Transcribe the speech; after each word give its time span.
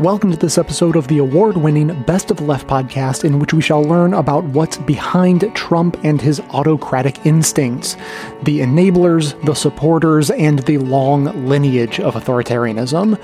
Welcome 0.00 0.30
to 0.30 0.36
this 0.36 0.58
episode 0.58 0.94
of 0.94 1.08
the 1.08 1.16
award 1.16 1.56
winning 1.56 2.02
Best 2.02 2.30
of 2.30 2.42
Left 2.42 2.66
podcast, 2.66 3.24
in 3.24 3.38
which 3.38 3.54
we 3.54 3.62
shall 3.62 3.82
learn 3.82 4.12
about 4.12 4.44
what's 4.44 4.76
behind 4.76 5.50
Trump 5.54 5.96
and 6.04 6.20
his 6.20 6.38
autocratic 6.50 7.24
instincts, 7.24 7.94
the 8.42 8.60
enablers, 8.60 9.42
the 9.46 9.54
supporters, 9.54 10.30
and 10.30 10.58
the 10.60 10.76
long 10.76 11.48
lineage 11.48 11.98
of 11.98 12.14
authoritarianism. 12.14 13.18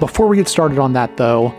Before 0.00 0.26
we 0.26 0.36
get 0.36 0.48
started 0.48 0.80
on 0.80 0.94
that, 0.94 1.16
though, 1.16 1.54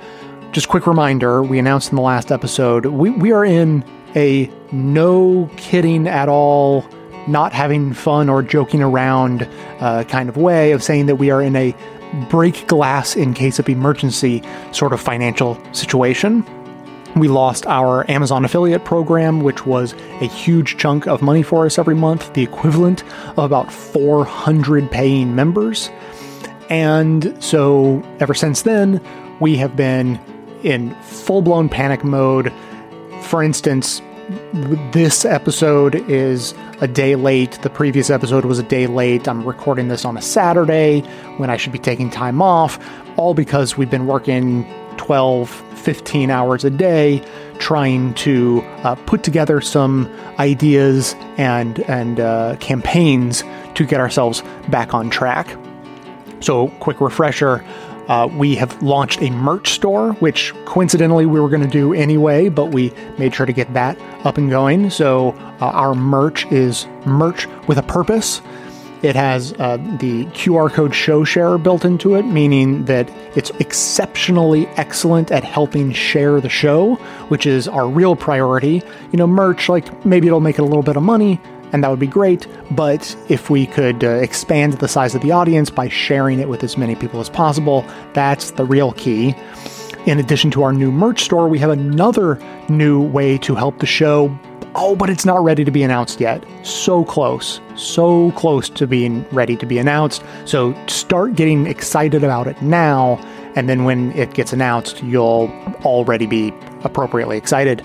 just 0.52 0.68
quick 0.68 0.86
reminder 0.86 1.42
we 1.42 1.60
announced 1.60 1.92
in 1.92 1.96
the 1.96 2.02
last 2.02 2.30
episode 2.30 2.88
we, 2.88 3.10
we 3.10 3.32
are 3.32 3.46
in 3.46 3.86
a 4.18 4.52
no 4.74 5.50
kidding 5.56 6.10
at 6.10 6.28
all, 6.28 6.86
not 7.26 7.54
having 7.54 7.94
fun 7.94 8.28
or 8.28 8.44
joking 8.44 8.84
around 8.84 9.44
uh, 9.80 10.04
kind 10.04 10.28
of 10.28 10.36
way 10.36 10.74
of 10.74 10.84
saying 10.84 11.06
that 11.06 11.16
we 11.16 11.32
are 11.32 11.42
in 11.42 11.56
a 11.56 11.74
break 12.30 12.68
glass 12.68 13.16
in 13.16 13.34
case 13.34 13.60
of 13.60 13.70
emergency 13.70 14.44
sort 14.72 14.94
of 14.94 15.02
financial 15.02 15.62
situation. 15.74 16.46
We 17.16 17.28
lost 17.28 17.66
our 17.66 18.10
Amazon 18.12 18.46
affiliate 18.46 18.86
program, 18.86 19.42
which 19.42 19.66
was 19.66 19.94
a 20.22 20.28
huge 20.28 20.78
chunk 20.78 21.08
of 21.08 21.22
money 21.22 21.42
for 21.42 21.66
us 21.66 21.80
every 21.80 21.96
month, 21.96 22.34
the 22.34 22.44
equivalent 22.44 23.04
of 23.32 23.40
about 23.40 23.72
400 23.72 24.92
paying 24.92 25.36
members. 25.36 25.90
And 26.70 27.36
so 27.44 28.04
ever 28.20 28.34
since 28.34 28.62
then, 28.62 29.02
we 29.40 29.58
have 29.58 29.76
been 29.76 30.20
in 30.64 30.94
full 31.02 31.42
blown 31.42 31.70
panic 31.70 32.04
mode. 32.04 32.54
For 33.22 33.42
instance, 33.42 34.02
this 34.30 35.24
episode 35.24 35.96
is 36.10 36.54
a 36.82 36.88
day 36.88 37.16
late. 37.16 37.54
The 37.62 37.70
previous 37.70 38.10
episode 38.10 38.44
was 38.44 38.60
a 38.60 38.64
day 38.64 38.86
late. 38.86 39.28
I'm 39.28 39.46
recording 39.46 39.88
this 39.88 40.04
on 40.04 40.18
a 40.18 40.22
Saturday 40.22 41.02
when 41.38 41.50
I 41.50 41.56
should 41.56 41.72
be 41.72 41.80
taking 41.80 42.10
time 42.10 42.42
off, 42.42 42.78
all 43.18 43.34
because 43.34 43.78
we've 43.78 43.90
been 43.90 44.06
working 44.06 44.66
12, 44.98 45.50
15 45.50 46.30
hours 46.30 46.66
a 46.66 46.70
day 46.70 47.24
trying 47.58 48.14
to 48.16 48.62
uh, 48.84 48.96
put 48.96 49.24
together 49.24 49.62
some 49.62 50.14
ideas 50.40 51.16
and 51.38 51.80
and 51.82 52.20
uh, 52.20 52.58
campaigns 52.60 53.44
to 53.76 53.86
get 53.86 54.00
ourselves 54.00 54.44
back 54.70 54.94
on 54.94 55.10
track. 55.10 55.58
So, 56.42 56.68
quick 56.80 57.00
refresher. 57.00 57.64
Uh, 58.08 58.30
we 58.38 58.56
have 58.56 58.82
launched 58.82 59.22
a 59.22 59.30
merch 59.32 59.72
store, 59.72 60.14
which 60.14 60.54
coincidentally 60.64 61.26
we 61.26 61.42
were 61.42 61.50
going 61.50 61.62
to 61.62 61.68
do 61.68 61.94
anyway, 61.94 62.48
but 62.48 62.68
we 62.68 62.94
made 63.18 63.36
sure 63.36 63.46
to 63.46 63.52
get 63.52 63.74
that 63.74 63.98
up 64.28 64.38
and 64.38 64.50
going. 64.50 64.90
So 64.90 65.30
uh, 65.62 65.66
our 65.66 65.96
merch 65.96 66.46
is 66.52 66.86
merch 67.06 67.48
with 67.68 67.78
a 67.78 67.84
purpose. 67.84 68.42
It 69.04 69.16
has 69.16 69.54
uh, 69.54 69.78
the 70.00 70.26
QR 70.26 70.72
code 70.72 70.94
show 70.94 71.24
share 71.24 71.58
built 71.58 71.86
into 71.86 72.16
it, 72.16 72.24
meaning 72.24 72.86
that 72.86 73.10
it's 73.36 73.52
exceptionally 73.60 74.68
excellent 74.70 75.32
at 75.32 75.44
helping 75.44 75.94
share 75.94 76.42
the 76.42 76.50
show, 76.50 76.96
which 77.30 77.46
is 77.46 77.68
our 77.68 77.88
real 77.88 78.16
priority. 78.16 78.82
You 79.12 79.18
know, 79.18 79.28
merch, 79.28 79.70
like 79.70 80.06
maybe 80.06 80.28
it'll 80.28 80.40
make 80.40 80.58
it 80.58 80.64
a 80.64 80.66
little 80.66 80.84
bit 80.84 80.98
of 80.98 81.04
money, 81.04 81.40
and 81.72 81.84
that 81.84 81.90
would 81.90 82.00
be 82.00 82.08
great. 82.08 82.48
But 82.72 83.16
if 83.30 83.52
we 83.52 83.68
could 83.68 84.04
uh, 84.04 84.10
expand 84.10 84.74
the 84.74 84.88
size 84.88 85.14
of 85.14 85.22
the 85.22 85.32
audience 85.32 85.70
by 85.70 85.90
sharing 85.90 86.40
it 86.40 86.50
with 86.50 86.64
as 86.64 86.76
many 86.76 86.96
people 86.96 87.20
as 87.20 87.30
possible, 87.30 87.86
that's 88.14 88.52
the 88.52 88.66
real 88.66 88.94
key. 88.94 89.36
In 90.08 90.20
addition 90.20 90.52
to 90.52 90.64
our 90.64 90.72
new 90.72 90.90
merch 90.90 91.22
store, 91.26 91.50
we 91.50 91.60
have 91.60 91.70
another 91.70 92.40
new 92.70 93.02
way 93.02 93.38
to 93.40 93.56
help 93.56 93.80
the 93.80 93.86
show. 93.86 94.34
Oh, 94.74 94.96
but 94.96 95.10
it's 95.10 95.26
not 95.26 95.44
ready 95.44 95.66
to 95.66 95.72
be 95.72 95.84
announced 95.84 96.22
yet. 96.22 96.46
So 96.64 97.04
close, 97.04 97.60
so 97.76 98.32
close 98.32 98.70
to 98.70 98.88
being 98.88 99.26
ready 99.34 99.58
to 99.58 99.66
be 99.66 99.78
announced. 99.78 100.24
So 100.46 100.74
start 100.88 101.36
getting 101.36 101.68
excited 101.68 102.24
about 102.24 102.48
it 102.48 102.62
now, 102.62 103.18
and 103.58 103.68
then 103.68 103.84
when 103.84 104.14
it 104.14 104.34
gets 104.34 104.54
announced, 104.54 105.04
you'll 105.04 105.52
already 105.84 106.26
be 106.26 106.54
appropriately 106.86 107.36
excited. 107.36 107.84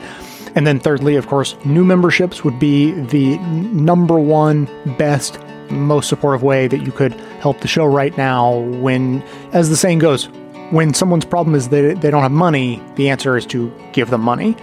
And 0.55 0.65
then, 0.65 0.79
thirdly, 0.79 1.17
of 1.17 1.27
course, 1.27 1.57
new 1.65 1.85
memberships 1.85 2.45
would 2.45 2.61
be 2.61 2.93
the 2.93 3.37
number 3.39 4.21
one 4.21 4.69
best, 4.97 5.41
most 5.71 6.09
supportive 6.09 6.45
way 6.45 6.69
that 6.69 6.83
you 6.83 6.93
could 6.93 7.15
help 7.41 7.63
the 7.63 7.69
show 7.69 7.85
right 7.85 8.17
now. 8.17 8.59
When, 8.59 9.23
as 9.53 9.71
the 9.71 9.77
saying 9.77 9.99
goes, 9.99 10.29
when 10.73 10.95
someone's 10.95 11.27
problem 11.27 11.55
is 11.55 11.69
that 11.69 12.01
they 12.01 12.11
don't 12.11 12.23
have 12.23 12.33
money, 12.33 12.83
the 12.97 13.11
answer 13.11 13.37
is 13.37 13.45
to 13.47 13.73
give 13.93 14.11
them 14.11 14.23
money. 14.23 14.57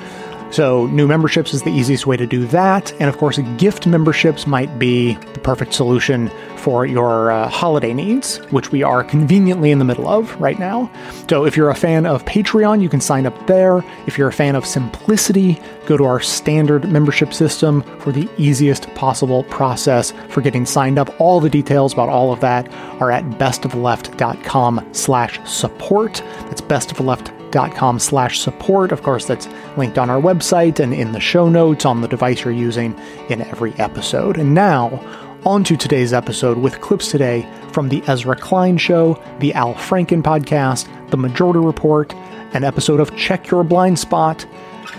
So, 0.52 0.88
new 0.88 1.08
memberships 1.08 1.54
is 1.54 1.62
the 1.62 1.70
easiest 1.70 2.08
way 2.08 2.18
to 2.18 2.26
do 2.26 2.48
that. 2.48 2.92
And 2.94 3.04
of 3.04 3.18
course, 3.20 3.38
gift 3.58 3.86
memberships 3.86 4.48
might 4.48 4.80
be 4.80 5.14
the 5.34 5.40
perfect 5.40 5.74
solution 5.74 6.32
for 6.60 6.86
your 6.86 7.32
uh, 7.32 7.48
holiday 7.48 7.94
needs, 7.94 8.38
which 8.52 8.72
we 8.72 8.84
are 8.84 9.04
conveniently 9.04 9.72
in 9.72 9.80
the 9.80 9.86
middle 9.86 10.08
of 10.08 10.40
right 10.40 10.60
now. 10.60 10.92
So, 11.30 11.46
if 11.46 11.56
you're 11.56 11.70
a 11.70 11.76
fan 11.76 12.06
of 12.06 12.26
Patreon, 12.26 12.82
you 12.82 12.90
can 12.90 13.02
sign 13.02 13.26
up 13.26 13.48
there. 13.48 13.84
If 14.06 14.18
you're 14.18 14.28
a 14.28 14.34
fan 14.34 14.56
of 14.56 14.66
simplicity, 14.66 15.60
go 15.86 15.98
to 15.98 16.04
our 16.04 16.20
standard 16.20 16.88
membership 16.92 17.34
system 17.34 17.82
for 18.00 18.12
the 18.12 18.30
easiest 18.38 18.94
possible 18.96 19.44
process 19.46 20.12
for 20.30 20.42
getting 20.42 20.66
signed 20.66 21.00
up. 21.00 21.10
All 21.20 21.40
the 21.40 21.50
details 21.50 21.94
about 21.94 22.10
all 22.10 22.32
of 22.32 22.40
that 22.42 22.72
are 23.02 23.12
at 23.12 23.24
bestoftheleft.com 23.24 24.90
slash 24.92 25.40
support. 25.50 26.22
That's 26.50 26.62
bestoftheleft.com 26.62 27.40
com 27.52 28.00
slash 28.00 28.40
support. 28.40 28.92
Of 28.92 29.04
course, 29.04 29.26
that's 29.26 29.48
linked 29.78 29.98
on 29.98 30.10
our 30.10 30.22
website 30.22 30.80
and 30.80 30.94
in 30.94 31.12
the 31.12 31.20
show 31.20 31.50
notes 31.50 31.86
on 31.86 32.02
the 32.02 32.08
device 32.08 32.44
you're 32.44 32.54
using 32.54 32.98
in 33.30 33.42
every 33.42 33.74
episode. 33.76 34.38
And 34.38 34.54
now, 34.54 34.90
on 35.46 35.64
to 35.64 35.78
today's 35.78 36.12
episode 36.12 36.58
with 36.58 36.82
clips 36.82 37.10
today 37.10 37.50
from 37.72 37.88
The 37.88 38.04
Ezra 38.08 38.36
Klein 38.36 38.78
Show, 38.78 39.22
The 39.40 39.54
Al 39.54 39.74
Franken 39.74 40.22
Podcast, 40.22 40.88
The 41.12 41.18
Majority 41.18 41.60
Report, 41.60 42.14
an 42.54 42.64
episode 42.64 43.00
of 43.00 43.16
Check 43.16 43.50
Your 43.50 43.64
Blind 43.64 43.98
Spot, 43.98 44.46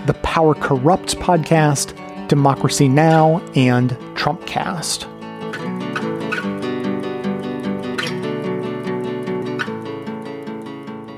The 0.06 0.14
Power 0.14 0.54
Corrupts 0.54 1.14
Podcast, 1.14 1.96
Democracy 2.28 2.88
Now!, 2.88 3.40
and 3.54 3.90
Trumpcast. 4.14 5.06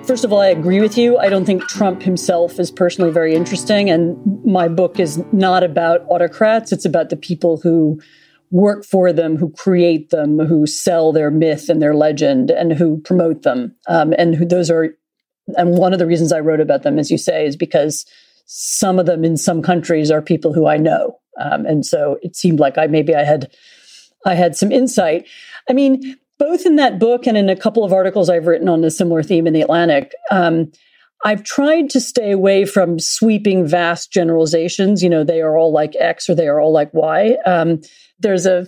First 0.05 0.25
of 0.25 0.33
all, 0.33 0.41
I 0.41 0.49
agree 0.49 0.81
with 0.81 0.99
you. 0.99 1.17
I 1.17 1.29
don't 1.29 1.45
think 1.45 1.63
Trump 1.69 2.03
himself 2.03 2.59
is 2.59 2.71
personally 2.73 3.13
very 3.13 3.35
interesting. 3.35 3.89
And 3.89 4.45
my 4.45 4.67
book 4.69 4.99
is 4.99 5.23
not 5.33 5.63
about 5.63 6.05
autocrats, 6.09 6.73
it's 6.73 6.85
about 6.85 7.09
the 7.09 7.17
people 7.17 7.59
who 7.59 8.01
work 8.53 8.85
for 8.85 9.13
them, 9.13 9.37
who 9.37 9.51
create 9.51 10.11
them, 10.11 10.39
who 10.39 10.67
sell 10.67 11.11
their 11.11 11.31
myth 11.31 11.69
and 11.69 11.83
their 11.83 11.95
legend, 11.95 12.51
and 12.51 12.73
who 12.73 13.01
promote 13.01 13.43
them. 13.43 13.75
Um, 13.89 14.15
and 14.17 14.37
who 14.37 14.45
those 14.45 14.71
are, 14.71 14.91
and 15.57 15.77
one 15.77 15.93
of 15.93 15.99
the 15.99 16.07
reasons 16.07 16.33
I 16.33 16.41
wrote 16.41 16.61
about 16.61 16.83
them, 16.83 16.99
as 16.99 17.11
you 17.11 17.19
say, 17.19 17.47
is 17.47 17.57
because 17.57 18.07
some 18.47 18.99
of 18.99 19.07
them 19.07 19.25
in 19.25 19.37
some 19.37 19.63
countries 19.63 20.11
are 20.11 20.23
people 20.23 20.53
who 20.53 20.67
I 20.67 20.77
know. 20.77 21.19
Um, 21.41 21.65
and 21.65 21.85
so 21.85 22.19
it 22.23 22.37
seemed 22.37 22.61
like 22.61 22.77
I 22.77 22.87
maybe 22.87 23.15
I 23.15 23.25
had 23.25 23.51
I 24.27 24.35
had 24.35 24.55
some 24.55 24.71
insight. 24.71 25.27
I 25.69 25.73
mean, 25.73 26.17
both 26.39 26.67
in 26.67 26.77
that 26.77 26.99
book 26.99 27.27
and 27.27 27.39
in 27.39 27.49
a 27.49 27.57
couple 27.57 27.85
of 27.85 27.93
articles 27.93 28.29
I've 28.29 28.47
written 28.47 28.69
on 28.69 28.85
a 28.85 28.91
similar 28.91 29.23
theme 29.23 29.47
in 29.47 29.55
the 29.55 29.63
Atlantic, 29.63 30.13
um, 30.31 30.71
I've 31.25 31.45
tried 31.45 31.89
to 31.91 32.01
stay 32.01 32.33
away 32.33 32.65
from 32.65 32.99
sweeping, 32.99 33.67
vast 33.67 34.13
generalizations. 34.13 35.03
You 35.03 35.09
know, 35.09 35.25
they 35.25 35.41
are 35.41 35.57
all 35.57 35.73
like 35.73 35.95
X 35.99 36.29
or 36.29 36.35
they 36.35 36.49
are 36.49 36.61
all 36.61 36.73
like 36.73 36.93
Y. 36.93 37.37
Um, 37.47 37.81
there's 38.23 38.47
a, 38.47 38.67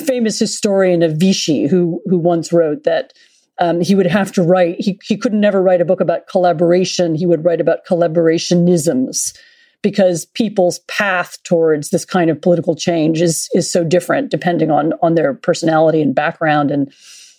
famous 0.00 0.38
historian 0.38 1.02
of 1.02 1.16
Vichy 1.16 1.66
who 1.66 2.02
who 2.06 2.18
once 2.18 2.52
wrote 2.52 2.84
that 2.84 3.12
um, 3.58 3.80
he 3.80 3.94
would 3.94 4.06
have 4.06 4.32
to 4.32 4.42
write. 4.42 4.76
He 4.78 4.98
he 5.04 5.16
could 5.16 5.32
never 5.32 5.62
write 5.62 5.80
a 5.80 5.84
book 5.84 6.00
about 6.00 6.26
collaboration. 6.26 7.14
He 7.14 7.26
would 7.26 7.44
write 7.44 7.60
about 7.60 7.86
collaborationisms 7.86 9.36
because 9.82 10.26
people's 10.26 10.80
path 10.80 11.42
towards 11.44 11.90
this 11.90 12.04
kind 12.04 12.30
of 12.30 12.40
political 12.42 12.74
change 12.74 13.22
is 13.22 13.48
is 13.54 13.70
so 13.70 13.84
different 13.84 14.30
depending 14.30 14.70
on 14.70 14.92
on 15.02 15.14
their 15.14 15.34
personality 15.34 16.02
and 16.02 16.14
background 16.14 16.70
and 16.70 16.92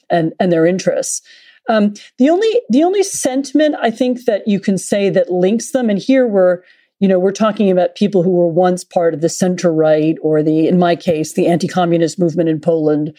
and 0.09 0.33
and 0.39 0.51
their 0.51 0.65
interests. 0.65 1.21
Um, 1.69 1.93
the 2.17 2.29
only 2.29 2.61
the 2.69 2.83
only 2.83 3.03
sentiment 3.03 3.75
I 3.81 3.91
think 3.91 4.25
that 4.25 4.47
you 4.47 4.59
can 4.59 4.77
say 4.77 5.09
that 5.09 5.31
links 5.31 5.71
them, 5.71 5.89
and 5.89 5.99
here 5.99 6.25
we're 6.25 6.61
you 6.99 7.07
know 7.07 7.19
we're 7.19 7.31
talking 7.31 7.69
about 7.69 7.95
people 7.95 8.23
who 8.23 8.31
were 8.31 8.47
once 8.47 8.83
part 8.83 9.13
of 9.13 9.21
the 9.21 9.29
center 9.29 9.71
right 9.71 10.17
or 10.21 10.41
the 10.41 10.67
in 10.67 10.79
my 10.79 10.95
case 10.95 11.33
the 11.33 11.47
anti-communist 11.47 12.19
movement 12.19 12.49
in 12.49 12.59
Poland 12.59 13.13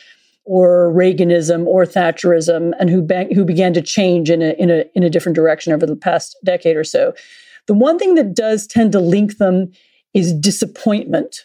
or 0.49 0.91
Reaganism 0.95 1.67
or 1.67 1.85
Thatcherism, 1.85 2.73
and 2.81 2.89
who 2.89 3.07
who 3.35 3.45
began 3.45 3.75
to 3.75 3.83
change 3.83 4.31
in 4.31 4.41
a 4.41 4.53
in 4.53 4.71
a 4.71 4.85
in 4.95 5.03
a 5.03 5.11
different 5.11 5.37
direction 5.37 5.75
over 5.75 5.85
the 5.85 5.95
past 5.95 6.37
decade 6.43 6.75
or 6.75 6.85
so. 6.85 7.13
The 7.67 7.75
one 7.75 7.99
thing 7.99 8.15
that 8.15 8.35
does 8.35 8.67
tend 8.67 8.93
to 8.93 9.01
link 9.01 9.37
them 9.37 9.71
is 10.15 10.33
disappointment. 10.33 11.45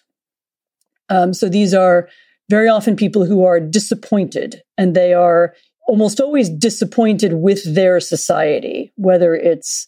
Um, 1.09 1.33
so 1.33 1.50
these 1.50 1.74
are 1.74 2.07
very 2.50 2.69
often 2.69 2.95
people 2.95 3.25
who 3.25 3.44
are 3.44 3.59
disappointed 3.59 4.63
and 4.77 4.95
they 4.95 5.13
are 5.13 5.53
almost 5.85 6.21
always 6.21 6.50
disappointed 6.50 7.33
with 7.33 7.75
their 7.75 8.00
society, 8.00 8.94
whether 8.95 9.35
it's 9.35 9.85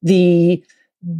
the 0.00 0.62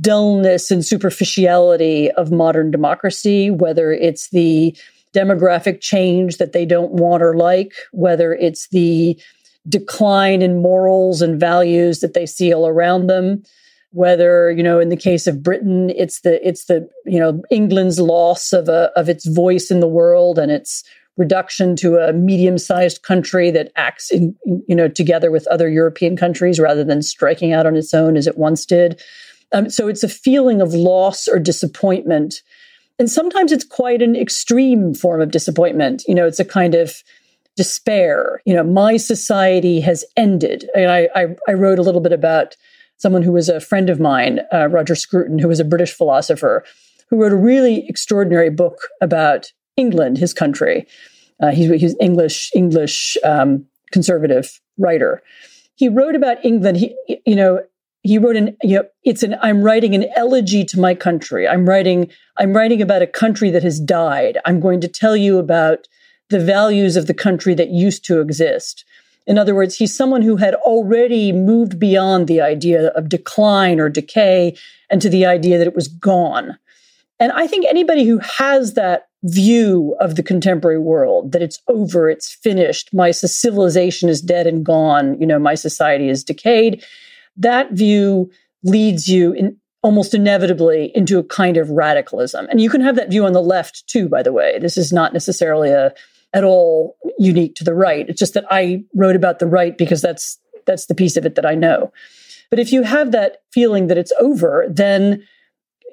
dullness 0.01 0.71
and 0.71 0.85
superficiality 0.85 2.11
of 2.13 2.33
modern 2.33 2.71
democracy, 2.71 3.51
whether 3.51 3.93
it's 3.93 4.31
the 4.31 4.77
demographic 5.13 5.81
change 5.81 6.39
that 6.39 6.53
they 6.53 6.67
don't 6.67 6.93
want 6.93 7.23
or 7.23 7.37
like, 7.37 7.73
whether 7.93 8.33
it's 8.33 8.69
the 8.69 9.19
decline 9.69 10.43
in 10.43 10.61
morals 10.61 11.23
and 11.23 11.39
values 11.39 12.01
that 12.01 12.15
they 12.15 12.27
see 12.27 12.53
all 12.53 12.69
around 12.69 13.07
them 13.07 13.43
whether 13.95 14.51
you 14.51 14.63
know 14.63 14.79
in 14.79 14.89
the 14.89 14.97
case 14.97 15.27
of 15.27 15.43
britain 15.43 15.89
it's 15.91 16.21
the 16.21 16.47
it's 16.47 16.67
the 16.67 16.87
you 17.07 17.19
know 17.19 17.41
england's 17.51 17.99
loss 17.99 18.53
of 18.53 18.69
a 18.69 18.91
of 18.97 19.09
its 19.09 19.27
voice 19.27 19.71
in 19.71 19.81
the 19.81 19.89
world 19.89 20.39
and 20.39 20.51
its 20.53 20.85
reduction 21.17 21.77
to 21.77 21.97
a 21.97 22.13
medium-sized 22.13 23.03
country 23.03 23.53
that 23.53 23.71
acts 23.77 24.11
in, 24.11 24.35
in 24.45 24.63
you 24.69 24.75
know 24.75 24.89
together 24.89 25.31
with 25.31 25.47
other 25.47 25.69
european 25.69 26.17
countries 26.17 26.61
rather 26.61 26.85
than 26.85 27.01
striking 27.01 27.53
out 27.53 27.67
on 27.67 27.77
its 27.77 27.95
own 27.95 28.17
as 28.17 28.27
it 28.27 28.37
once 28.37 28.67
did 28.67 29.01
um, 29.55 29.71
so 29.71 29.89
it's 29.89 30.03
a 30.03 30.09
feeling 30.09 30.61
of 30.61 30.75
loss 30.75 31.27
or 31.27 31.39
disappointment 31.39 32.43
and 32.99 33.11
sometimes 33.11 33.51
it's 33.51 33.65
quite 33.65 34.03
an 34.03 34.15
extreme 34.15 34.93
form 34.93 35.21
of 35.21 35.31
disappointment 35.31 36.03
you 36.07 36.15
know 36.15 36.27
it's 36.27 36.41
a 36.41 36.45
kind 36.45 36.75
of 36.75 37.03
despair. 37.57 38.41
You 38.45 38.55
know, 38.55 38.65
my 38.65 38.97
society 38.97 39.81
has 39.81 40.05
ended. 40.17 40.69
And 40.75 40.91
I, 40.91 41.09
I, 41.15 41.27
I 41.49 41.53
wrote 41.53 41.79
a 41.79 41.83
little 41.83 42.01
bit 42.01 42.13
about 42.13 42.57
someone 42.97 43.23
who 43.23 43.33
was 43.33 43.49
a 43.49 43.61
friend 43.61 43.91
of 43.91 44.01
mine, 44.01 44.41
uh, 44.53 44.69
Roger 44.69 44.95
Scruton, 44.95 45.39
who 45.39 45.49
was 45.49 45.61
a 45.61 45.65
British 45.65 45.93
philosopher, 45.93 46.65
who 47.09 47.21
wrote 47.21 47.33
a 47.33 47.37
really 47.37 47.87
extraordinary 47.89 48.51
book 48.51 48.89
about 49.01 49.53
England, 49.77 50.19
his 50.19 50.33
country. 50.33 50.87
Uh, 51.41 51.51
he's, 51.51 51.69
he's 51.81 51.97
English 52.01 52.51
English 52.55 53.17
um, 53.25 53.67
conservative 53.91 54.61
writer. 54.79 55.23
He 55.75 55.89
wrote 55.89 56.15
about 56.15 56.45
England. 56.45 56.77
He, 56.77 56.95
you 57.27 57.35
know, 57.35 57.61
he 58.05 58.19
wrote 58.19 58.37
an 58.37 58.57
you 58.63 58.77
know 58.77 58.85
it's 59.03 59.25
an 59.25 59.35
i'm 59.43 59.63
writing 59.63 59.95
an 59.95 60.07
elegy 60.15 60.65
to 60.65 60.79
my 60.79 60.95
country 60.95 61.49
i'm 61.49 61.69
writing 61.69 62.09
i'm 62.37 62.53
writing 62.53 62.81
about 62.81 63.03
a 63.03 63.07
country 63.07 63.51
that 63.51 63.65
has 63.65 63.81
died 63.81 64.39
i'm 64.45 64.61
going 64.61 64.81
to 64.81 64.89
tell 64.89 65.17
you 65.17 65.39
about 65.39 65.89
the 66.31 66.41
values 66.41 66.97
of 66.97 67.07
the 67.07 67.15
country 67.15 67.55
that 67.55 67.71
used 67.71 68.05
to 68.07 68.21
exist. 68.21 68.85
In 69.27 69.39
other 69.39 69.55
words, 69.55 69.77
he's 69.77 69.97
someone 69.97 70.23
who 70.23 70.37
had 70.37 70.55
already 70.55 71.33
moved 71.33 71.79
beyond 71.79 72.27
the 72.27 72.41
idea 72.41 72.89
of 72.89 73.09
decline 73.09 73.81
or 73.81 73.89
decay 73.89 74.57
and 74.91 75.01
to 75.01 75.09
the 75.09 75.25
idea 75.25 75.59
that 75.59 75.67
it 75.67 75.75
was 75.75 75.89
gone. 75.89 76.59
And 77.21 77.33
I 77.33 77.47
think 77.47 77.65
anybody 77.67 78.05
who 78.05 78.19
has 78.19 78.75
that 78.75 79.09
view 79.23 79.97
of 80.01 80.17
the 80.17 80.23
contemporary 80.23 80.79
world, 80.79 81.33
that 81.33 81.41
it's 81.41 81.61
over, 81.69 82.11
it's 82.11 82.35
finished, 82.35 82.93
my 82.93 83.13
civilization 83.13 84.09
is 84.09 84.21
dead 84.21 84.47
and 84.47 84.65
gone, 84.65 85.19
you 85.19 85.27
know, 85.27 85.39
my 85.39 85.55
society 85.55 86.11
is 86.11 86.25
decayed, 86.25 86.85
that 87.37 87.73
view 87.73 88.31
leads 88.63 89.09
you 89.09 89.33
in, 89.33 89.57
almost 89.83 90.15
inevitably 90.15 90.91
into 90.95 91.19
a 91.19 91.25
kind 91.25 91.57
of 91.57 91.69
radicalism. 91.71 92.47
And 92.51 92.61
you 92.61 92.71
can 92.71 92.81
have 92.81 92.97
that 92.97 93.11
view 93.11 93.27
on 93.27 93.35
the 93.35 93.43
left 93.43 93.87
too, 93.87 94.09
by 94.09 94.23
the 94.23 94.33
way. 94.33 94.59
This 94.59 94.79
is 94.79 94.93
not 94.93 95.13
necessarily 95.13 95.71
a 95.71 95.93
at 96.33 96.43
all 96.43 96.97
unique 97.19 97.55
to 97.55 97.65
the 97.65 97.75
right. 97.75 98.09
It's 98.09 98.19
just 98.19 98.35
that 98.35 98.47
I 98.51 98.83
wrote 98.95 99.15
about 99.15 99.39
the 99.39 99.47
right 99.47 99.77
because 99.77 100.03
that's 100.03 100.39
that's 100.67 100.87
the 100.87 100.95
piece 100.95 101.17
of 101.17 101.27
it 101.27 101.35
that 101.35 101.47
I 101.47 101.55
know. 101.55 101.93
But 102.51 102.59
if 102.59 102.73
you 102.73 102.83
have 102.83 103.13
that 103.13 103.43
feeling 103.53 103.87
that 103.89 103.99
it's 103.99 104.13
over, 104.21 104.67
then 104.69 105.23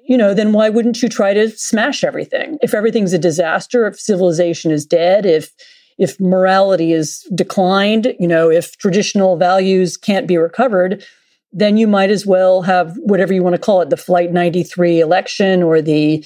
you 0.03 0.17
know, 0.17 0.33
then 0.33 0.51
why 0.51 0.69
wouldn't 0.69 1.01
you 1.01 1.09
try 1.09 1.33
to 1.33 1.49
smash 1.49 2.03
everything? 2.03 2.57
If 2.61 2.73
everything's 2.73 3.13
a 3.13 3.19
disaster, 3.19 3.85
if 3.87 3.99
civilization 3.99 4.71
is 4.71 4.85
dead, 4.85 5.25
if 5.25 5.53
if 5.97 6.19
morality 6.19 6.93
is 6.93 7.27
declined, 7.35 8.15
you 8.19 8.27
know, 8.27 8.49
if 8.49 8.77
traditional 8.77 9.37
values 9.37 9.97
can't 9.97 10.27
be 10.27 10.37
recovered, 10.37 11.05
then 11.53 11.77
you 11.77 11.87
might 11.87 12.09
as 12.09 12.25
well 12.25 12.61
have 12.61 12.95
whatever 12.97 13.33
you 13.33 13.43
want 13.43 13.55
to 13.55 13.61
call 13.61 13.81
it, 13.81 13.89
the 13.89 13.97
flight 13.97 14.31
93 14.31 14.99
election 14.99 15.63
or 15.63 15.81
the 15.81 16.25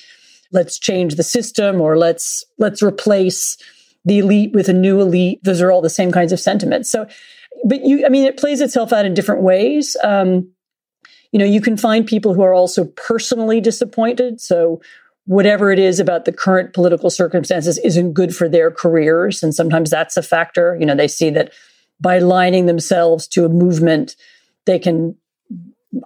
let's 0.51 0.77
change 0.77 1.15
the 1.15 1.23
system 1.23 1.81
or 1.81 1.97
let's 1.97 2.43
let's 2.57 2.81
replace 2.83 3.57
the 4.05 4.19
elite 4.19 4.53
with 4.53 4.69
a 4.69 4.73
new 4.73 5.01
elite. 5.01 5.43
Those 5.43 5.61
are 5.61 5.71
all 5.71 5.81
the 5.81 5.89
same 5.89 6.11
kinds 6.11 6.31
of 6.31 6.39
sentiments. 6.39 6.91
So, 6.91 7.07
but 7.63 7.83
you, 7.83 8.05
I 8.05 8.09
mean, 8.09 8.25
it 8.25 8.37
plays 8.37 8.61
itself 8.61 8.93
out 8.93 9.05
in 9.05 9.13
different 9.13 9.41
ways. 9.41 9.97
Um, 10.03 10.49
you 11.31 11.39
know, 11.39 11.45
you 11.45 11.59
can 11.59 11.75
find 11.75 12.05
people 12.05 12.33
who 12.33 12.43
are 12.43 12.53
also 12.53 12.85
personally 12.85 13.59
disappointed. 13.59 14.39
So, 14.39 14.81
whatever 15.25 15.71
it 15.71 15.79
is 15.79 15.99
about 15.99 16.25
the 16.25 16.31
current 16.31 16.73
political 16.73 17.09
circumstances 17.09 17.79
isn't 17.79 18.13
good 18.13 18.35
for 18.35 18.47
their 18.47 18.69
careers. 18.69 19.41
And 19.41 19.55
sometimes 19.55 19.89
that's 19.89 20.17
a 20.17 20.21
factor. 20.21 20.77
You 20.79 20.85
know, 20.85 20.95
they 20.95 21.07
see 21.07 21.31
that 21.31 21.51
by 21.99 22.17
aligning 22.17 22.67
themselves 22.67 23.27
to 23.29 23.43
a 23.43 23.49
movement, 23.49 24.15
they 24.65 24.79
can, 24.79 25.15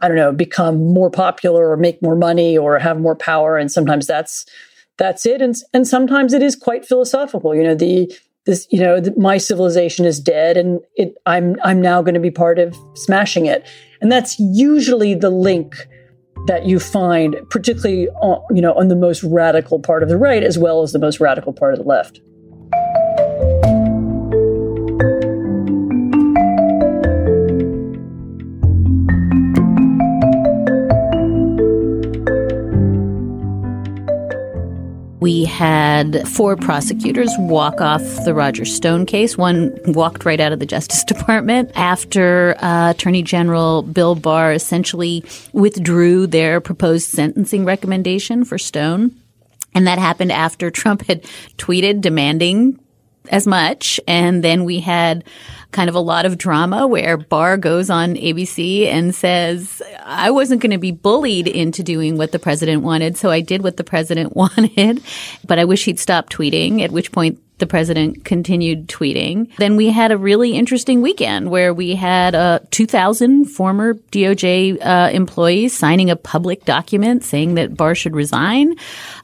I 0.02 0.08
don't 0.08 0.18
know, 0.18 0.32
become 0.32 0.94
more 0.94 1.10
popular 1.10 1.70
or 1.70 1.78
make 1.78 2.02
more 2.02 2.16
money 2.16 2.58
or 2.58 2.80
have 2.80 3.00
more 3.00 3.16
power. 3.16 3.58
And 3.58 3.72
sometimes 3.72 4.08
that's 4.08 4.46
that's 4.98 5.26
it. 5.26 5.42
And 5.42 5.56
and 5.74 5.88
sometimes 5.88 6.34
it 6.34 6.44
is 6.44 6.56
quite 6.56 6.86
philosophical. 6.86 7.56
You 7.56 7.64
know, 7.64 7.76
the 7.76 8.14
this 8.46 8.68
you 8.70 8.80
know 8.80 9.00
the, 9.00 9.14
my 9.18 9.38
civilization 9.38 10.06
is 10.06 10.20
dead, 10.20 10.58
and 10.58 10.82
it 10.96 11.16
I'm 11.26 11.56
I'm 11.64 11.82
now 11.82 12.02
going 12.02 12.14
to 12.14 12.20
be 12.20 12.32
part 12.32 12.60
of 12.60 12.78
smashing 12.96 13.46
it. 13.46 13.68
And 14.02 14.12
that's 14.12 14.40
usually 14.40 15.16
the 15.16 15.30
link 15.30 15.88
that 16.48 16.66
you 16.66 16.80
find, 16.80 17.36
particularly 17.50 18.08
on, 18.22 18.44
you 18.56 18.62
know 18.62 18.74
on 18.74 18.88
the 18.90 18.96
most 18.96 19.24
radical 19.24 19.80
part 19.80 20.04
of 20.04 20.10
the 20.10 20.18
right 20.18 20.44
as 20.44 20.58
well 20.58 20.82
as 20.82 20.92
the 20.92 21.00
most 21.00 21.20
radical 21.20 21.54
part 21.54 21.74
of 21.74 21.80
the 21.80 21.86
left. 21.86 22.22
We 35.20 35.44
had 35.44 36.28
four 36.28 36.56
prosecutors 36.56 37.32
walk 37.38 37.82
off 37.82 38.02
the 38.24 38.34
Roger 38.34 38.64
Stone 38.64 39.06
case. 39.06 39.38
One 39.38 39.78
walked 39.86 40.24
right 40.24 40.40
out 40.40 40.54
of 40.54 40.60
the 40.60 40.66
Justice 40.66 41.04
Department 41.08 41.72
after 41.76 42.56
uh, 42.60 42.92
Attorney 42.92 43.22
General 43.22 43.82
Bill 43.82 44.16
Barr 44.16 44.54
essentially 44.54 45.26
withdrew 45.52 46.28
their 46.28 46.62
proposed 46.62 47.10
sentencing 47.10 47.66
recommendation 47.66 48.46
for 48.46 48.58
Stone. 48.58 49.12
And 49.76 49.86
that 49.88 50.00
happened 50.00 50.32
after 50.32 50.72
Trump 50.72 51.04
had 51.04 51.24
tweeted 51.58 52.02
demanding 52.02 52.80
as 53.30 53.48
much. 53.48 54.00
And 54.08 54.44
then 54.44 54.66
we 54.66 54.80
had 54.80 55.24
kind 55.72 55.90
of 55.90 55.96
a 55.96 56.00
lot 56.00 56.26
of 56.26 56.38
drama 56.38 56.88
where 56.88 57.16
Barr 57.16 57.58
goes 57.58 57.90
on 57.90 58.16
ABC 58.16 58.86
and 58.86 59.14
says, 59.14 59.82
I 60.04 60.32
wasn't 60.32 60.62
going 60.62 60.72
to 60.72 60.80
be 60.80 60.92
bullied 60.92 61.48
into 61.48 61.84
doing 61.84 62.18
what 62.18 62.32
the 62.32 62.40
president 62.40 62.82
wanted. 62.82 63.18
So 63.18 63.30
I 63.30 63.42
did 63.42 63.62
what 63.62 63.78
the 63.78 63.84
president 63.84 64.36
wanted, 64.36 65.04
but 65.46 65.60
I 65.60 65.66
wish 65.66 65.86
he'd 65.86 66.00
stop 66.00 66.30
tweeting, 66.30 66.82
at 66.82 66.92
which 66.92 67.12
point 67.12 67.40
the 67.60 67.68
president 67.68 68.26
continued 68.26 68.88
tweeting. 68.88 69.54
Then 69.58 69.76
we 69.76 69.90
had 69.90 70.12
a 70.12 70.18
really 70.18 70.54
interesting 70.54 71.02
weekend 71.02 71.52
where 71.52 71.74
we 71.74 71.94
had 71.96 72.34
uh, 72.34 72.60
2,000 72.72 73.46
former 73.46 73.94
DOJ 73.94 74.84
uh, 74.84 75.10
employees 75.12 75.78
signing 75.78 76.10
a 76.10 76.16
public 76.16 76.66
document 76.66 77.24
saying 77.24 77.56
that 77.56 77.76
Barr 77.76 77.96
should 77.96 78.16
resign. 78.16 78.76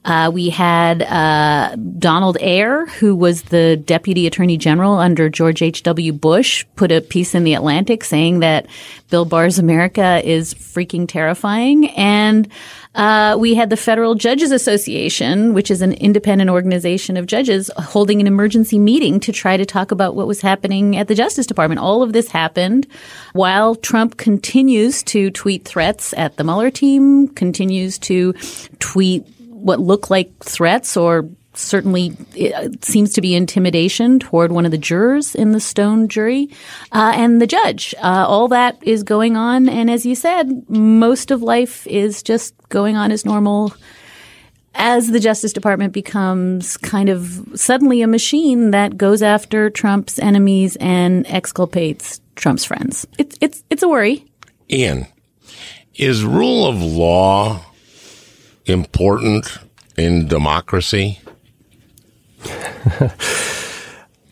Uh, 0.05 0.29
we 0.31 0.50
had 0.50 1.01
uh, 1.01 1.75
Donald 1.97 2.38
Ayer, 2.39 2.85
who 2.85 3.15
was 3.15 3.41
the 3.43 3.75
deputy 3.75 4.27
attorney 4.27 4.55
general 4.55 4.93
under 5.00 5.29
George 5.29 5.63
H.W. 5.63 6.13
Bush, 6.13 6.63
put 6.75 6.91
a 6.91 7.01
piece 7.01 7.33
in 7.33 7.43
the 7.43 7.55
Atlantic 7.55 8.03
saying 8.03 8.39
that 8.39 8.67
Bill 9.09 9.25
Barr's 9.25 9.57
America 9.57 10.21
is 10.24 10.53
freaking 10.53 11.07
terrifying. 11.07 11.89
And 11.89 12.47
uh, 12.93 13.35
we 13.39 13.55
had 13.55 13.71
the 13.71 13.77
Federal 13.77 14.13
Judges 14.15 14.51
Association, 14.51 15.53
which 15.53 15.71
is 15.71 15.81
an 15.81 15.93
independent 15.93 16.51
organization 16.51 17.17
of 17.17 17.25
judges, 17.25 17.71
holding 17.77 18.21
an 18.21 18.27
emergency 18.27 18.77
meeting 18.77 19.19
to 19.21 19.31
try 19.31 19.57
to 19.57 19.65
talk 19.65 19.91
about 19.91 20.15
what 20.15 20.27
was 20.27 20.41
happening 20.41 20.95
at 20.95 21.07
the 21.07 21.15
Justice 21.15 21.47
Department. 21.47 21.81
All 21.81 22.03
of 22.03 22.13
this 22.13 22.29
happened 22.29 22.88
while 23.33 23.75
Trump 23.75 24.17
continues 24.17 25.03
to 25.03 25.31
tweet 25.31 25.65
threats 25.65 26.13
at 26.13 26.38
the 26.38 26.43
Mueller 26.43 26.71
team, 26.71 27.27
continues 27.29 27.97
to 28.00 28.33
tweet 28.79 29.25
what 29.65 29.79
look 29.79 30.12
like 30.12 30.31
threats 30.43 30.95
or 30.95 31.27
certainly 31.55 32.15
it 32.36 32.86
seems 32.86 33.13
to 33.13 33.22
be 33.22 33.34
intimidation 33.34 34.19
toward 34.19 34.51
one 34.51 34.63
of 34.63 34.72
the 34.72 34.77
jurors 34.77 35.34
in 35.34 35.53
the 35.53 35.60
Stone 35.60 36.07
jury 36.07 36.50
uh, 36.91 37.13
and 37.15 37.41
the 37.41 37.48
judge. 37.48 37.95
Uh, 37.98 38.25
all 38.27 38.48
that 38.50 38.77
is 38.84 39.01
going 39.01 39.36
on. 39.36 39.67
And 39.67 39.89
as 39.89 40.05
you 40.05 40.13
said, 40.13 40.69
most 40.69 41.31
of 41.31 41.41
life 41.41 41.88
is 41.88 42.22
just 42.22 42.53
going 42.69 42.95
on 42.95 43.12
as 43.12 43.25
normal 43.25 43.74
as 44.75 45.10
the 45.10 45.19
Justice 45.19 45.51
Department 45.53 45.93
becomes 45.93 46.77
kind 46.77 47.10
of 47.10 47.50
suddenly 47.55 48.03
a 48.03 48.07
machine 48.07 48.69
that 48.69 48.98
goes 48.98 49.24
after 49.24 49.72
Trump's 49.72 50.19
enemies 50.19 50.75
and 50.79 51.25
exculpates 51.25 52.19
Trump's 52.36 52.65
friends. 52.65 53.07
It's, 53.17 53.36
it's, 53.41 53.63
it's 53.72 53.81
a 53.81 53.88
worry. 53.88 54.25
Ian, 54.69 55.07
is 55.95 56.24
rule 56.24 56.67
of 56.67 56.79
law 56.84 57.65
important 58.65 59.57
in 59.98 60.27
democracy? 60.27 61.19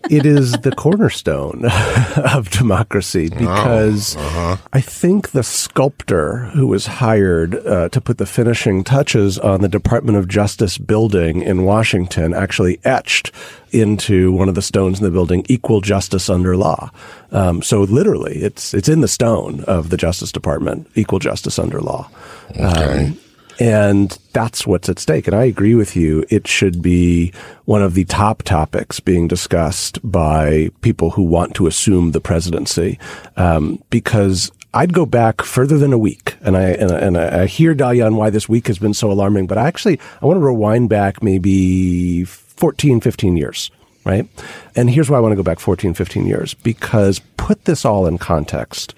it 0.10 0.26
is 0.26 0.52
the 0.52 0.72
cornerstone 0.72 1.66
of 2.18 2.50
democracy 2.50 3.30
because 3.30 4.16
oh, 4.18 4.20
uh-huh. 4.20 4.58
I 4.74 4.82
think 4.82 5.32
the 5.32 5.44
sculptor 5.44 6.46
who 6.54 6.68
was 6.68 6.86
hired 6.86 7.56
uh, 7.66 7.90
to 7.90 8.02
put 8.02 8.18
the 8.18 8.26
finishing 8.26 8.84
touches 8.84 9.40
on 9.40 9.62
the 9.62 9.70
Department 9.70 10.18
of 10.18 10.28
Justice 10.28 10.78
building 10.78 11.42
in 11.42 11.64
Washington 11.64 12.34
actually 12.34 12.80
etched 12.84 13.32
into 13.72 14.32
one 14.32 14.50
of 14.50 14.56
the 14.56 14.62
stones 14.62 15.00
in 15.00 15.06
the 15.06 15.12
building 15.12 15.46
equal 15.48 15.82
justice 15.82 16.30
under 16.30 16.56
law. 16.58 16.92
Um, 17.32 17.62
so 17.64 17.82
literally, 17.82 18.36
it's 18.36 18.74
it's 18.74 18.90
in 18.90 19.02
the 19.02 19.08
stone 19.08 19.64
of 19.64 19.90
the 19.90 19.98
Justice 19.98 20.32
Department, 20.32 20.90
equal 20.96 21.20
justice 21.20 21.58
under 21.58 21.82
law. 21.82 22.10
Okay. 22.52 23.08
Um, 23.08 23.18
and 23.60 24.18
that's 24.34 24.66
what's 24.66 24.90
at 24.90 25.00
stake. 25.00 25.28
And 25.28 25.36
I 25.36 25.46
agree 25.46 25.76
with 25.76 25.96
you. 25.96 26.26
It 26.30 26.48
should 26.48 26.82
be 26.82 27.34
one 27.66 27.82
of 27.82 27.94
the 27.94 28.06
top 28.06 28.44
topics 28.44 29.00
being 29.00 29.28
discussed 29.28 30.00
by 30.04 30.70
people 30.82 31.12
who 31.12 31.24
want 31.24 31.56
to 31.56 31.68
assume 31.68 32.12
the 32.12 32.22
presidency, 32.22 33.00
um, 33.38 33.84
because 33.90 34.52
I'd 34.74 34.94
go 34.94 35.06
back 35.06 35.44
further 35.44 35.78
than 35.78 35.94
a 35.94 35.98
week, 35.98 36.36
and 36.42 36.58
I 36.58 36.70
and, 36.72 36.92
and 36.92 37.18
I 37.18 37.46
hear 37.46 37.74
Dahlia 37.76 38.06
on 38.06 38.16
why 38.16 38.30
this 38.30 38.50
week 38.50 38.68
has 38.68 38.80
been 38.80 38.94
so 38.94 39.12
alarming. 39.12 39.48
But 39.48 39.58
I 39.58 39.68
actually 39.68 40.00
I 40.22 40.26
want 40.26 40.38
to 40.38 40.46
rewind 40.46 40.90
back 40.90 41.22
maybe 41.22 42.26
14, 42.26 43.02
15 43.02 43.38
years, 43.38 43.70
right? 44.04 44.28
And 44.76 44.90
here's 44.90 45.10
why 45.10 45.18
I 45.18 45.20
want 45.20 45.34
to 45.34 45.36
go 45.36 45.44
back 45.44 45.60
14, 45.60 45.94
15 45.94 46.26
years 46.26 46.54
because 46.56 47.20
put 47.38 47.66
this 47.66 47.86
all 47.86 48.08
in 48.08 48.18
context. 48.18 48.96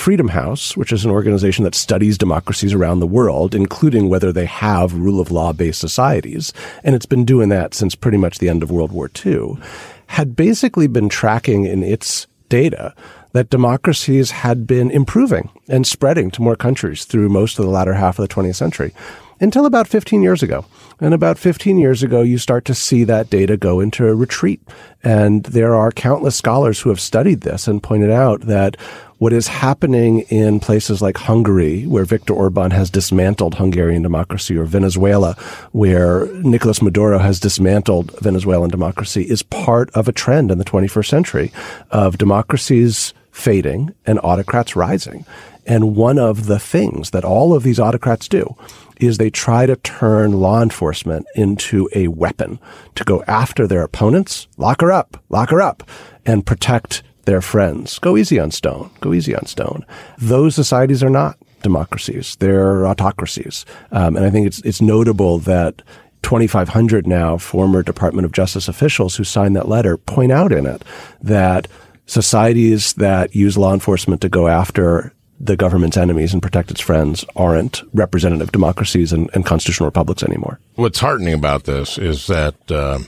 Freedom 0.00 0.28
House, 0.28 0.78
which 0.78 0.92
is 0.92 1.04
an 1.04 1.10
organization 1.10 1.64
that 1.64 1.74
studies 1.74 2.16
democracies 2.16 2.72
around 2.72 3.00
the 3.00 3.06
world, 3.06 3.54
including 3.54 4.08
whether 4.08 4.32
they 4.32 4.46
have 4.46 4.94
rule 4.94 5.20
of 5.20 5.30
law 5.30 5.52
based 5.52 5.78
societies, 5.78 6.54
and 6.82 6.94
it's 6.94 7.04
been 7.04 7.26
doing 7.26 7.50
that 7.50 7.74
since 7.74 7.94
pretty 7.94 8.16
much 8.16 8.38
the 8.38 8.48
end 8.48 8.62
of 8.62 8.70
World 8.70 8.92
War 8.92 9.10
II, 9.26 9.58
had 10.06 10.34
basically 10.34 10.86
been 10.86 11.10
tracking 11.10 11.66
in 11.66 11.82
its 11.82 12.26
data 12.48 12.94
that 13.32 13.50
democracies 13.50 14.30
had 14.30 14.66
been 14.66 14.90
improving 14.90 15.50
and 15.68 15.86
spreading 15.86 16.30
to 16.30 16.40
more 16.40 16.56
countries 16.56 17.04
through 17.04 17.28
most 17.28 17.58
of 17.58 17.66
the 17.66 17.70
latter 17.70 17.92
half 17.92 18.18
of 18.18 18.26
the 18.26 18.34
20th 18.34 18.56
century 18.56 18.94
until 19.40 19.66
about 19.66 19.88
15 19.88 20.22
years 20.22 20.42
ago. 20.42 20.64
And 21.00 21.14
about 21.14 21.38
15 21.38 21.78
years 21.78 22.02
ago, 22.02 22.20
you 22.20 22.36
start 22.36 22.66
to 22.66 22.74
see 22.74 23.04
that 23.04 23.30
data 23.30 23.56
go 23.56 23.80
into 23.80 24.06
a 24.06 24.14
retreat. 24.14 24.60
And 25.02 25.44
there 25.44 25.74
are 25.74 25.90
countless 25.90 26.36
scholars 26.36 26.80
who 26.80 26.90
have 26.90 27.00
studied 27.00 27.40
this 27.40 27.66
and 27.66 27.82
pointed 27.82 28.10
out 28.10 28.42
that 28.42 28.76
what 29.16 29.32
is 29.32 29.48
happening 29.48 30.20
in 30.30 30.60
places 30.60 31.02
like 31.02 31.16
Hungary, 31.18 31.86
where 31.86 32.04
Viktor 32.04 32.32
Orban 32.32 32.70
has 32.70 32.90
dismantled 32.90 33.54
Hungarian 33.54 34.02
democracy, 34.02 34.56
or 34.56 34.64
Venezuela, 34.64 35.34
where 35.72 36.26
Nicolas 36.36 36.80
Maduro 36.80 37.18
has 37.18 37.38
dismantled 37.38 38.18
Venezuelan 38.20 38.70
democracy, 38.70 39.22
is 39.22 39.42
part 39.42 39.90
of 39.90 40.08
a 40.08 40.12
trend 40.12 40.50
in 40.50 40.56
the 40.58 40.64
21st 40.64 41.06
century 41.06 41.52
of 41.90 42.16
democracies 42.16 43.12
fading 43.30 43.94
and 44.06 44.18
autocrats 44.22 44.74
rising. 44.74 45.24
And 45.66 45.94
one 45.94 46.18
of 46.18 46.46
the 46.46 46.58
things 46.58 47.10
that 47.10 47.24
all 47.24 47.54
of 47.54 47.62
these 47.62 47.78
autocrats 47.78 48.26
do 48.26 48.56
is 49.02 49.18
they 49.18 49.30
try 49.30 49.66
to 49.66 49.76
turn 49.76 50.32
law 50.32 50.62
enforcement 50.62 51.26
into 51.34 51.88
a 51.94 52.08
weapon 52.08 52.58
to 52.94 53.04
go 53.04 53.22
after 53.26 53.66
their 53.66 53.82
opponents, 53.82 54.48
lock 54.56 54.80
her 54.80 54.92
up, 54.92 55.22
lock 55.28 55.50
her 55.50 55.60
up, 55.60 55.88
and 56.26 56.46
protect 56.46 57.02
their 57.24 57.40
friends. 57.40 57.98
Go 57.98 58.16
easy 58.16 58.38
on 58.38 58.50
Stone. 58.50 58.90
Go 59.00 59.12
easy 59.12 59.34
on 59.34 59.46
Stone. 59.46 59.84
Those 60.18 60.54
societies 60.54 61.02
are 61.02 61.10
not 61.10 61.38
democracies. 61.62 62.36
They're 62.40 62.86
autocracies. 62.86 63.66
Um, 63.92 64.16
and 64.16 64.24
I 64.24 64.30
think 64.30 64.46
it's, 64.46 64.60
it's 64.60 64.80
notable 64.80 65.38
that 65.40 65.82
2,500 66.22 67.06
now 67.06 67.38
former 67.38 67.82
Department 67.82 68.24
of 68.24 68.32
Justice 68.32 68.68
officials 68.68 69.16
who 69.16 69.24
signed 69.24 69.56
that 69.56 69.68
letter 69.68 69.96
point 69.96 70.32
out 70.32 70.52
in 70.52 70.66
it 70.66 70.82
that 71.22 71.68
societies 72.06 72.94
that 72.94 73.34
use 73.34 73.56
law 73.56 73.72
enforcement 73.72 74.20
to 74.20 74.28
go 74.28 74.48
after 74.48 75.12
the 75.40 75.56
government's 75.56 75.96
enemies 75.96 76.34
and 76.34 76.42
protect 76.42 76.70
its 76.70 76.80
friends 76.80 77.24
aren't 77.34 77.82
representative 77.94 78.52
democracies 78.52 79.12
and, 79.12 79.30
and 79.32 79.46
constitutional 79.46 79.86
republics 79.86 80.22
anymore. 80.22 80.60
What's 80.74 81.00
heartening 81.00 81.32
about 81.32 81.64
this 81.64 81.96
is 81.96 82.26
that 82.26 82.54
uh, 82.70 82.98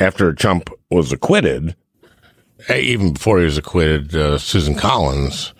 after 0.00 0.32
Trump 0.32 0.68
was 0.90 1.12
acquitted, 1.12 1.76
eh, 2.68 2.78
even 2.78 3.12
before 3.12 3.38
he 3.38 3.44
was 3.44 3.56
acquitted, 3.56 4.14
uh, 4.16 4.36
Susan 4.38 4.74
Collins 4.74 5.54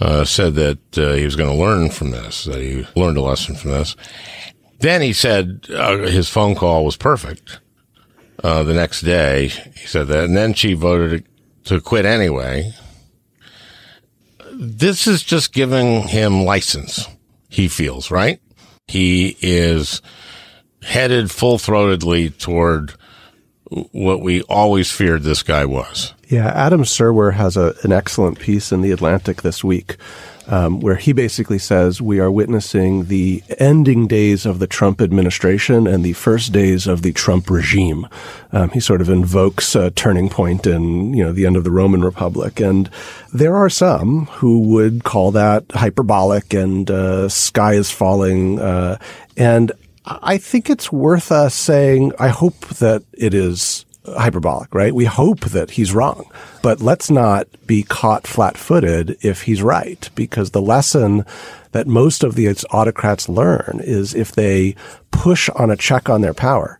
uh, 0.00 0.24
said 0.24 0.54
that 0.54 0.98
uh, 0.98 1.14
he 1.14 1.24
was 1.24 1.34
going 1.34 1.50
to 1.50 1.62
learn 1.62 1.90
from 1.90 2.12
this, 2.12 2.44
that 2.44 2.60
he 2.60 2.86
learned 2.94 3.16
a 3.16 3.22
lesson 3.22 3.56
from 3.56 3.72
this. 3.72 3.96
Then 4.78 5.02
he 5.02 5.12
said 5.12 5.66
uh, 5.70 5.98
his 5.98 6.28
phone 6.28 6.54
call 6.54 6.84
was 6.84 6.96
perfect. 6.96 7.58
Uh, 8.42 8.62
the 8.62 8.74
next 8.74 9.00
day, 9.00 9.48
he 9.48 9.86
said 9.86 10.06
that, 10.08 10.24
and 10.24 10.36
then 10.36 10.54
she 10.54 10.74
voted 10.74 11.26
to 11.64 11.80
quit 11.80 12.04
anyway 12.04 12.72
this 14.56 15.06
is 15.06 15.22
just 15.22 15.52
giving 15.52 16.02
him 16.02 16.44
license, 16.44 17.08
he 17.48 17.68
feels, 17.68 18.10
right? 18.10 18.40
He 18.86 19.36
is 19.40 20.02
headed 20.82 21.30
full 21.30 21.58
throatedly 21.58 22.36
toward 22.36 22.94
what 23.92 24.20
we 24.20 24.42
always 24.42 24.90
feared 24.90 25.22
this 25.22 25.42
guy 25.42 25.64
was. 25.64 26.14
Yeah, 26.28 26.48
Adam 26.48 26.84
Serwer 26.84 27.32
has 27.32 27.56
a, 27.56 27.74
an 27.82 27.92
excellent 27.92 28.38
piece 28.38 28.72
in 28.72 28.82
The 28.82 28.92
Atlantic 28.92 29.42
this 29.42 29.64
week 29.64 29.96
um, 30.48 30.80
where 30.80 30.96
he 30.96 31.12
basically 31.12 31.58
says 31.58 32.00
we 32.00 32.20
are 32.20 32.30
witnessing 32.30 33.04
the 33.06 33.42
ending 33.58 34.06
days 34.06 34.46
of 34.46 34.58
the 34.58 34.66
Trump 34.66 35.00
administration 35.00 35.86
and 35.86 36.04
the 36.04 36.12
first 36.12 36.52
days 36.52 36.86
of 36.86 37.02
the 37.02 37.12
Trump 37.12 37.50
regime. 37.50 38.06
Um, 38.52 38.70
he 38.70 38.80
sort 38.80 39.00
of 39.00 39.08
invokes 39.08 39.74
a 39.74 39.90
turning 39.90 40.28
point 40.28 40.66
in 40.66 41.14
you 41.14 41.24
know 41.24 41.32
the 41.32 41.46
end 41.46 41.56
of 41.56 41.64
the 41.64 41.70
Roman 41.70 42.04
Republic, 42.04 42.60
and 42.60 42.90
there 43.32 43.56
are 43.56 43.70
some 43.70 44.26
who 44.26 44.60
would 44.68 45.04
call 45.04 45.30
that 45.32 45.64
hyperbolic 45.72 46.54
and 46.54 46.90
uh, 46.90 47.28
sky 47.28 47.74
is 47.74 47.90
falling. 47.90 48.58
Uh, 48.58 48.98
and 49.36 49.72
I 50.06 50.36
think 50.38 50.68
it's 50.68 50.92
worth 50.92 51.32
us 51.32 51.54
saying 51.54 52.12
I 52.18 52.28
hope 52.28 52.68
that 52.68 53.02
it 53.12 53.32
is 53.32 53.84
hyperbolic, 54.06 54.74
right? 54.74 54.94
We 54.94 55.04
hope 55.04 55.40
that 55.40 55.72
he's 55.72 55.94
wrong, 55.94 56.30
but 56.62 56.80
let's 56.80 57.10
not 57.10 57.48
be 57.66 57.82
caught 57.82 58.26
flat 58.26 58.56
footed 58.56 59.16
if 59.22 59.42
he's 59.42 59.62
right, 59.62 60.08
because 60.14 60.50
the 60.50 60.62
lesson 60.62 61.24
that 61.72 61.86
most 61.86 62.22
of 62.22 62.34
the 62.34 62.48
autocrats 62.70 63.28
learn 63.28 63.80
is 63.82 64.14
if 64.14 64.32
they 64.32 64.76
push 65.10 65.48
on 65.50 65.70
a 65.70 65.76
check 65.76 66.08
on 66.08 66.20
their 66.20 66.34
power 66.34 66.78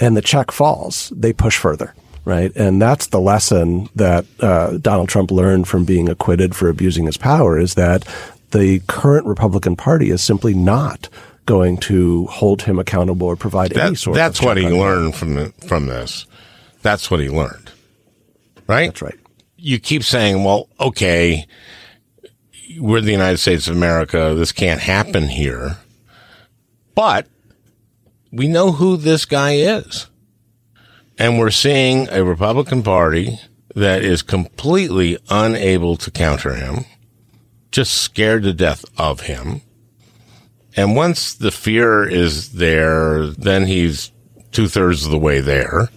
and 0.00 0.16
the 0.16 0.22
check 0.22 0.50
falls, 0.50 1.10
they 1.14 1.32
push 1.32 1.58
further. 1.58 1.94
Right. 2.26 2.56
And 2.56 2.80
that's 2.80 3.08
the 3.08 3.20
lesson 3.20 3.90
that 3.94 4.24
uh, 4.40 4.78
Donald 4.78 5.10
Trump 5.10 5.30
learned 5.30 5.68
from 5.68 5.84
being 5.84 6.08
acquitted 6.08 6.56
for 6.56 6.70
abusing 6.70 7.04
his 7.04 7.18
power 7.18 7.58
is 7.58 7.74
that 7.74 8.08
the 8.50 8.80
current 8.86 9.26
Republican 9.26 9.76
Party 9.76 10.08
is 10.08 10.22
simply 10.22 10.54
not 10.54 11.10
going 11.44 11.76
to 11.76 12.24
hold 12.26 12.62
him 12.62 12.78
accountable 12.78 13.26
or 13.26 13.36
provide 13.36 13.72
that, 13.72 13.88
any 13.88 13.94
sort 13.94 14.16
of 14.16 14.16
that's 14.16 14.40
what 14.40 14.56
he 14.56 14.66
learned 14.66 15.14
from 15.14 15.52
from 15.52 15.86
this 15.86 16.24
that's 16.84 17.10
what 17.10 17.18
he 17.18 17.28
learned. 17.28 17.72
Right? 18.68 18.86
That's 18.86 19.02
right. 19.02 19.18
You 19.56 19.80
keep 19.80 20.04
saying, 20.04 20.44
well, 20.44 20.68
okay, 20.78 21.46
we're 22.78 23.00
the 23.00 23.10
United 23.10 23.38
States 23.38 23.66
of 23.66 23.74
America. 23.74 24.34
This 24.36 24.52
can't 24.52 24.80
happen 24.80 25.28
here. 25.28 25.78
But 26.94 27.26
we 28.30 28.46
know 28.46 28.72
who 28.72 28.96
this 28.96 29.24
guy 29.24 29.54
is. 29.54 30.06
And 31.18 31.38
we're 31.38 31.50
seeing 31.50 32.08
a 32.10 32.22
Republican 32.22 32.82
Party 32.82 33.40
that 33.74 34.02
is 34.02 34.22
completely 34.22 35.18
unable 35.30 35.96
to 35.96 36.10
counter 36.10 36.54
him, 36.54 36.84
just 37.70 37.94
scared 37.94 38.42
to 38.42 38.52
death 38.52 38.84
of 38.98 39.20
him. 39.22 39.62
And 40.76 40.96
once 40.96 41.32
the 41.32 41.50
fear 41.50 42.06
is 42.06 42.52
there, 42.52 43.28
then 43.28 43.66
he's 43.66 44.12
two 44.52 44.68
thirds 44.68 45.04
of 45.04 45.10
the 45.10 45.18
way 45.18 45.40
there. 45.40 45.88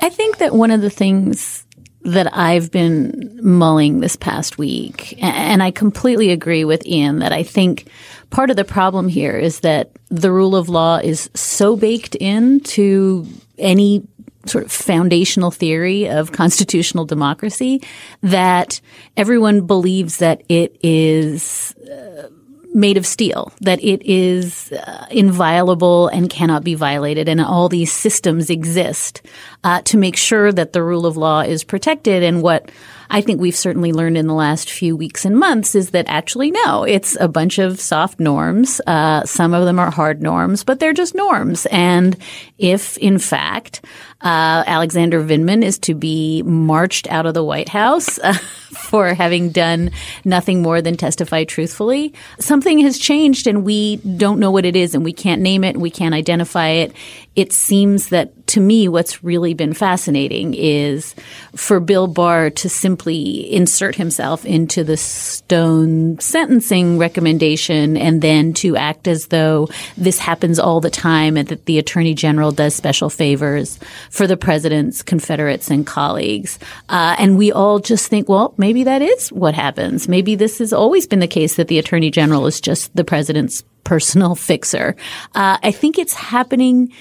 I 0.00 0.08
think 0.08 0.38
that 0.38 0.54
one 0.54 0.70
of 0.70 0.80
the 0.80 0.90
things 0.90 1.64
that 2.02 2.36
I've 2.36 2.70
been 2.70 3.38
mulling 3.42 4.00
this 4.00 4.16
past 4.16 4.58
week, 4.58 5.16
and 5.22 5.62
I 5.62 5.70
completely 5.70 6.30
agree 6.30 6.64
with 6.64 6.86
Ian 6.86 7.20
that 7.20 7.32
I 7.32 7.42
think 7.42 7.88
part 8.30 8.50
of 8.50 8.56
the 8.56 8.64
problem 8.64 9.08
here 9.08 9.38
is 9.38 9.60
that 9.60 9.90
the 10.08 10.30
rule 10.30 10.54
of 10.54 10.68
law 10.68 10.96
is 10.96 11.30
so 11.34 11.76
baked 11.76 12.14
into 12.16 13.26
any 13.56 14.06
sort 14.46 14.64
of 14.64 14.72
foundational 14.72 15.50
theory 15.50 16.08
of 16.08 16.32
constitutional 16.32 17.06
democracy 17.06 17.82
that 18.22 18.80
everyone 19.16 19.66
believes 19.66 20.18
that 20.18 20.42
it 20.50 20.76
is 20.82 21.74
uh, 21.90 22.28
made 22.74 22.96
of 22.96 23.06
steel, 23.06 23.52
that 23.60 23.82
it 23.82 24.02
is 24.04 24.72
uh, 24.72 25.06
inviolable 25.10 26.08
and 26.08 26.28
cannot 26.28 26.64
be 26.64 26.74
violated, 26.74 27.28
and 27.28 27.40
all 27.40 27.68
these 27.68 27.92
systems 27.92 28.50
exist 28.50 29.22
uh, 29.62 29.80
to 29.82 29.96
make 29.96 30.16
sure 30.16 30.52
that 30.52 30.72
the 30.72 30.82
rule 30.82 31.06
of 31.06 31.16
law 31.16 31.40
is 31.40 31.62
protected. 31.62 32.22
And 32.22 32.42
what 32.42 32.70
I 33.14 33.20
think 33.20 33.40
we've 33.40 33.54
certainly 33.54 33.92
learned 33.92 34.18
in 34.18 34.26
the 34.26 34.34
last 34.34 34.68
few 34.68 34.96
weeks 34.96 35.24
and 35.24 35.38
months 35.38 35.76
is 35.76 35.90
that 35.90 36.06
actually, 36.08 36.50
no, 36.50 36.82
it's 36.82 37.16
a 37.20 37.28
bunch 37.28 37.60
of 37.60 37.80
soft 37.80 38.18
norms. 38.18 38.80
Uh, 38.88 39.22
some 39.22 39.54
of 39.54 39.66
them 39.66 39.78
are 39.78 39.92
hard 39.92 40.20
norms, 40.20 40.64
but 40.64 40.80
they're 40.80 40.92
just 40.92 41.14
norms. 41.14 41.64
And 41.66 42.16
if, 42.58 42.98
in 42.98 43.20
fact, 43.20 43.82
uh, 44.20 44.64
Alexander 44.66 45.22
Vindman 45.22 45.62
is 45.62 45.78
to 45.78 45.94
be 45.94 46.42
marched 46.42 47.06
out 47.08 47.24
of 47.24 47.34
the 47.34 47.44
White 47.44 47.68
House 47.68 48.18
uh, 48.18 48.32
for 48.72 49.14
having 49.14 49.50
done 49.50 49.92
nothing 50.24 50.60
more 50.60 50.82
than 50.82 50.96
testify 50.96 51.44
truthfully. 51.44 52.14
Something 52.40 52.80
has 52.80 52.98
changed 52.98 53.46
and 53.46 53.64
we 53.64 53.98
don't 53.98 54.40
know 54.40 54.50
what 54.50 54.64
it 54.64 54.74
is 54.74 54.92
and 54.92 55.04
we 55.04 55.12
can't 55.12 55.40
name 55.40 55.62
it 55.62 55.74
and 55.74 55.82
we 55.82 55.90
can't 55.90 56.16
identify 56.16 56.70
it. 56.70 56.92
It 57.36 57.52
seems 57.52 58.08
that 58.08 58.43
to 58.54 58.60
me, 58.60 58.86
what's 58.86 59.24
really 59.24 59.52
been 59.52 59.74
fascinating 59.74 60.54
is 60.54 61.16
for 61.56 61.80
Bill 61.80 62.06
Barr 62.06 62.50
to 62.50 62.68
simply 62.68 63.52
insert 63.52 63.96
himself 63.96 64.46
into 64.46 64.84
the 64.84 64.96
Stone 64.96 66.20
sentencing 66.20 66.96
recommendation 66.96 67.96
and 67.96 68.22
then 68.22 68.52
to 68.54 68.76
act 68.76 69.08
as 69.08 69.26
though 69.26 69.68
this 69.96 70.20
happens 70.20 70.60
all 70.60 70.80
the 70.80 70.88
time 70.88 71.36
and 71.36 71.48
that 71.48 71.66
the 71.66 71.80
attorney 71.80 72.14
general 72.14 72.52
does 72.52 72.76
special 72.76 73.10
favors 73.10 73.80
for 74.08 74.28
the 74.28 74.36
president's 74.36 75.02
Confederates 75.02 75.68
and 75.68 75.84
colleagues. 75.84 76.60
Uh, 76.88 77.16
and 77.18 77.36
we 77.36 77.50
all 77.50 77.80
just 77.80 78.06
think, 78.06 78.28
well, 78.28 78.54
maybe 78.56 78.84
that 78.84 79.02
is 79.02 79.32
what 79.32 79.54
happens. 79.54 80.06
Maybe 80.06 80.36
this 80.36 80.58
has 80.58 80.72
always 80.72 81.08
been 81.08 81.18
the 81.18 81.26
case 81.26 81.56
that 81.56 81.66
the 81.66 81.80
attorney 81.80 82.12
general 82.12 82.46
is 82.46 82.60
just 82.60 82.94
the 82.94 83.02
president's 83.02 83.64
personal 83.82 84.36
fixer. 84.36 84.94
Uh, 85.34 85.58
I 85.60 85.72
think 85.72 85.98
it's 85.98 86.14
happening 86.14 86.92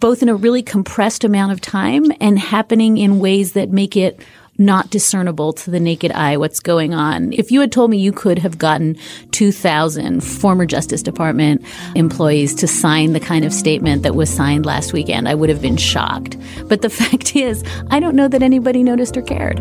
both 0.00 0.22
in 0.22 0.28
a 0.28 0.34
really 0.34 0.62
compressed 0.62 1.24
amount 1.24 1.52
of 1.52 1.60
time 1.60 2.12
and 2.20 2.38
happening 2.38 2.98
in 2.98 3.18
ways 3.18 3.52
that 3.52 3.70
make 3.70 3.96
it 3.96 4.20
not 4.58 4.90
discernible 4.90 5.52
to 5.52 5.70
the 5.70 5.80
naked 5.80 6.12
eye 6.12 6.36
what's 6.36 6.60
going 6.60 6.94
on. 6.94 7.32
If 7.32 7.50
you 7.50 7.60
had 7.60 7.72
told 7.72 7.90
me 7.90 7.98
you 7.98 8.12
could 8.12 8.38
have 8.38 8.58
gotten 8.58 8.96
2,000 9.30 10.22
former 10.22 10.66
Justice 10.66 11.02
Department 11.02 11.64
employees 11.94 12.54
to 12.56 12.66
sign 12.66 13.12
the 13.12 13.20
kind 13.20 13.44
of 13.44 13.52
statement 13.52 14.02
that 14.02 14.14
was 14.14 14.28
signed 14.28 14.66
last 14.66 14.92
weekend, 14.92 15.28
I 15.28 15.34
would 15.34 15.48
have 15.48 15.62
been 15.62 15.78
shocked. 15.78 16.36
But 16.68 16.82
the 16.82 16.90
fact 17.02 17.34
is, 17.34 17.64
I 17.90 17.98
don't 17.98 18.14
know 18.14 18.28
that 18.28 18.42
anybody 18.42 18.82
noticed 18.82 19.16
or 19.16 19.22
cared. 19.22 19.58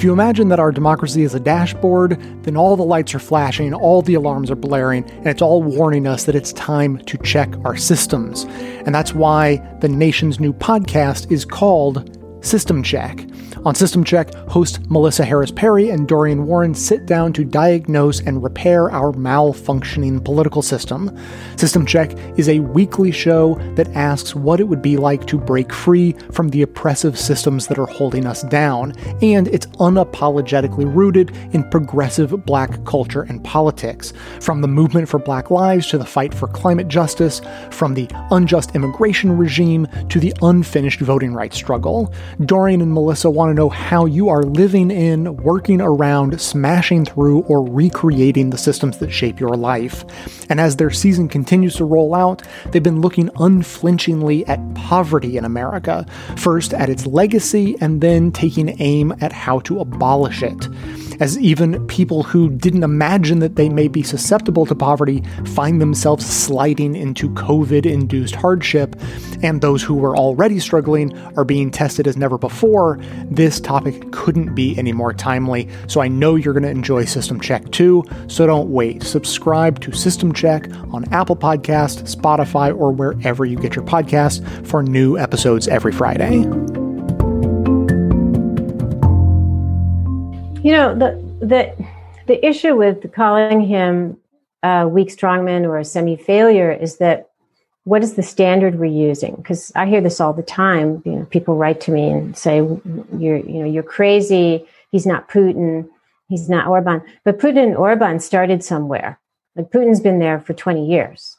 If 0.00 0.04
you 0.04 0.14
imagine 0.14 0.48
that 0.48 0.58
our 0.58 0.72
democracy 0.72 1.24
is 1.24 1.34
a 1.34 1.40
dashboard, 1.40 2.18
then 2.44 2.56
all 2.56 2.74
the 2.74 2.82
lights 2.82 3.14
are 3.14 3.18
flashing, 3.18 3.74
all 3.74 4.00
the 4.00 4.14
alarms 4.14 4.50
are 4.50 4.56
blaring, 4.56 5.04
and 5.04 5.26
it's 5.26 5.42
all 5.42 5.62
warning 5.62 6.06
us 6.06 6.24
that 6.24 6.34
it's 6.34 6.54
time 6.54 6.96
to 7.04 7.18
check 7.18 7.54
our 7.66 7.76
systems. 7.76 8.44
And 8.86 8.94
that's 8.94 9.12
why 9.12 9.56
the 9.82 9.90
nation's 9.90 10.40
new 10.40 10.54
podcast 10.54 11.30
is 11.30 11.44
called 11.44 12.18
System 12.42 12.82
Check. 12.82 13.26
On 13.66 13.74
System 13.74 14.02
Check, 14.02 14.32
host 14.48 14.80
Melissa 14.90 15.22
Harris 15.22 15.50
Perry 15.50 15.90
and 15.90 16.08
Dorian 16.08 16.46
Warren 16.46 16.74
sit 16.74 17.04
down 17.04 17.32
to 17.34 17.44
diagnose 17.44 18.20
and 18.20 18.42
repair 18.42 18.90
our 18.90 19.12
malfunctioning 19.12 20.24
political 20.24 20.62
system. 20.62 21.14
System 21.56 21.84
Check 21.84 22.12
is 22.38 22.48
a 22.48 22.60
weekly 22.60 23.12
show 23.12 23.56
that 23.74 23.88
asks 23.88 24.34
what 24.34 24.60
it 24.60 24.64
would 24.64 24.80
be 24.80 24.96
like 24.96 25.26
to 25.26 25.36
break 25.36 25.72
free 25.72 26.12
from 26.32 26.48
the 26.48 26.62
oppressive 26.62 27.18
systems 27.18 27.66
that 27.66 27.78
are 27.78 27.86
holding 27.86 28.24
us 28.24 28.42
down, 28.44 28.94
and 29.20 29.48
it's 29.48 29.66
unapologetically 29.66 30.92
rooted 30.94 31.36
in 31.52 31.68
progressive 31.68 32.46
black 32.46 32.82
culture 32.86 33.22
and 33.22 33.44
politics. 33.44 34.14
From 34.40 34.62
the 34.62 34.68
movement 34.68 35.06
for 35.06 35.18
black 35.18 35.50
lives 35.50 35.86
to 35.88 35.98
the 35.98 36.06
fight 36.06 36.32
for 36.32 36.48
climate 36.48 36.88
justice, 36.88 37.42
from 37.70 37.92
the 37.92 38.08
unjust 38.30 38.74
immigration 38.74 39.36
regime 39.36 39.86
to 40.08 40.18
the 40.18 40.32
unfinished 40.40 41.00
voting 41.00 41.34
rights 41.34 41.56
struggle. 41.56 42.14
Dorian 42.44 42.80
and 42.80 42.92
Melissa 42.92 43.30
want 43.30 43.50
to 43.50 43.54
know 43.54 43.68
how 43.68 44.06
you 44.06 44.28
are 44.28 44.42
living 44.42 44.90
in, 44.90 45.36
working 45.38 45.80
around, 45.80 46.40
smashing 46.40 47.04
through, 47.04 47.40
or 47.42 47.68
recreating 47.68 48.50
the 48.50 48.58
systems 48.58 48.98
that 48.98 49.10
shape 49.10 49.40
your 49.40 49.56
life. 49.56 50.04
And 50.50 50.60
as 50.60 50.76
their 50.76 50.90
season 50.90 51.28
continues 51.28 51.76
to 51.76 51.84
roll 51.84 52.14
out, 52.14 52.42
they've 52.70 52.82
been 52.82 53.00
looking 53.00 53.30
unflinchingly 53.38 54.46
at 54.46 54.74
poverty 54.74 55.36
in 55.36 55.44
America, 55.44 56.06
first 56.36 56.72
at 56.74 56.88
its 56.88 57.06
legacy, 57.06 57.76
and 57.80 58.00
then 58.00 58.32
taking 58.32 58.80
aim 58.80 59.14
at 59.20 59.32
how 59.32 59.60
to 59.60 59.80
abolish 59.80 60.42
it 60.42 60.68
as 61.20 61.38
even 61.38 61.86
people 61.86 62.22
who 62.22 62.48
didn't 62.48 62.82
imagine 62.82 63.38
that 63.40 63.56
they 63.56 63.68
may 63.68 63.86
be 63.86 64.02
susceptible 64.02 64.64
to 64.66 64.74
poverty 64.74 65.22
find 65.44 65.80
themselves 65.80 66.26
sliding 66.26 66.96
into 66.96 67.28
COVID 67.30 67.84
induced 67.84 68.34
hardship, 68.34 68.96
and 69.42 69.60
those 69.60 69.82
who 69.82 69.94
were 69.94 70.16
already 70.16 70.58
struggling 70.58 71.16
are 71.36 71.44
being 71.44 71.70
tested 71.70 72.06
as 72.06 72.16
never 72.20 72.38
before, 72.38 73.00
this 73.24 73.58
topic 73.58 74.12
couldn't 74.12 74.54
be 74.54 74.78
any 74.78 74.92
more 74.92 75.12
timely. 75.12 75.68
So 75.88 76.00
I 76.00 76.08
know 76.08 76.36
you're 76.36 76.52
going 76.52 76.62
to 76.62 76.70
enjoy 76.70 77.06
System 77.06 77.40
Check 77.40 77.70
too, 77.72 78.04
so 78.28 78.46
don't 78.46 78.70
wait. 78.70 79.02
Subscribe 79.02 79.80
to 79.80 79.92
System 79.92 80.32
Check 80.32 80.70
on 80.92 81.12
Apple 81.12 81.36
Podcast, 81.36 82.14
Spotify, 82.14 82.76
or 82.76 82.92
wherever 82.92 83.44
you 83.44 83.56
get 83.56 83.74
your 83.74 83.84
podcasts 83.84 84.40
for 84.66 84.82
new 84.82 85.18
episodes 85.18 85.66
every 85.66 85.92
Friday. 85.92 86.38
You 90.62 90.72
know, 90.72 90.94
the 90.94 91.30
the 91.40 91.74
the 92.26 92.46
issue 92.46 92.76
with 92.76 93.12
calling 93.12 93.62
him 93.62 94.18
a 94.62 94.86
weak 94.86 95.08
strongman 95.08 95.64
or 95.64 95.78
a 95.78 95.84
semi 95.84 96.16
failure 96.16 96.70
is 96.70 96.98
that 96.98 97.29
what 97.84 98.02
is 98.02 98.14
the 98.14 98.22
standard 98.22 98.78
we're 98.78 98.84
using? 98.84 99.36
Because 99.36 99.72
I 99.74 99.86
hear 99.86 100.00
this 100.00 100.20
all 100.20 100.32
the 100.32 100.42
time. 100.42 101.02
You 101.04 101.12
know, 101.12 101.24
people 101.26 101.56
write 101.56 101.80
to 101.82 101.90
me 101.90 102.10
and 102.10 102.36
say, 102.36 102.56
"You're, 102.56 103.38
you 103.38 103.60
know, 103.60 103.66
you're 103.66 103.82
crazy. 103.82 104.66
He's 104.90 105.06
not 105.06 105.28
Putin. 105.28 105.88
He's 106.28 106.48
not 106.48 106.66
Orban." 106.66 107.02
But 107.24 107.38
Putin 107.38 107.64
and 107.64 107.76
Orban 107.76 108.20
started 108.20 108.62
somewhere. 108.62 109.18
Like 109.56 109.70
Putin's 109.70 110.00
been 110.00 110.18
there 110.18 110.40
for 110.40 110.52
20 110.54 110.86
years. 110.86 111.36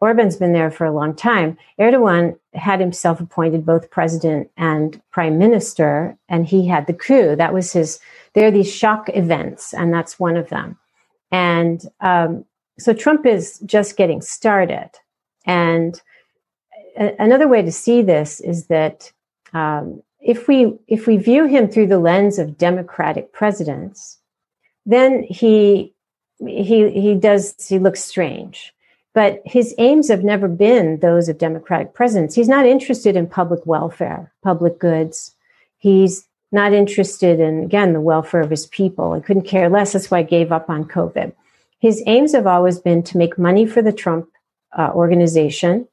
Orban's 0.00 0.36
been 0.36 0.52
there 0.52 0.70
for 0.70 0.84
a 0.84 0.92
long 0.92 1.14
time. 1.14 1.58
Erdogan 1.80 2.38
had 2.54 2.78
himself 2.78 3.20
appointed 3.20 3.66
both 3.66 3.90
president 3.90 4.48
and 4.56 5.00
prime 5.10 5.38
minister, 5.38 6.16
and 6.28 6.46
he 6.46 6.68
had 6.68 6.86
the 6.86 6.92
coup. 6.92 7.34
That 7.34 7.52
was 7.52 7.72
his 7.72 7.98
there 8.34 8.46
are 8.46 8.52
these 8.52 8.72
shock 8.72 9.08
events, 9.14 9.74
and 9.74 9.92
that's 9.92 10.20
one 10.20 10.36
of 10.36 10.48
them. 10.50 10.78
And 11.32 11.82
um, 12.00 12.44
so 12.78 12.92
Trump 12.92 13.26
is 13.26 13.58
just 13.66 13.96
getting 13.96 14.20
started. 14.20 14.90
And 15.48 16.00
a- 16.96 17.16
another 17.18 17.48
way 17.48 17.62
to 17.62 17.72
see 17.72 18.02
this 18.02 18.38
is 18.40 18.66
that 18.66 19.10
um, 19.52 20.02
if 20.20 20.46
we 20.46 20.78
if 20.86 21.06
we 21.08 21.16
view 21.16 21.46
him 21.46 21.68
through 21.68 21.88
the 21.88 21.98
lens 21.98 22.38
of 22.38 22.58
democratic 22.58 23.32
presidents, 23.32 24.18
then 24.86 25.24
he 25.24 25.94
he 26.38 26.90
he 26.90 27.14
does 27.14 27.54
he 27.66 27.80
looks 27.80 28.04
strange. 28.04 28.72
But 29.14 29.40
his 29.44 29.74
aims 29.78 30.08
have 30.08 30.22
never 30.22 30.46
been 30.46 31.00
those 31.00 31.28
of 31.28 31.38
democratic 31.38 31.94
presidents. 31.94 32.34
He's 32.34 32.48
not 32.48 32.66
interested 32.66 33.16
in 33.16 33.26
public 33.26 33.66
welfare, 33.66 34.32
public 34.44 34.78
goods. 34.78 35.34
He's 35.78 36.28
not 36.52 36.72
interested 36.72 37.40
in, 37.40 37.64
again, 37.64 37.94
the 37.94 38.00
welfare 38.00 38.42
of 38.42 38.50
his 38.50 38.66
people. 38.66 39.12
I 39.12 39.20
couldn't 39.20 39.42
care 39.42 39.68
less. 39.68 39.92
That's 39.92 40.10
why 40.10 40.18
I 40.18 40.22
gave 40.22 40.52
up 40.52 40.70
on 40.70 40.84
COVID. 40.84 41.32
His 41.80 42.02
aims 42.06 42.32
have 42.32 42.46
always 42.46 42.78
been 42.78 43.02
to 43.04 43.18
make 43.18 43.38
money 43.38 43.66
for 43.66 43.82
the 43.82 43.92
Trump 43.92 44.28
uh, 44.76 44.90
organization 44.94 45.86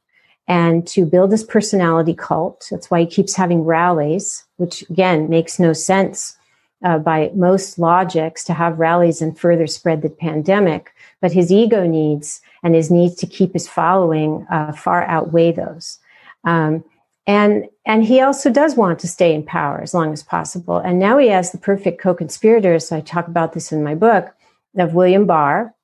and 0.48 0.88
to 0.88 1.06
build 1.06 1.32
his 1.32 1.44
personality 1.44 2.14
cult. 2.14 2.68
That's 2.70 2.92
why 2.92 3.02
he 3.02 3.08
keeps 3.08 3.36
having 3.36 3.64
rallies, 3.64 4.46
which 4.58 4.84
again 4.90 5.30
makes 5.30 5.60
no 5.60 5.74
sense 5.74 6.38
uh, 6.84 7.00
by 7.00 7.32
most 7.34 7.80
logics 7.80 8.44
to 8.46 8.54
have 8.54 8.80
rallies 8.80 9.22
and 9.22 9.38
further 9.38 9.68
spread 9.68 10.02
the 10.02 10.10
pandemic. 10.10 10.94
But 11.22 11.32
his 11.32 11.52
ego 11.52 11.88
needs 11.88 12.42
and 12.64 12.76
his 12.76 12.92
needs 12.92 13.16
to 13.16 13.28
keep 13.28 13.54
his 13.54 13.68
following 13.68 14.46
uh, 14.52 14.74
far 14.74 15.04
outweigh 15.04 15.52
those. 15.52 16.00
Um, 16.44 16.84
and 17.28 17.66
and 17.88 18.04
he 18.04 18.22
also 18.22 18.52
does 18.52 18.76
want 18.76 19.00
to 19.00 19.08
stay 19.08 19.34
in 19.34 19.44
power 19.44 19.82
as 19.82 19.94
long 19.94 20.14
as 20.14 20.22
possible. 20.22 20.78
And 20.78 21.00
now 21.00 21.18
he 21.18 21.28
has 21.30 21.52
the 21.52 21.58
perfect 21.58 22.00
co-conspirators. 22.00 22.88
So 22.88 22.98
I 22.98 23.02
talk 23.02 23.28
about 23.28 23.54
this 23.54 23.72
in 23.72 23.84
my 23.84 23.96
book 23.96 24.34
of 24.78 24.94
William 24.94 25.26
Barr 25.26 25.75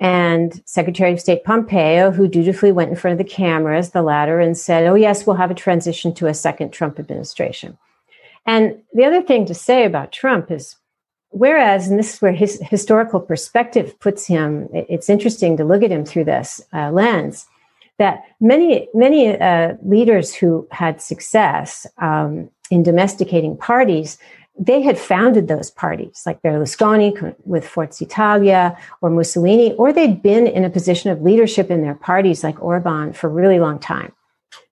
and 0.00 0.60
Secretary 0.64 1.12
of 1.12 1.20
State 1.20 1.44
Pompeo, 1.44 2.10
who 2.10 2.28
dutifully 2.28 2.72
went 2.72 2.90
in 2.90 2.96
front 2.96 3.12
of 3.12 3.26
the 3.26 3.32
cameras, 3.32 3.90
the 3.90 4.02
latter, 4.02 4.40
and 4.40 4.56
said, 4.56 4.86
"Oh 4.86 4.94
yes, 4.94 5.26
we'll 5.26 5.36
have 5.36 5.50
a 5.50 5.54
transition 5.54 6.14
to 6.14 6.26
a 6.26 6.34
second 6.34 6.72
Trump 6.72 6.98
administration." 6.98 7.78
And 8.46 8.82
the 8.92 9.04
other 9.04 9.22
thing 9.22 9.46
to 9.46 9.54
say 9.54 9.84
about 9.84 10.12
Trump 10.12 10.50
is, 10.50 10.76
whereas, 11.30 11.88
and 11.88 11.98
this 11.98 12.14
is 12.14 12.22
where 12.22 12.32
his 12.32 12.60
historical 12.60 13.20
perspective 13.20 13.98
puts 14.00 14.26
him, 14.26 14.68
it's 14.72 15.08
interesting 15.08 15.56
to 15.56 15.64
look 15.64 15.82
at 15.82 15.90
him 15.90 16.04
through 16.04 16.24
this 16.24 16.60
uh, 16.72 16.90
lens 16.90 17.46
that 17.98 18.24
many 18.40 18.88
many 18.94 19.38
uh, 19.38 19.74
leaders 19.82 20.34
who 20.34 20.66
had 20.70 21.00
success 21.00 21.86
um, 21.98 22.50
in 22.70 22.82
domesticating 22.82 23.56
parties 23.56 24.18
they 24.58 24.82
had 24.82 24.98
founded 24.98 25.48
those 25.48 25.70
parties, 25.70 26.22
like 26.24 26.40
Berlusconi 26.42 27.34
with 27.44 27.66
Forza 27.66 28.04
Italia 28.04 28.78
or 29.00 29.10
Mussolini, 29.10 29.72
or 29.74 29.92
they'd 29.92 30.22
been 30.22 30.46
in 30.46 30.64
a 30.64 30.70
position 30.70 31.10
of 31.10 31.22
leadership 31.22 31.70
in 31.70 31.82
their 31.82 31.94
parties, 31.94 32.44
like 32.44 32.62
Orban, 32.62 33.12
for 33.12 33.26
a 33.26 33.32
really 33.32 33.58
long 33.58 33.78
time. 33.78 34.12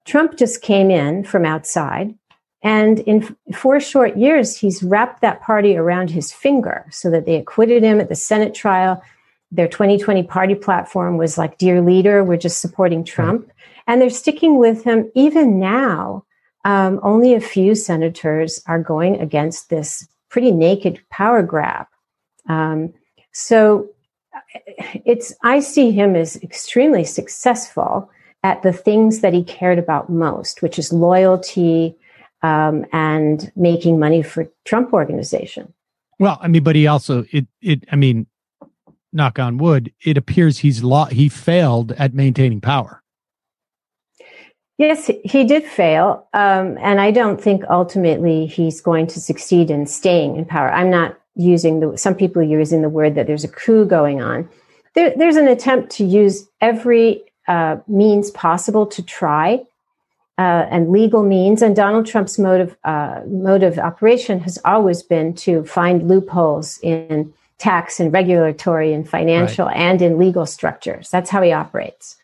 Trump 0.05 0.37
just 0.37 0.63
came 0.63 0.91
in 0.91 1.25
from 1.25 1.45
outside, 1.45 2.15
and 2.63 3.01
in 3.01 3.37
four 3.53 3.81
short 3.81 4.17
years, 4.17 4.57
he's 4.57 4.83
wrapped 4.83 5.21
that 5.21 5.43
party 5.43 5.77
around 5.77 6.11
his 6.11 6.33
finger 6.33 6.87
so 6.91 7.11
that 7.11 7.27
they 7.27 7.35
acquitted 7.35 7.83
him 7.83 8.01
at 8.01 8.09
the 8.09 8.15
Senate 8.15 8.55
trial. 8.55 9.03
Their 9.51 9.69
2020 9.69 10.23
party 10.23 10.55
platform 10.55 11.17
was 11.17 11.37
like, 11.37 11.59
Dear 11.59 11.81
leader, 11.81 12.23
we're 12.23 12.37
just 12.37 12.61
supporting 12.61 13.05
Trump. 13.05 13.51
And 13.89 14.01
they're 14.01 14.11
sticking 14.11 14.59
with 14.59 14.85
him 14.85 15.11
even 15.17 15.59
now 15.59 16.25
um, 16.65 17.01
only 17.03 17.35
a 17.35 17.41
few 17.41 17.75
senators 17.75 18.63
are 18.67 18.81
going 18.81 19.21
against 19.21 19.71
this 19.71 20.07
pretty 20.29 20.51
naked 20.51 21.01
power 21.11 21.43
grab. 21.43 21.87
Um, 22.49 22.93
so 23.33 23.89
it's 25.05 25.35
I 25.43 25.61
see 25.61 25.91
him 25.91 26.17
as 26.17 26.37
extremely 26.43 27.05
successful 27.05 28.11
at 28.43 28.63
the 28.63 28.73
things 28.73 29.21
that 29.21 29.33
he 29.33 29.45
cared 29.45 29.79
about 29.79 30.11
most, 30.11 30.63
which 30.63 30.79
is 30.79 30.93
loyalty 30.93 31.97
um, 32.43 32.85
and 32.93 33.53
making 33.55 33.99
money 33.99 34.23
for 34.23 34.49
Trump 34.65 34.93
organization. 34.93 35.73
Well, 36.19 36.39
I 36.41 36.49
mean, 36.49 36.63
but 36.63 36.77
he 36.77 36.87
also 36.87 37.25
it 37.31 37.47
it 37.61 37.85
I 37.91 37.97
mean, 37.97 38.27
knock 39.13 39.39
on 39.39 39.59
wood, 39.59 39.93
it 40.05 40.17
appears 40.17 40.59
he's 40.59 40.83
law 40.83 41.07
he 41.07 41.29
failed 41.29 41.93
at 41.93 42.15
maintaining 42.15 42.61
power. 42.61 43.02
Yes, 44.83 45.09
he 45.23 45.45
did 45.45 45.65
fail. 45.65 46.27
Um, 46.35 46.77
and 46.81 47.01
I 47.01 47.13
don't 47.13 47.41
think 47.41 47.63
ultimately 47.71 48.47
he's 48.47 48.81
going 48.81 49.07
to 49.09 49.21
succeed 49.21 49.71
in 49.71 49.87
staying 49.87 50.35
in 50.35 50.45
power. 50.45 50.73
I'm 50.73 50.91
not 50.91 51.17
using 51.37 51.79
the, 51.79 51.97
some 51.97 52.17
people 52.17 52.43
are 52.43 52.57
using 52.61 52.83
the 52.83 52.89
word 52.89 53.15
that 53.15 53.29
there's 53.29 53.45
a 53.45 53.49
coup 53.49 53.85
going 53.85 54.21
on. 54.21 54.49
There, 54.95 55.15
there's 55.17 55.37
an 55.37 55.47
attempt 55.47 55.91
to 55.99 56.05
use 56.05 56.49
every 56.61 57.23
uh, 57.47 57.77
means 57.87 58.33
possible 58.33 58.85
to 58.87 59.05
try 59.05 59.65
uh, 60.37 60.67
and 60.69 60.91
legal 60.91 61.23
means. 61.23 61.63
And 61.63 61.77
Donald 61.77 62.07
Trump's 62.07 62.37
motive, 62.37 62.77
uh, 62.83 63.21
mode 63.29 63.63
of 63.63 63.79
operation 63.79 64.41
has 64.41 64.59
always 64.65 65.01
been 65.05 65.33
to 65.35 65.65
find 65.65 66.09
loopholes 66.09 66.81
in 66.83 67.33
tax 67.59 68.01
and 68.01 68.13
regulatory 68.13 68.93
and 68.93 69.09
financial 69.09 69.67
right. 69.67 69.77
and 69.77 70.03
in 70.03 70.19
legal 70.19 70.45
structures. 70.45 71.09
That's 71.09 71.31
how 71.31 71.41
he 71.41 71.53
operates. 71.53 72.17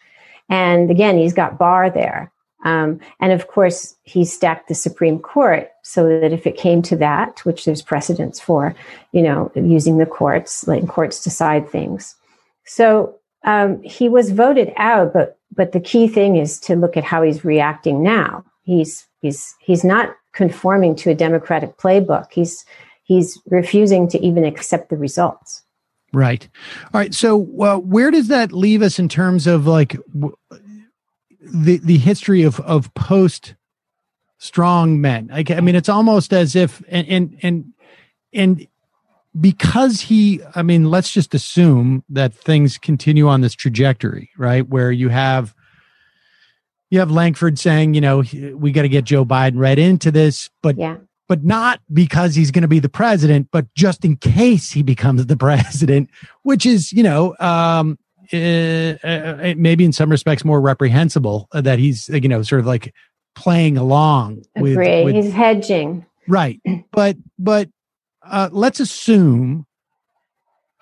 And 0.49 0.91
again, 0.91 1.17
he's 1.19 1.35
got 1.35 1.57
Barr 1.57 1.89
there. 1.89 2.33
Um, 2.65 3.01
and 3.21 3.33
of 3.33 3.47
course, 3.47 3.95
he 4.03 4.25
stacked 4.25 4.69
the 4.69 4.75
Supreme 4.75 5.19
Court 5.19 5.71
so 5.83 6.09
that 6.21 6.33
if 6.33 6.47
it 6.47 6.57
came 6.57 6.83
to 6.83 6.97
that, 6.97 7.45
which 7.45 7.65
there's 7.65 7.83
precedents 7.83 8.41
for, 8.41 8.75
you 9.13 9.23
know, 9.23 9.53
using 9.55 9.99
the 9.99 10.07
courts, 10.07 10.67
letting 10.67 10.89
courts 10.89 11.23
decide 11.23 11.69
things. 11.69 12.17
So 12.65 13.17
um, 13.45 13.81
he 13.83 14.09
was 14.09 14.31
voted 14.31 14.73
out, 14.77 15.13
but 15.13 15.39
but 15.55 15.73
the 15.73 15.81
key 15.81 16.09
thing 16.09 16.37
is 16.37 16.59
to 16.61 16.77
look 16.77 16.97
at 16.97 17.05
how 17.05 17.23
he's 17.23 17.45
reacting 17.45 18.03
now. 18.03 18.45
He's 18.65 19.07
he's 19.21 19.55
he's 19.61 19.85
not 19.85 20.15
conforming 20.33 20.95
to 20.97 21.11
a 21.11 21.15
democratic 21.15 21.79
playbook. 21.79 22.27
He's 22.33 22.65
he's 23.05 23.41
refusing 23.47 24.09
to 24.09 24.19
even 24.21 24.45
accept 24.45 24.91
the 24.91 24.97
results. 24.97 25.63
Right. 26.13 26.49
All 26.93 27.01
right. 27.01 27.15
So, 27.15 27.47
uh, 27.61 27.79
where 27.79 28.11
does 28.11 28.29
that 28.29 28.53
leave 28.53 28.83
us 28.83 28.99
in 28.99 29.09
terms 29.09 29.47
of 29.47 29.67
like 29.67 29.97
w- 30.15 30.37
the 31.53 31.79
the 31.79 31.99
history 31.99 32.43
of 32.43 32.61
of 32.61 32.93
post 32.95 33.55
strong 34.39 35.01
men. 35.01 35.31
I, 35.33 35.45
I 35.51 35.61
mean, 35.61 35.75
it's 35.75 35.89
almost 35.89 36.33
as 36.33 36.57
if 36.57 36.83
and 36.89 37.09
and 37.09 37.39
and 37.43 37.73
and 38.33 38.67
because 39.39 40.01
he, 40.01 40.41
I 40.55 40.63
mean, 40.63 40.91
let's 40.91 41.13
just 41.13 41.35
assume 41.35 42.03
that 42.09 42.35
things 42.35 42.79
continue 42.79 43.29
on 43.29 43.41
this 43.41 43.55
trajectory, 43.55 44.31
right? 44.37 44.67
Where 44.67 44.91
you 44.91 45.09
have 45.11 45.55
you 46.91 46.99
have 47.01 47.11
Lankford 47.11 47.59
saying, 47.59 47.95
you 47.95 48.01
know, 48.01 48.23
we 48.55 48.73
got 48.73 48.83
to 48.83 48.89
get 48.89 49.05
Joe 49.05 49.25
Biden 49.25 49.57
right 49.57 49.79
into 49.79 50.11
this, 50.11 50.49
but 50.63 50.77
yeah. 50.79 50.97
but 51.29 51.45
not 51.45 51.81
because 51.93 52.35
he's 52.35 52.51
going 52.51 52.63
to 52.63 52.69
be 52.69 52.79
the 52.79 52.89
president, 52.89 53.49
but 53.53 53.73
just 53.75 54.05
in 54.05 54.17
case 54.17 54.73
he 54.73 54.83
becomes 54.83 55.27
the 55.27 55.37
president, 55.49 56.09
which 56.43 56.65
is, 56.65 56.93
you 56.93 57.03
know, 57.03 57.37
um, 57.41 57.99
uh, 58.33 59.07
uh, 59.07 59.55
maybe 59.57 59.85
in 59.85 59.93
some 59.93 60.11
respects 60.11 60.45
more 60.45 60.61
reprehensible 60.61 61.49
uh, 61.53 61.61
that 61.61 61.79
he's 61.79 62.09
you 62.09 62.29
know 62.29 62.43
sort 62.43 62.61
of 62.61 62.67
like 62.67 62.95
playing 63.35 63.77
along 63.77 64.43
with, 64.57 64.77
with 64.77 65.15
he's 65.15 65.33
hedging 65.33 66.05
right 66.27 66.61
but 66.93 67.17
but 67.39 67.69
uh, 68.23 68.49
let's 68.53 68.81
assume 68.81 69.67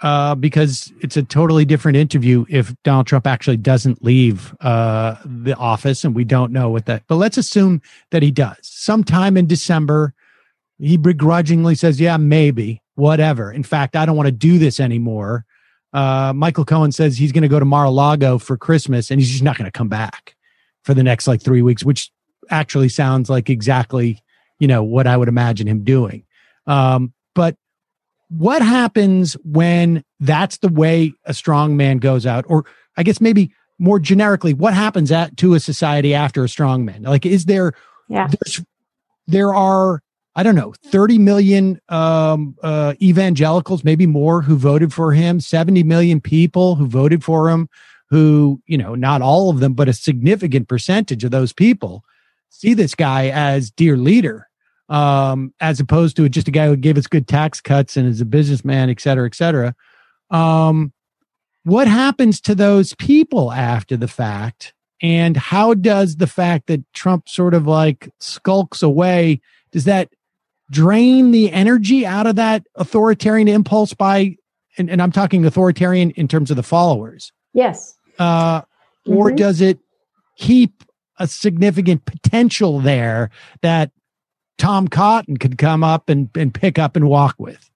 uh, 0.02 0.35
because 0.35 0.92
it's 1.00 1.16
a 1.16 1.22
totally 1.22 1.64
different 1.64 1.96
interview 1.96 2.44
if 2.48 2.74
Donald 2.82 3.06
Trump 3.06 3.26
actually 3.26 3.56
doesn't 3.56 4.04
leave 4.04 4.54
uh, 4.61 5.16
the 5.24 5.54
office, 5.56 6.04
and 6.04 6.14
we 6.14 6.24
don't 6.24 6.52
know 6.52 6.68
what 6.68 6.87
that. 6.87 7.02
But 7.06 7.16
let's 7.16 7.38
assume 7.38 7.80
that 8.11 8.22
he 8.22 8.30
does. 8.30 8.59
Sometime 8.62 9.37
in 9.37 9.46
December, 9.46 10.12
he 10.78 10.96
begrudgingly 10.96 11.74
says, 11.74 12.00
"Yeah, 12.00 12.18
maybe, 12.18 12.82
whatever." 12.94 13.50
In 13.50 13.62
fact, 13.62 13.96
I 13.96 14.04
don't 14.04 14.16
want 14.16 14.26
to 14.26 14.32
do 14.32 14.59
this 14.59 14.80
anymore. 14.80 15.46
Uh, 15.92 16.33
Michael 16.35 16.64
Cohen 16.64 16.92
says 16.92 17.16
he's 17.16 17.33
going 17.33 17.42
to 17.42 17.49
go 17.49 17.59
to 17.59 17.64
Mar-a-Lago 17.64 18.38
for 18.38 18.57
Christmas 18.57 19.11
and 19.11 19.20
he's 19.20 19.31
just 19.31 19.42
not 19.42 19.57
going 19.57 19.66
to 19.66 19.70
come 19.70 19.88
back 19.88 20.37
for 20.83 20.94
the 20.94 21.03
next 21.03 21.27
like 21.27 21.40
three 21.40 21.62
weeks, 21.62 21.85
which 21.85 22.11
actually 22.51 22.88
sounds 22.88 23.31
like 23.31 23.49
exactly, 23.49 24.22
you 24.59 24.68
know, 24.68 24.83
what 24.83 25.07
I 25.07 25.16
would 25.16 25.29
imagine 25.29 25.66
him 25.66 25.85
doing. 25.85 26.25
Um, 26.66 27.12
but 27.35 27.57
what 28.29 28.62
happens 28.62 29.35
when 29.44 30.05
that's 30.20 30.59
the 30.59 30.68
way 30.68 31.12
a 31.25 31.35
strong 31.35 31.77
man 31.77 31.99
goes 31.99 32.27
out? 32.27 32.44
Or 32.49 32.64
I 32.96 33.03
guess 33.03 33.20
maybe 33.20 33.53
more 33.79 33.99
generically, 33.99 34.55
what 34.55 34.75
happens 34.75 35.12
at 35.12 35.37
to 35.38 35.55
a 35.55 35.61
society 35.61 36.14
after 36.14 36.44
a 36.44 36.49
strong 36.49 36.85
man? 36.85 37.03
Like, 37.03 37.27
is 37.27 37.44
there, 37.44 37.72
yeah. 38.09 38.29
there 39.27 39.55
are 39.55 40.03
I 40.37 40.42
don't 40.42 40.55
know, 40.55 40.75
30 40.85 41.18
million 41.18 41.81
um, 41.88 42.57
uh, 42.62 42.92
evangelicals, 43.01 43.83
maybe 43.83 44.07
more, 44.07 44.42
who 44.42 44.57
voted 44.57 44.92
for 44.92 45.12
him, 45.12 45.40
70 45.40 45.83
million 45.83 46.20
people 46.20 46.75
who 46.75 46.87
voted 46.87 47.25
for 47.25 47.49
him, 47.49 47.70
who, 48.11 48.61
you 48.66 48.77
know, 48.77 48.94
not 48.94 49.22
all 49.22 49.49
of 49.49 49.61
them, 49.61 49.72
but 49.72 49.88
a 49.88 49.94
significant 49.94 50.68
percentage 50.68 51.25
of 51.25 51.31
those 51.31 51.55
people 51.55 52.05
see 52.51 52.75
this 52.75 52.94
guy 52.94 53.29
as 53.29 53.70
dear 53.70 53.96
leader, 53.96 54.49
um, 54.88 55.55
as 55.61 55.81
opposed 55.81 56.16
to 56.16 56.29
just 56.29 56.49
a 56.49 56.53
guy 56.53 56.66
who 56.66 56.77
gave 56.77 56.99
us 56.99 57.07
good 57.07 57.27
tax 57.27 57.61
cuts 57.61 57.96
and 57.96 58.07
is 58.07 58.20
a 58.20 58.27
businessman, 58.27 58.90
et 58.90 59.01
cetera, 59.01 59.27
et 59.27 59.35
cetera. 59.35 59.75
Um, 60.31 60.92
what 61.64 61.88
happens 61.88 62.40
to 62.42 62.55
those 62.55 62.94
people 62.94 63.53
after 63.53 63.96
the 63.96 64.09
fact? 64.09 64.75
And 65.03 65.37
how 65.37 65.75
does 65.75 66.16
the 66.16 66.27
fact 66.27 66.66
that 66.66 66.85
Trump 66.92 67.29
sort 67.29 67.55
of 67.55 67.66
like 67.66 68.11
skulks 68.20 68.83
away, 68.83 69.40
does 69.72 69.85
that 69.85 70.11
drain 70.70 71.31
the 71.31 71.52
energy 71.52 72.05
out 72.05 72.26
of 72.26 72.37
that 72.37 72.66
authoritarian 72.74 73.48
impulse 73.48 73.94
by 73.94 74.37
and, 74.79 74.90
and 74.90 75.00
i'm 75.00 75.12
talking 75.12 75.44
authoritarian 75.44 76.11
in 76.12 76.29
terms 76.29 76.50
of 76.50 76.57
the 76.57 76.62
followers. 76.62 77.33
Yes. 77.52 77.96
Uh, 78.18 78.61
mm-hmm. 78.61 79.16
or 79.16 79.31
does 79.31 79.61
it 79.61 79.79
keep 80.37 80.85
a 81.18 81.26
significant 81.26 82.05
potential 82.05 82.81
there 82.81 83.31
that 83.62 83.90
tom 84.59 84.88
cotton 84.88 85.37
could 85.37 85.59
come 85.59 85.83
up 85.83 86.09
and, 86.09 86.29
and 86.35 86.52
pick 86.52 86.79
up 86.79 86.96
and 86.96 87.09
walk 87.09 87.37
with? 87.38 87.70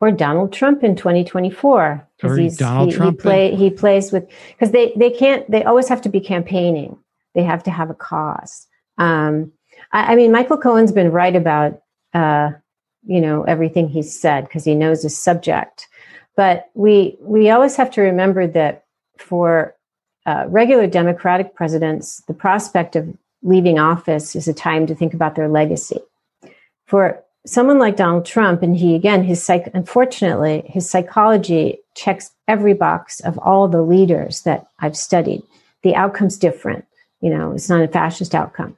Or 0.00 0.10
Donald 0.10 0.52
Trump 0.52 0.84
in 0.84 0.94
2024 0.94 2.06
because 2.16 2.38
he's 2.38 2.56
Donald 2.58 2.90
he, 2.90 2.96
Trump 2.96 3.18
he, 3.18 3.22
play, 3.22 3.54
he 3.54 3.70
plays 3.70 4.12
with 4.12 4.28
because 4.50 4.70
they 4.70 4.92
they 4.94 5.10
can't 5.10 5.50
they 5.50 5.64
always 5.64 5.88
have 5.88 6.02
to 6.02 6.10
be 6.10 6.20
campaigning. 6.20 6.98
They 7.34 7.42
have 7.42 7.62
to 7.64 7.70
have 7.70 7.88
a 7.90 7.94
cause. 7.94 8.66
Um, 8.98 9.52
I, 9.92 10.12
I, 10.12 10.16
mean 10.16 10.32
Michael 10.32 10.58
Cohen's 10.58 10.92
been 10.92 11.12
right 11.12 11.34
about 11.34 11.80
uh, 12.16 12.50
you 13.06 13.20
know 13.20 13.42
everything 13.42 13.88
he's 13.88 14.18
said 14.18 14.44
because 14.44 14.64
he 14.64 14.74
knows 14.74 15.02
his 15.02 15.16
subject. 15.16 15.86
But 16.34 16.70
we 16.74 17.16
we 17.20 17.50
always 17.50 17.76
have 17.76 17.90
to 17.92 18.00
remember 18.00 18.46
that 18.46 18.84
for 19.18 19.74
uh, 20.24 20.44
regular 20.48 20.86
Democratic 20.86 21.54
presidents, 21.54 22.22
the 22.26 22.34
prospect 22.34 22.96
of 22.96 23.16
leaving 23.42 23.78
office 23.78 24.34
is 24.34 24.48
a 24.48 24.54
time 24.54 24.86
to 24.86 24.94
think 24.94 25.14
about 25.14 25.36
their 25.36 25.48
legacy. 25.48 26.00
For 26.86 27.22
someone 27.46 27.78
like 27.78 27.96
Donald 27.96 28.24
Trump, 28.24 28.62
and 28.62 28.76
he 28.76 28.94
again, 28.94 29.22
his 29.22 29.42
psych, 29.42 29.70
unfortunately, 29.74 30.64
his 30.66 30.88
psychology 30.88 31.78
checks 31.94 32.30
every 32.48 32.74
box 32.74 33.20
of 33.20 33.38
all 33.38 33.68
the 33.68 33.82
leaders 33.82 34.42
that 34.42 34.66
I've 34.80 34.96
studied. 34.96 35.42
The 35.82 35.94
outcome's 35.94 36.38
different. 36.38 36.86
You 37.20 37.30
know, 37.30 37.52
it's 37.52 37.68
not 37.68 37.82
a 37.82 37.88
fascist 37.88 38.34
outcome, 38.34 38.76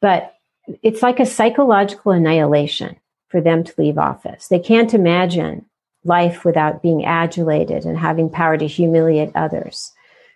but 0.00 0.35
it's 0.82 1.02
like 1.02 1.20
a 1.20 1.26
psychological 1.26 2.12
annihilation 2.12 2.96
for 3.28 3.40
them 3.40 3.64
to 3.64 3.74
leave 3.78 3.98
office. 3.98 4.48
They 4.48 4.58
can't 4.58 4.94
imagine 4.94 5.66
life 6.04 6.44
without 6.44 6.82
being 6.82 7.04
adulated 7.04 7.84
and 7.84 7.98
having 7.98 8.30
power 8.30 8.56
to 8.56 8.66
humiliate 8.66 9.32
others. 9.34 9.92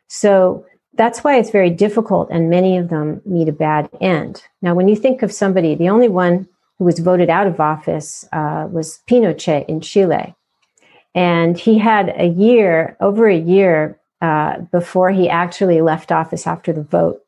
So 0.09 0.66
that's 0.95 1.23
why 1.23 1.38
it's 1.38 1.51
very 1.51 1.71
difficult, 1.71 2.31
and 2.31 2.51
many 2.51 2.77
of 2.77 2.88
them 2.88 3.23
meet 3.25 3.49
a 3.49 3.53
bad 3.53 3.88
end. 4.01 4.43
Now, 4.61 4.75
when 4.75 4.88
you 4.88 4.97
think 4.97 5.23
of 5.23 5.33
somebody, 5.33 5.77
the 5.77 5.88
only 5.88 6.09
one 6.09 6.49
who 6.79 6.85
was 6.85 6.99
voted 6.99 7.31
out 7.31 7.47
of 7.47 7.61
office 7.61 8.27
uh, 8.33 8.66
was 8.71 9.01
Pinochet 9.09 9.66
in 9.66 9.81
Chile. 9.81 10.35
And 11.14 11.57
he 11.57 11.79
had 11.79 12.12
a 12.16 12.27
year, 12.27 12.97
over 13.01 13.29
a 13.29 13.38
year, 13.38 14.01
uh, 14.21 14.61
before 14.73 15.11
he 15.11 15.29
actually 15.29 15.81
left 15.81 16.12
office 16.12 16.47
after 16.47 16.73
the 16.73 16.83
vote. 16.83 17.23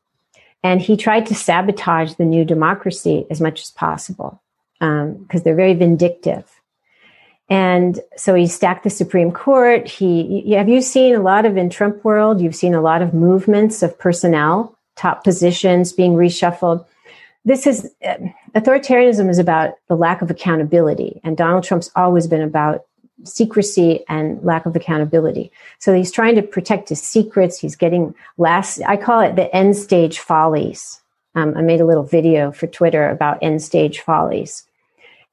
And 0.62 0.80
he 0.80 0.96
tried 0.96 1.26
to 1.26 1.34
sabotage 1.34 2.14
the 2.14 2.24
new 2.24 2.44
democracy 2.44 3.26
as 3.30 3.40
much 3.40 3.62
as 3.62 3.70
possible 3.70 4.40
because 4.78 5.40
um, 5.40 5.42
they're 5.44 5.54
very 5.54 5.74
vindictive. 5.74 6.44
And 7.48 8.00
so 8.16 8.34
he 8.34 8.46
stacked 8.46 8.84
the 8.84 8.90
Supreme 8.90 9.30
Court. 9.30 9.86
He 9.86 10.52
have 10.54 10.68
you 10.68 10.80
seen 10.80 11.14
a 11.14 11.20
lot 11.20 11.44
of 11.44 11.56
in 11.56 11.68
Trump 11.68 12.04
world? 12.04 12.40
You've 12.40 12.56
seen 12.56 12.74
a 12.74 12.80
lot 12.80 13.02
of 13.02 13.12
movements 13.12 13.82
of 13.82 13.98
personnel, 13.98 14.78
top 14.96 15.22
positions 15.24 15.92
being 15.92 16.14
reshuffled. 16.14 16.86
This 17.44 17.66
is 17.66 17.90
uh, 18.06 18.14
authoritarianism 18.54 19.28
is 19.28 19.38
about 19.38 19.74
the 19.88 19.96
lack 19.96 20.22
of 20.22 20.30
accountability, 20.30 21.20
and 21.24 21.36
Donald 21.36 21.64
Trump's 21.64 21.90
always 21.96 22.26
been 22.26 22.40
about 22.40 22.86
secrecy 23.24 24.04
and 24.08 24.42
lack 24.44 24.66
of 24.66 24.76
accountability. 24.76 25.50
So 25.78 25.94
he's 25.94 26.10
trying 26.10 26.34
to 26.36 26.42
protect 26.42 26.88
his 26.88 27.02
secrets. 27.02 27.58
He's 27.58 27.76
getting 27.76 28.14
last. 28.38 28.80
I 28.86 28.96
call 28.96 29.20
it 29.20 29.36
the 29.36 29.54
end 29.54 29.76
stage 29.76 30.18
follies. 30.18 31.00
Um, 31.34 31.56
I 31.56 31.62
made 31.62 31.80
a 31.80 31.86
little 31.86 32.02
video 32.02 32.52
for 32.52 32.66
Twitter 32.66 33.08
about 33.08 33.38
end 33.42 33.62
stage 33.62 34.00
follies, 34.00 34.64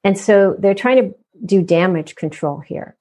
and 0.04 0.18
so 0.18 0.56
they're 0.58 0.74
trying 0.74 0.98
to 0.98 1.16
do 1.46 1.62
damage 1.62 2.16
control 2.16 2.60
here. 2.60 2.96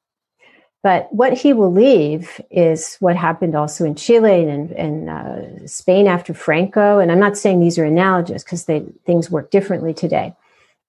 But 0.83 1.12
what 1.12 1.33
he 1.33 1.53
will 1.53 1.72
leave 1.72 2.40
is 2.51 2.96
what 3.01 3.16
happened 3.16 3.57
also 3.57 3.85
in 3.85 3.96
Chile 3.96 4.48
and 4.48 4.70
in 4.72 5.09
uh, 5.09 5.66
Spain 5.66 6.07
after 6.07 6.33
Franco. 6.33 7.01
And 7.01 7.11
I'm 7.11 7.18
not 7.18 7.37
saying 7.37 7.61
these 7.61 7.79
are 7.79 7.85
analogous 7.85 8.44
because 8.44 8.64
things 8.64 9.31
work 9.31 9.51
differently 9.51 9.92
today. 9.92 10.35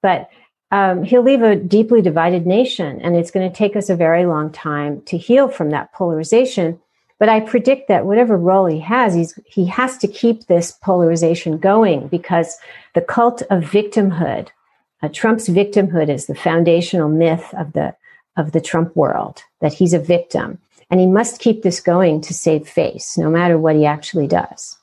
But 0.01 0.29
um, 0.71 1.03
he'll 1.03 1.23
leave 1.23 1.41
a 1.41 1.55
deeply 1.55 2.01
divided 2.01 2.45
nation, 2.45 3.01
and 3.01 3.15
it's 3.15 3.31
going 3.31 3.49
to 3.49 3.55
take 3.55 3.75
us 3.75 3.89
a 3.89 3.95
very 3.95 4.25
long 4.25 4.51
time 4.51 5.01
to 5.03 5.17
heal 5.17 5.47
from 5.47 5.71
that 5.71 5.91
polarization. 5.93 6.79
But 7.17 7.29
I 7.29 7.41
predict 7.41 7.87
that 7.89 8.05
whatever 8.05 8.37
role 8.37 8.67
he 8.67 8.79
has, 8.79 9.13
he's, 9.13 9.37
he 9.45 9.65
has 9.65 9.97
to 9.97 10.07
keep 10.07 10.45
this 10.45 10.71
polarization 10.71 11.57
going 11.57 12.07
because 12.07 12.57
the 12.93 13.01
cult 13.01 13.41
of 13.49 13.63
victimhood 13.63 14.49
uh, 15.01 15.09
Trump's 15.09 15.47
victimhood 15.47 16.09
is 16.09 16.25
the 16.25 16.35
foundational 16.35 17.09
myth 17.09 17.53
of 17.57 17.73
the 17.73 17.95
of 18.37 18.51
the 18.51 18.61
Trump 18.61 18.95
world 18.95 19.43
that 19.59 19.73
he's 19.73 19.93
a 19.93 19.99
victim, 19.99 20.59
and 20.89 20.99
he 20.99 21.05
must 21.05 21.41
keep 21.41 21.61
this 21.61 21.81
going 21.81 22.21
to 22.21 22.33
save 22.33 22.67
face, 22.67 23.17
no 23.17 23.29
matter 23.29 23.57
what 23.57 23.75
he 23.75 23.85
actually 23.85 24.27
does. 24.27 24.77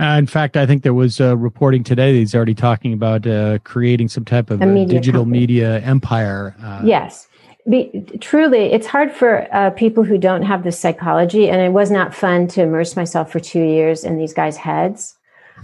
Uh, 0.00 0.16
in 0.18 0.26
fact, 0.26 0.56
I 0.56 0.64
think 0.64 0.84
there 0.84 0.94
was 0.94 1.20
uh, 1.20 1.36
reporting 1.36 1.82
today 1.82 2.12
that 2.12 2.18
he's 2.18 2.34
already 2.34 2.54
talking 2.54 2.92
about 2.92 3.26
uh, 3.26 3.58
creating 3.64 4.08
some 4.08 4.24
type 4.24 4.50
of 4.50 4.60
media 4.60 4.86
digital 4.86 5.22
company. 5.22 5.40
media 5.40 5.80
empire. 5.80 6.54
Uh. 6.62 6.82
yes. 6.84 7.26
Be, 7.68 8.04
truly, 8.20 8.72
it's 8.72 8.86
hard 8.86 9.12
for 9.12 9.46
uh, 9.52 9.70
people 9.70 10.04
who 10.04 10.16
don't 10.16 10.42
have 10.42 10.64
the 10.64 10.72
psychology, 10.72 11.50
and 11.50 11.60
it 11.60 11.70
was 11.70 11.90
not 11.90 12.14
fun 12.14 12.46
to 12.48 12.62
immerse 12.62 12.96
myself 12.96 13.30
for 13.30 13.40
two 13.40 13.62
years 13.62 14.04
in 14.04 14.16
these 14.16 14.32
guys' 14.32 14.56
heads. 14.56 15.16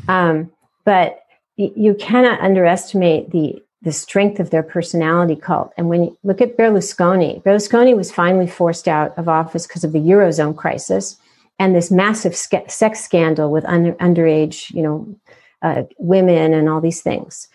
Um, 0.08 0.50
but 0.84 1.20
you 1.56 1.94
cannot 1.94 2.40
underestimate 2.40 3.30
the 3.30 3.62
the 3.84 3.92
strength 3.92 4.40
of 4.40 4.50
their 4.50 4.62
personality 4.62 5.36
cult. 5.36 5.72
And 5.76 5.88
when 5.88 6.04
you 6.04 6.18
look 6.24 6.40
at 6.40 6.56
Berlusconi, 6.56 7.42
Berlusconi 7.42 7.94
was 7.94 8.10
finally 8.10 8.46
forced 8.46 8.88
out 8.88 9.16
of 9.18 9.28
office 9.28 9.66
because 9.66 9.84
of 9.84 9.92
the 9.92 9.98
eurozone 9.98 10.56
crisis 10.56 11.18
and 11.58 11.74
this 11.74 11.90
massive 11.90 12.34
sca- 12.34 12.68
sex 12.68 13.04
scandal 13.04 13.50
with 13.50 13.64
under, 13.64 13.92
underage, 13.94 14.70
you 14.72 14.82
know, 14.82 15.16
uh, 15.62 15.82
women 15.98 16.52
and 16.52 16.68
all 16.68 16.80
these 16.80 17.00
things. 17.00 17.48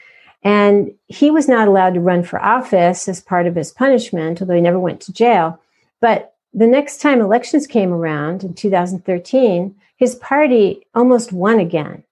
And 0.44 0.94
he 1.08 1.32
was 1.32 1.48
not 1.48 1.68
allowed 1.68 1.94
to 1.96 2.00
run 2.00 2.24
for 2.24 2.42
office 2.42 3.08
as 3.08 3.22
part 3.22 3.46
of 3.46 3.56
his 3.56 3.72
punishment, 3.72 4.42
although 4.42 4.56
he 4.56 4.62
never 4.62 4.80
went 4.80 5.02
to 5.02 5.14
jail. 5.14 5.60
But 6.00 6.34
the 6.54 6.68
next 6.68 7.02
time 7.02 7.22
elections 7.22 7.68
came 7.68 7.92
around 7.92 8.44
in 8.44 8.54
2013, 8.54 9.76
his 9.98 10.16
party 10.16 10.88
almost 10.96 11.34
won 11.34 11.60
again. 11.60 12.04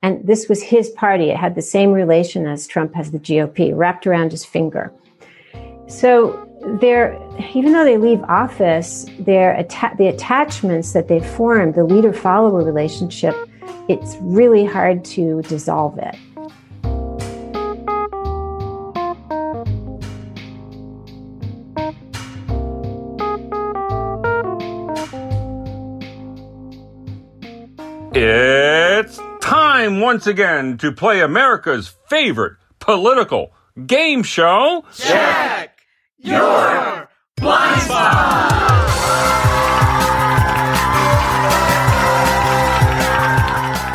And 0.00 0.26
this 0.26 0.48
was 0.48 0.62
his 0.62 0.90
party. 0.90 1.30
It 1.30 1.36
had 1.36 1.54
the 1.54 1.62
same 1.62 1.92
relation 1.92 2.46
as 2.46 2.66
Trump 2.66 2.94
has 2.94 3.10
the 3.10 3.18
GOP 3.18 3.76
wrapped 3.76 4.06
around 4.06 4.30
his 4.30 4.44
finger. 4.44 4.92
So 5.86 6.48
they're, 6.80 7.18
even 7.54 7.72
though 7.72 7.84
they 7.84 7.98
leave 7.98 8.22
office, 8.24 9.06
their 9.18 9.56
atta- 9.56 9.94
the 9.98 10.06
attachments 10.08 10.92
that 10.92 11.08
they 11.08 11.20
formed, 11.20 11.74
the 11.74 11.84
leader 11.84 12.12
follower 12.12 12.62
relationship, 12.64 13.34
it's 13.88 14.16
really 14.20 14.64
hard 14.64 15.04
to 15.06 15.42
dissolve 15.42 15.98
it. 15.98 16.16
It's 28.14 29.18
time 29.40 30.00
once 30.00 30.26
again 30.26 30.78
to 30.78 30.92
play 30.92 31.20
America's 31.20 31.94
favorite 32.08 32.58
political 32.78 33.52
game 33.86 34.22
show. 34.22 34.84
Check 34.94 35.71
your 36.22 37.08
blind 37.36 37.82
spot. 37.82 38.50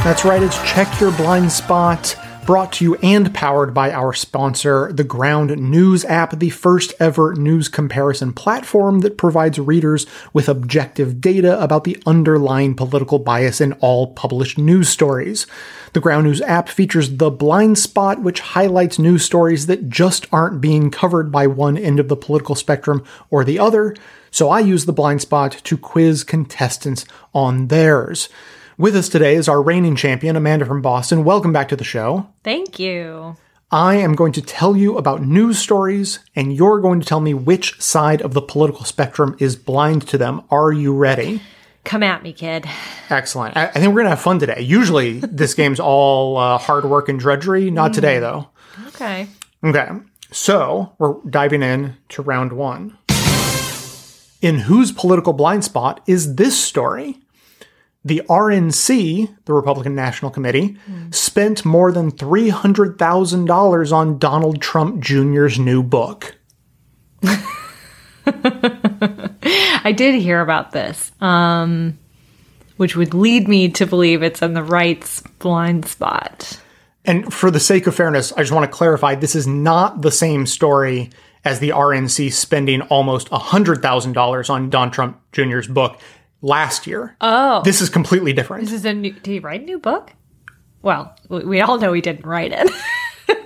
That's 0.03 0.23
right, 0.23 0.41
it's 0.41 0.57
Check 0.69 0.99
Your 0.99 1.11
Blind 1.11 1.51
Spot 1.51 2.26
brought 2.47 2.71
to 2.71 2.85
you 2.85 2.95
and 3.03 3.33
powered 3.33 3.73
by 3.73 3.91
our 3.91 4.13
sponsor, 4.13 4.89
the 4.93 5.03
Ground 5.03 5.57
News 5.57 6.05
app, 6.05 6.39
the 6.39 6.49
first 6.49 6.93
ever 6.97 7.35
news 7.35 7.67
comparison 7.67 8.31
platform 8.31 9.01
that 9.01 9.17
provides 9.17 9.59
readers 9.59 10.05
with 10.31 10.47
objective 10.47 11.19
data 11.19 11.61
about 11.61 11.83
the 11.83 12.01
underlying 12.05 12.73
political 12.73 13.19
bias 13.19 13.59
in 13.59 13.73
all 13.73 14.13
published 14.13 14.57
news 14.57 14.87
stories. 14.87 15.45
The 15.91 15.99
Ground 15.99 16.25
News 16.25 16.39
app 16.39 16.69
features 16.69 17.17
the 17.17 17.29
blind 17.29 17.77
spot, 17.77 18.21
which 18.21 18.39
highlights 18.39 18.97
news 18.97 19.25
stories 19.25 19.65
that 19.67 19.89
just 19.89 20.25
aren't 20.31 20.61
being 20.61 20.89
covered 20.89 21.29
by 21.29 21.47
one 21.47 21.77
end 21.77 21.99
of 21.99 22.07
the 22.07 22.15
political 22.15 22.55
spectrum 22.55 23.03
or 23.29 23.43
the 23.43 23.59
other. 23.59 23.93
So 24.31 24.49
I 24.49 24.61
use 24.61 24.85
the 24.85 24.93
blind 24.93 25.19
spot 25.19 25.51
to 25.65 25.77
quiz 25.77 26.23
contestants 26.23 27.05
on 27.33 27.67
theirs. 27.67 28.29
With 28.79 28.95
us 28.95 29.09
today 29.09 29.33
is 29.33 29.49
our 29.49 29.59
reigning 29.59 29.95
champion, 29.95 30.35
Amanda 30.35 30.63
from 30.63 30.83
Boston. 30.83 31.23
Welcome 31.23 31.51
back 31.51 31.67
to 31.69 31.75
the 31.75 31.83
show. 31.83 32.29
Thank 32.43 32.77
you. 32.77 33.35
I 33.71 33.95
am 33.95 34.13
going 34.13 34.33
to 34.33 34.41
tell 34.41 34.77
you 34.77 34.99
about 34.99 35.23
news 35.23 35.57
stories, 35.57 36.19
and 36.35 36.55
you're 36.55 36.79
going 36.79 36.99
to 36.99 37.05
tell 37.07 37.19
me 37.19 37.33
which 37.33 37.81
side 37.81 38.21
of 38.21 38.35
the 38.35 38.41
political 38.41 38.85
spectrum 38.85 39.35
is 39.39 39.55
blind 39.55 40.07
to 40.09 40.19
them. 40.19 40.43
Are 40.51 40.71
you 40.71 40.93
ready? 40.93 41.41
Come 41.85 42.03
at 42.03 42.21
me, 42.21 42.33
kid. 42.33 42.67
Excellent. 43.09 43.57
I, 43.57 43.63
I 43.63 43.71
think 43.71 43.87
we're 43.87 44.01
going 44.01 44.05
to 44.05 44.09
have 44.11 44.21
fun 44.21 44.37
today. 44.37 44.61
Usually, 44.61 45.21
this 45.21 45.55
game's 45.55 45.79
all 45.79 46.37
uh, 46.37 46.59
hard 46.59 46.85
work 46.85 47.09
and 47.09 47.19
drudgery. 47.19 47.71
Not 47.71 47.93
mm. 47.93 47.95
today, 47.95 48.19
though. 48.19 48.47
Okay. 48.89 49.27
Okay. 49.63 49.89
So, 50.31 50.93
we're 50.99 51.15
diving 51.27 51.63
in 51.63 51.97
to 52.09 52.21
round 52.21 52.53
one. 52.53 52.95
In 54.39 54.59
whose 54.59 54.91
political 54.91 55.33
blind 55.33 55.63
spot 55.63 56.03
is 56.05 56.35
this 56.35 56.63
story? 56.63 57.17
The 58.05 58.21
RNC, 58.29 59.35
the 59.45 59.53
Republican 59.53 59.95
National 59.95 60.31
Committee, 60.31 60.77
mm. 60.89 61.13
spent 61.13 61.65
more 61.65 61.91
than 61.91 62.11
$300,000 62.11 63.91
on 63.91 64.17
Donald 64.17 64.61
Trump 64.61 65.01
Jr.'s 65.01 65.59
new 65.59 65.83
book. 65.83 66.35
I 69.83 69.93
did 69.95 70.21
hear 70.21 70.41
about 70.41 70.71
this, 70.71 71.11
um, 71.21 71.97
which 72.77 72.95
would 72.95 73.13
lead 73.13 73.47
me 73.47 73.69
to 73.69 73.85
believe 73.85 74.23
it's 74.23 74.41
in 74.41 74.53
the 74.53 74.63
right's 74.63 75.21
blind 75.39 75.85
spot. 75.85 76.61
And 77.05 77.33
for 77.33 77.49
the 77.49 77.59
sake 77.59 77.87
of 77.87 77.95
fairness, 77.95 78.33
I 78.33 78.41
just 78.41 78.51
want 78.51 78.69
to 78.69 78.75
clarify 78.75 79.15
this 79.15 79.35
is 79.35 79.47
not 79.47 80.01
the 80.01 80.11
same 80.11 80.45
story 80.45 81.09
as 81.45 81.59
the 81.59 81.69
RNC 81.69 82.33
spending 82.33 82.81
almost 82.81 83.29
$100,000 83.29 84.49
on 84.49 84.69
Don 84.69 84.91
Trump 84.91 85.21
Jr.'s 85.31 85.67
book 85.67 85.97
last 86.41 86.87
year. 86.87 87.15
Oh. 87.21 87.61
This 87.63 87.81
is 87.81 87.89
completely 87.89 88.33
different. 88.33 88.63
This 88.63 88.73
is 88.73 88.85
a 88.85 88.93
new. 88.93 89.13
Did 89.13 89.25
he 89.27 89.39
write 89.39 89.61
a 89.61 89.65
new 89.65 89.79
book? 89.79 90.13
Well, 90.81 91.15
we 91.29 91.61
all 91.61 91.79
know 91.79 91.93
he 91.93 92.01
didn't 92.01 92.25
write 92.25 92.53
it. 92.53 92.71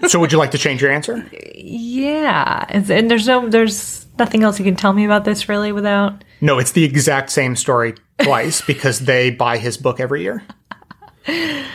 so, 0.09 0.19
would 0.19 0.31
you 0.31 0.37
like 0.37 0.51
to 0.51 0.57
change 0.57 0.81
your 0.81 0.91
answer? 0.91 1.27
Yeah, 1.55 2.65
and 2.69 3.09
there's 3.09 3.27
no, 3.27 3.49
there's 3.49 4.05
nothing 4.19 4.43
else 4.43 4.59
you 4.59 4.65
can 4.65 4.75
tell 4.75 4.93
me 4.93 5.05
about 5.05 5.25
this 5.25 5.49
really 5.49 5.71
without. 5.71 6.23
No, 6.41 6.59
it's 6.59 6.73
the 6.73 6.83
exact 6.83 7.31
same 7.31 7.55
story 7.55 7.95
twice 8.21 8.61
because 8.67 8.99
they 8.99 9.31
buy 9.31 9.57
his 9.57 9.77
book 9.77 9.99
every 9.99 10.21
year. 10.21 10.43
I'm 11.27 11.65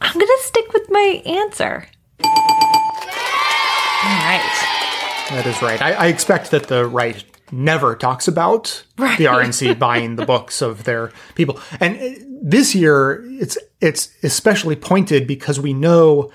gonna 0.00 0.32
stick 0.40 0.72
with 0.72 0.90
my 0.90 1.22
answer. 1.26 1.86
All 2.22 2.30
right. 4.04 4.70
That 5.30 5.46
is 5.46 5.60
right. 5.62 5.80
I, 5.80 5.92
I 5.92 6.06
expect 6.08 6.50
that 6.50 6.68
the 6.68 6.86
right 6.86 7.24
never 7.52 7.94
talks 7.96 8.28
about 8.28 8.84
right. 8.98 9.18
the 9.18 9.24
RNC 9.26 9.78
buying 9.78 10.16
the 10.16 10.26
books 10.26 10.62
of 10.62 10.84
their 10.84 11.12
people. 11.34 11.60
And 11.80 11.96
uh, 11.96 12.24
this 12.42 12.74
year, 12.74 13.24
it's 13.24 13.58
it's 13.80 14.10
especially 14.22 14.76
pointed 14.76 15.26
because 15.26 15.60
we 15.60 15.72
know 15.72 16.30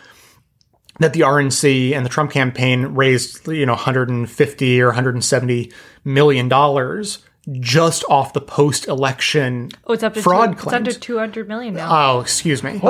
that 1.00 1.14
the 1.14 1.22
RNC 1.22 1.94
and 1.94 2.06
the 2.06 2.10
Trump 2.10 2.32
campaign 2.32 2.88
raised, 2.88 3.48
you 3.48 3.66
know, 3.66 3.74
150 3.74 4.82
or 4.82 4.88
170 4.88 5.72
million 6.04 6.50
dollars 6.50 7.20
just 7.60 8.04
off 8.10 8.34
the 8.34 8.42
post-election 8.42 9.72
Oh, 9.88 9.94
it's 9.94 10.04
up 10.04 10.14
to 10.14 10.22
fraud 10.22 10.50
two, 10.50 10.54
it's 10.54 10.62
claims. 10.62 10.74
under 10.74 10.94
two 10.94 11.18
hundred 11.18 11.48
million 11.48 11.74
now. 11.74 12.18
Oh, 12.18 12.20
excuse 12.20 12.62
me. 12.64 12.74
Jeez, 12.74 12.82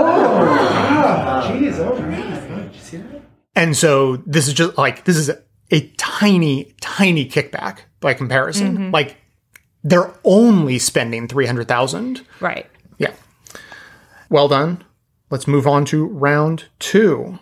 oh 1.80 2.02
man. 2.02 2.66
Did 2.68 2.76
you 2.76 2.82
see 2.82 2.98
that? 2.98 3.22
And 3.56 3.78
so 3.78 4.18
this 4.18 4.48
is 4.48 4.54
just 4.54 4.78
like 4.78 5.06
this 5.06 5.16
is 5.18 5.32
a, 5.72 5.88
tiny, 5.98 6.74
tiny 6.82 7.28
kickback 7.30 7.80
by 8.00 8.14
comparison. 8.14 8.78
Mhm. 8.78 8.94
Like 8.94 9.18
they're 9.84 10.12
only 10.24 10.80
spending 10.80 11.28
three 11.28 11.46
hundred 11.46 11.68
thousand. 11.68 12.22
right. 12.40 12.66
Yeah. 12.98 13.14
Well 14.30 14.48
done. 14.48 14.84
Let's 15.30 15.48
move 15.48 15.68
on 15.68 15.86
to 15.86 16.06
round 16.06 16.66
two. 16.80 17.40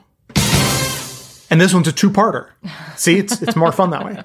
And 1.50 1.62
this 1.62 1.74
one's 1.74 1.88
a 1.88 1.94
two-parter. 1.94 2.50
See, 2.98 3.18
it's 3.18 3.42
it's 3.42 3.56
more 3.56 3.72
fun 3.72 3.90
that 3.92 4.04
way. 4.06 4.22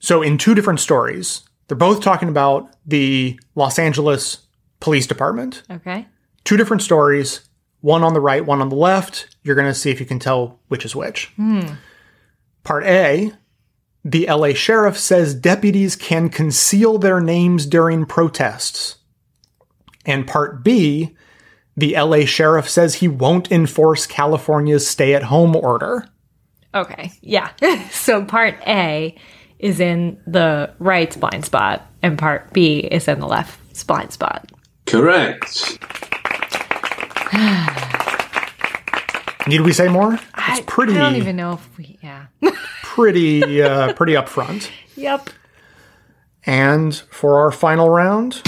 So 0.00 0.20
in 0.20 0.36
two 0.36 0.54
different 0.54 0.80
stories, 0.80 1.42
they're 1.66 1.76
both 1.78 2.02
talking 2.02 2.28
about 2.28 2.68
the 2.86 3.40
Los 3.54 3.78
Angeles 3.78 4.38
Police 4.80 5.06
Department. 5.06 5.62
Okay. 5.70 6.06
Two 6.44 6.58
different 6.58 6.82
stories, 6.82 7.40
one 7.80 8.04
on 8.04 8.12
the 8.12 8.20
right, 8.20 8.44
one 8.44 8.60
on 8.60 8.68
the 8.68 8.76
left. 8.76 9.34
You're 9.44 9.54
going 9.54 9.66
to 9.68 9.74
see 9.74 9.90
if 9.90 9.98
you 9.98 10.04
can 10.04 10.18
tell 10.18 10.60
which 10.68 10.84
is 10.84 10.94
which. 10.94 11.32
Hmm. 11.36 11.60
Part 12.64 12.84
A 12.84 13.32
The 14.04 14.26
LA 14.26 14.54
sheriff 14.54 14.98
says 14.98 15.34
deputies 15.34 15.94
can 15.96 16.28
conceal 16.30 16.98
their 16.98 17.20
names 17.20 17.66
during 17.66 18.06
protests. 18.06 18.96
And 20.04 20.26
part 20.26 20.64
B 20.64 21.14
The 21.76 21.94
LA 21.96 22.24
sheriff 22.24 22.68
says 22.68 22.96
he 22.96 23.08
won't 23.08 23.52
enforce 23.52 24.06
California's 24.06 24.88
stay 24.88 25.14
at 25.14 25.24
home 25.24 25.54
order. 25.54 26.08
Okay. 26.74 27.12
Yeah. 27.20 27.50
so 27.90 28.24
part 28.24 28.56
A 28.66 29.14
is 29.58 29.78
in 29.78 30.20
the 30.26 30.74
right 30.78 31.18
blind 31.18 31.44
spot, 31.44 31.86
and 32.02 32.18
part 32.18 32.52
B 32.52 32.78
is 32.78 33.06
in 33.08 33.20
the 33.20 33.28
left 33.28 33.86
blind 33.86 34.12
spot. 34.12 34.50
Correct. 34.84 35.78
Need 39.46 39.60
we 39.60 39.72
say 39.72 39.88
more? 39.88 40.18
It's 40.48 40.62
pretty, 40.66 40.94
I 40.94 40.98
don't 40.98 41.16
even 41.16 41.36
know 41.36 41.52
if 41.54 41.78
we. 41.78 41.98
Yeah. 42.02 42.26
pretty, 42.82 43.62
uh, 43.62 43.92
pretty 43.92 44.14
upfront. 44.14 44.70
yep. 44.96 45.28
And 46.46 46.94
for 47.10 47.38
our 47.40 47.50
final 47.50 47.88
round, 47.88 48.42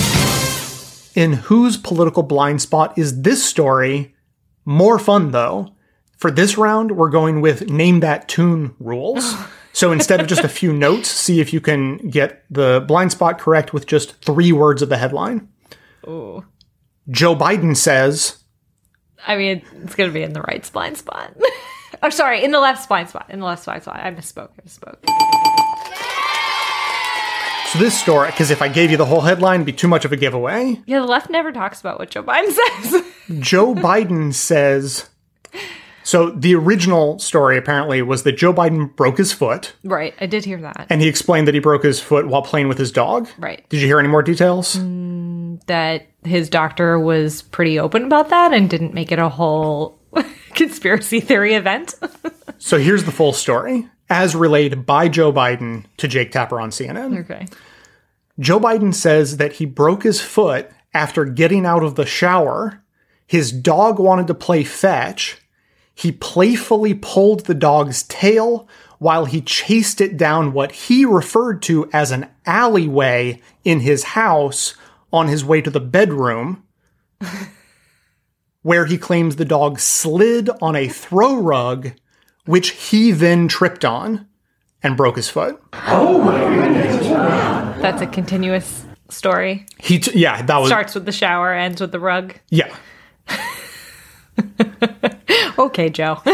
in 1.14 1.32
whose 1.35 1.76
political 1.76 2.22
blind 2.22 2.62
spot 2.62 2.96
is 2.98 3.22
this 3.22 3.44
story? 3.44 4.14
More 4.64 4.98
fun 4.98 5.30
though. 5.30 5.72
For 6.16 6.30
this 6.30 6.56
round, 6.56 6.92
we're 6.96 7.11
going 7.11 7.40
with 7.40 7.68
name 7.68 8.00
that 8.00 8.28
tune 8.28 8.74
rules. 8.78 9.35
So 9.76 9.92
instead 9.92 10.22
of 10.22 10.26
just 10.26 10.42
a 10.42 10.48
few 10.48 10.72
notes, 10.72 11.06
see 11.11 11.38
if 11.38 11.52
you 11.52 11.61
can 11.61 11.98
get 12.09 12.46
the 12.48 12.82
blind 12.88 13.12
spot 13.12 13.38
correct 13.38 13.74
with 13.74 13.87
just 13.87 14.18
three 14.24 14.50
words 14.50 14.80
of 14.80 14.88
the 14.88 14.96
headline. 14.96 15.50
Ooh. 16.09 16.46
Joe 17.11 17.37
Biden 17.37 17.76
says, 17.76 18.42
I 19.26 19.36
mean, 19.36 19.62
it's 19.82 19.94
going 19.94 20.08
to 20.08 20.14
be 20.14 20.22
in 20.22 20.32
the 20.32 20.42
right 20.42 20.68
blind 20.72 20.96
spot. 20.96 21.36
oh, 22.02 22.10
sorry, 22.10 22.44
in 22.44 22.52
the 22.52 22.60
left 22.60 22.88
blind 22.88 23.08
spot. 23.08 23.26
In 23.28 23.40
the 23.40 23.46
left 23.46 23.64
blind 23.64 23.82
spot. 23.82 23.96
I 23.96 24.10
misspoke. 24.12 24.50
I 24.58 24.62
misspoke. 24.62 24.98
so 27.72 27.78
this 27.78 27.98
story, 28.00 28.30
because 28.30 28.50
if 28.50 28.62
I 28.62 28.68
gave 28.68 28.90
you 28.92 28.96
the 28.96 29.04
whole 29.04 29.22
headline, 29.22 29.56
it'd 29.56 29.66
be 29.66 29.72
too 29.72 29.88
much 29.88 30.04
of 30.04 30.12
a 30.12 30.16
giveaway. 30.16 30.80
Yeah, 30.86 31.00
the 31.00 31.06
left 31.06 31.28
never 31.28 31.50
talks 31.50 31.80
about 31.80 31.98
what 31.98 32.10
Joe 32.10 32.22
Biden 32.22 32.52
says. 32.80 33.02
Joe 33.40 33.74
Biden 33.74 34.32
says, 34.32 35.08
so 36.06 36.30
the 36.30 36.54
original 36.54 37.18
story 37.18 37.58
apparently 37.58 38.00
was 38.00 38.22
that 38.22 38.36
Joe 38.36 38.52
Biden 38.54 38.94
broke 38.94 39.18
his 39.18 39.32
foot. 39.32 39.74
right. 39.82 40.14
I 40.20 40.26
did 40.26 40.44
hear 40.44 40.60
that. 40.60 40.86
And 40.88 41.00
he 41.00 41.08
explained 41.08 41.48
that 41.48 41.54
he 41.54 41.60
broke 41.60 41.82
his 41.82 41.98
foot 41.98 42.28
while 42.28 42.42
playing 42.42 42.68
with 42.68 42.78
his 42.78 42.92
dog. 42.92 43.28
Right. 43.38 43.68
Did 43.68 43.80
you 43.80 43.88
hear 43.88 43.98
any 43.98 44.08
more 44.08 44.22
details? 44.22 44.76
Mm, 44.76 45.64
that 45.66 46.06
his 46.22 46.48
doctor 46.48 47.00
was 47.00 47.42
pretty 47.42 47.80
open 47.80 48.04
about 48.04 48.28
that 48.30 48.52
and 48.52 48.70
didn't 48.70 48.94
make 48.94 49.10
it 49.10 49.18
a 49.18 49.28
whole 49.28 49.98
conspiracy 50.54 51.18
theory 51.20 51.54
event. 51.54 51.94
So 52.58 52.78
here's 52.78 53.04
the 53.04 53.12
full 53.12 53.34
story, 53.34 53.86
as 54.08 54.34
relayed 54.34 54.86
by 54.86 55.08
Joe 55.08 55.30
Biden 55.30 55.84
to 55.98 56.08
Jake 56.08 56.32
Tapper 56.32 56.58
on 56.58 56.70
CNN. 56.70 57.18
okay. 57.20 57.46
Joe 58.40 58.58
Biden 58.58 58.94
says 58.94 59.36
that 59.36 59.52
he 59.54 59.66
broke 59.66 60.04
his 60.04 60.22
foot 60.22 60.70
after 60.94 61.26
getting 61.26 61.66
out 61.66 61.82
of 61.82 61.96
the 61.96 62.06
shower. 62.06 62.82
His 63.26 63.52
dog 63.52 63.98
wanted 63.98 64.26
to 64.28 64.34
play 64.34 64.64
fetch. 64.64 65.36
He 65.98 66.12
playfully 66.12 66.92
pulled 66.92 67.46
the 67.46 67.54
dog's 67.54 68.02
tail 68.02 68.68
while 68.98 69.24
he 69.24 69.40
chased 69.40 69.98
it 70.00 70.18
down 70.18 70.52
what 70.52 70.70
he 70.72 71.06
referred 71.06 71.62
to 71.62 71.88
as 71.90 72.11
an 72.11 72.28
alleyway 72.44 73.40
in 73.64 73.80
his 73.80 74.04
house 74.04 74.74
on 75.11 75.28
his 75.28 75.42
way 75.42 75.62
to 75.62 75.70
the 75.70 75.80
bedroom, 75.80 76.62
where 78.62 78.85
he 78.85 78.98
claims 78.98 79.37
the 79.37 79.44
dog 79.46 79.78
slid 79.80 80.50
on 80.61 80.76
a 80.76 80.87
throw 80.87 81.37
rug, 81.40 81.92
which 82.44 82.70
he 82.90 83.11
then 83.11 83.48
tripped 83.48 83.85
on 83.85 84.26
and 84.82 84.98
broke 84.98 85.16
his 85.16 85.30
foot. 85.30 85.59
Oh, 85.87 86.22
my 86.22 86.38
goodness. 86.40 87.06
that's 87.80 88.02
a 88.02 88.06
continuous 88.06 88.85
story. 89.09 89.64
He, 89.78 89.98
t- 89.98 90.18
yeah, 90.18 90.42
that 90.42 90.59
was, 90.59 90.68
Starts 90.68 90.94
with 90.94 91.06
the 91.06 91.12
shower, 91.12 91.54
ends 91.54 91.80
with 91.80 91.92
the 91.92 92.00
rug. 92.00 92.35
yeah. 92.50 92.76
Okay, 95.66 95.88
Joe. 95.88 96.20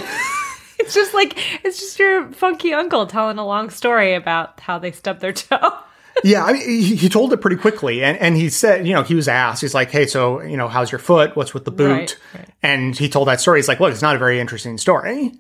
it's 0.79 0.95
just 0.95 1.15
like 1.15 1.39
it's 1.65 1.79
just 1.79 1.99
your 1.99 2.33
funky 2.33 2.73
uncle 2.75 3.07
telling 3.07 3.39
a 3.39 3.47
long 3.47 3.71
story 3.71 4.15
about 4.15 4.61
how 4.61 4.79
they 4.79 4.93
stubbed 4.93 5.21
their 5.21 5.33
toe. 5.33 5.79
yeah, 6.25 6.45
I 6.45 6.53
mean, 6.53 6.63
he, 6.63 6.97
he 6.97 7.09
told 7.09 7.33
it 7.33 7.41
pretty 7.41 7.57
quickly, 7.57 8.03
and 8.03 8.19
and 8.19 8.37
he 8.37 8.51
said, 8.51 8.87
you 8.87 8.93
know, 8.95 9.03
he 9.03 9.15
was 9.15 9.29
asked, 9.29 9.61
he's 9.61 9.75
like, 9.75 9.91
hey, 9.91 10.07
so 10.07 10.43
you 10.43 10.57
know, 10.57 10.69
how's 10.69 10.91
your 10.91 10.99
foot? 10.99 11.37
What's 11.37 11.55
with 11.55 11.65
the 11.65 11.71
boot? 11.71 12.19
Right, 12.35 12.49
And 12.63 12.99
he 12.99 13.09
told 13.09 13.29
that 13.29 13.41
story. 13.41 13.59
He's 13.59 13.69
like, 13.69 13.81
look, 13.81 13.93
it's 13.93 14.03
not 14.03 14.17
a 14.17 14.19
very 14.19 14.41
interesting 14.41 14.77
story, 14.79 15.33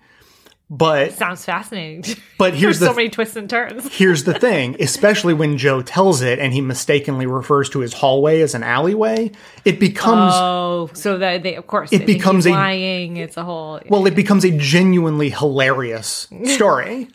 but 0.72 1.12
Sounds 1.12 1.44
fascinating. 1.44 2.16
but 2.38 2.54
here's 2.54 2.78
There's 2.78 2.80
the 2.80 2.86
so 2.86 2.94
many 2.94 3.10
twists 3.10 3.36
and 3.36 3.48
turns. 3.48 3.94
here's 3.94 4.24
the 4.24 4.32
thing, 4.32 4.74
especially 4.80 5.34
when 5.34 5.58
Joe 5.58 5.82
tells 5.82 6.22
it 6.22 6.38
and 6.38 6.50
he 6.54 6.62
mistakenly 6.62 7.26
refers 7.26 7.68
to 7.70 7.80
his 7.80 7.92
hallway 7.92 8.40
as 8.40 8.54
an 8.54 8.62
alleyway, 8.62 9.32
it 9.66 9.78
becomes 9.78 10.32
Oh, 10.34 10.88
so 10.94 11.18
that 11.18 11.42
they, 11.42 11.56
of 11.56 11.66
course, 11.66 11.92
It 11.92 12.06
becomes 12.06 12.46
a- 12.46 12.52
lying. 12.52 13.18
It's 13.18 13.36
a 13.36 13.44
whole. 13.44 13.80
well, 13.90 14.06
it 14.06 14.14
becomes 14.14 14.46
a 14.46 14.50
genuinely 14.50 15.28
hilarious 15.28 16.26
story. 16.46 17.08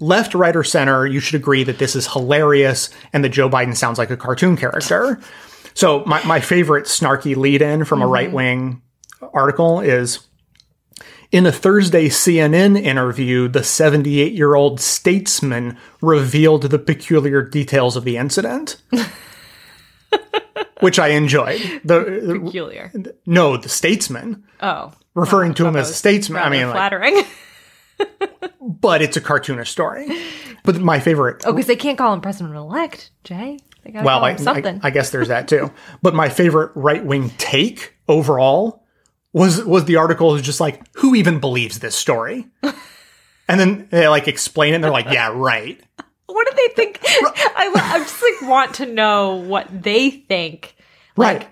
Left, 0.00 0.34
right, 0.34 0.56
or 0.56 0.64
center, 0.64 1.06
you 1.06 1.20
should 1.20 1.34
agree 1.34 1.62
that 1.64 1.78
this 1.78 1.94
is 1.94 2.10
hilarious 2.10 2.88
and 3.12 3.22
that 3.22 3.28
Joe 3.28 3.50
Biden 3.50 3.76
sounds 3.76 3.98
like 3.98 4.10
a 4.10 4.16
cartoon 4.16 4.56
character. 4.56 5.20
So, 5.74 6.04
my, 6.06 6.24
my 6.24 6.40
favorite 6.40 6.86
snarky 6.86 7.36
lead 7.36 7.60
in 7.60 7.84
from 7.84 8.00
a 8.00 8.06
mm-hmm. 8.06 8.12
right 8.14 8.32
wing 8.32 8.82
article 9.34 9.80
is 9.80 10.20
in 11.34 11.46
a 11.46 11.52
Thursday 11.52 12.08
CNN 12.08 12.80
interview, 12.80 13.48
the 13.48 13.64
78 13.64 14.34
year 14.34 14.54
old 14.54 14.80
statesman 14.80 15.76
revealed 16.00 16.62
the 16.62 16.78
peculiar 16.78 17.42
details 17.42 17.96
of 17.96 18.04
the 18.04 18.16
incident. 18.16 18.80
Which 20.80 21.00
I 21.00 21.08
enjoyed. 21.08 21.60
The, 21.84 22.40
peculiar. 22.40 22.92
no, 23.26 23.56
the 23.56 23.68
statesman 23.68 24.44
Oh, 24.60 24.92
referring 25.14 25.50
oh, 25.50 25.54
to 25.54 25.66
him 25.66 25.74
as 25.74 25.90
a 25.90 25.94
statesman. 25.94 26.40
I 26.40 26.50
mean, 26.50 26.68
like, 26.68 26.76
flattering. 26.76 27.24
but 28.60 29.02
it's 29.02 29.16
a 29.16 29.20
cartoonish 29.20 29.66
story. 29.66 30.16
But 30.62 30.80
my 30.80 31.00
favorite, 31.00 31.42
oh, 31.44 31.52
because 31.52 31.66
they 31.66 31.74
can't 31.74 31.98
call 31.98 32.14
him 32.14 32.20
president 32.20 32.54
elect, 32.54 33.10
Jay. 33.24 33.58
They 33.82 33.90
well, 33.90 34.24
I, 34.24 34.36
something. 34.36 34.80
I, 34.84 34.88
I 34.88 34.90
guess 34.90 35.10
there's 35.10 35.28
that 35.28 35.48
too. 35.48 35.72
But 36.00 36.14
my 36.14 36.28
favorite 36.28 36.70
right 36.76 37.04
wing 37.04 37.30
take 37.38 37.96
overall 38.06 38.83
was 39.34 39.62
was 39.64 39.84
the 39.84 39.96
article 39.96 40.34
is 40.34 40.40
just 40.40 40.60
like, 40.60 40.80
who 40.94 41.14
even 41.14 41.40
believes 41.40 41.80
this 41.80 41.94
story? 41.94 42.46
And 43.46 43.60
then 43.60 43.88
they 43.90 44.08
like 44.08 44.26
explain 44.26 44.72
it, 44.72 44.76
and 44.76 44.84
they're 44.84 44.90
like, 44.90 45.10
yeah, 45.10 45.30
right. 45.30 45.78
what 46.24 46.48
do 46.50 46.56
they 46.56 46.74
think? 46.74 46.98
I, 47.04 47.70
I 47.74 47.98
just 47.98 48.22
like 48.22 48.48
want 48.50 48.74
to 48.76 48.86
know 48.86 49.34
what 49.34 49.68
they 49.70 50.08
think. 50.08 50.74
Like 51.14 51.40
Right. 51.42 51.48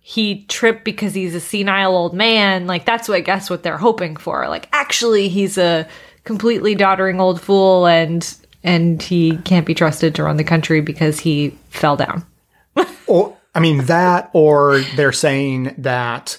he 0.00 0.44
tripped 0.46 0.84
because 0.84 1.12
he's 1.12 1.34
a 1.34 1.40
senile 1.40 1.94
old 1.94 2.14
man. 2.14 2.66
Like 2.66 2.86
that's 2.86 3.10
what 3.10 3.16
I 3.16 3.20
guess 3.20 3.50
what 3.50 3.62
they're 3.62 3.76
hoping 3.76 4.16
for. 4.16 4.48
Like 4.48 4.70
actually, 4.72 5.28
he's 5.28 5.58
a 5.58 5.86
completely 6.24 6.74
doddering 6.74 7.20
old 7.20 7.42
fool, 7.42 7.86
and 7.86 8.26
and 8.62 9.02
he 9.02 9.36
can't 9.44 9.66
be 9.66 9.74
trusted 9.74 10.14
to 10.14 10.22
run 10.24 10.38
the 10.38 10.44
country 10.44 10.80
because 10.80 11.20
he 11.20 11.50
fell 11.68 11.96
down. 11.96 12.24
Or 13.06 13.36
I 13.54 13.60
mean 13.60 13.84
that, 13.84 14.30
or 14.32 14.80
they're 14.96 15.12
saying 15.12 15.74
that 15.76 16.38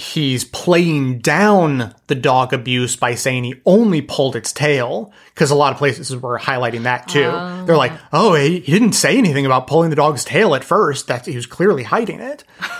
he's 0.00 0.44
playing 0.44 1.18
down 1.18 1.94
the 2.08 2.14
dog 2.14 2.52
abuse 2.52 2.96
by 2.96 3.14
saying 3.14 3.44
he 3.44 3.60
only 3.66 4.00
pulled 4.02 4.34
its 4.34 4.52
tail 4.52 5.12
because 5.34 5.50
a 5.50 5.54
lot 5.54 5.72
of 5.72 5.78
places 5.78 6.16
were 6.16 6.38
highlighting 6.38 6.82
that 6.84 7.06
too. 7.08 7.24
Oh. 7.24 7.64
They're 7.66 7.76
like, 7.76 7.92
oh, 8.12 8.34
he, 8.34 8.60
he 8.60 8.72
didn't 8.72 8.92
say 8.94 9.16
anything 9.18 9.46
about 9.46 9.66
pulling 9.66 9.90
the 9.90 9.96
dog's 9.96 10.24
tail 10.24 10.54
at 10.54 10.64
first. 10.64 11.06
That 11.08 11.26
he 11.26 11.36
was 11.36 11.46
clearly 11.46 11.82
hiding 11.84 12.20
it. 12.20 12.44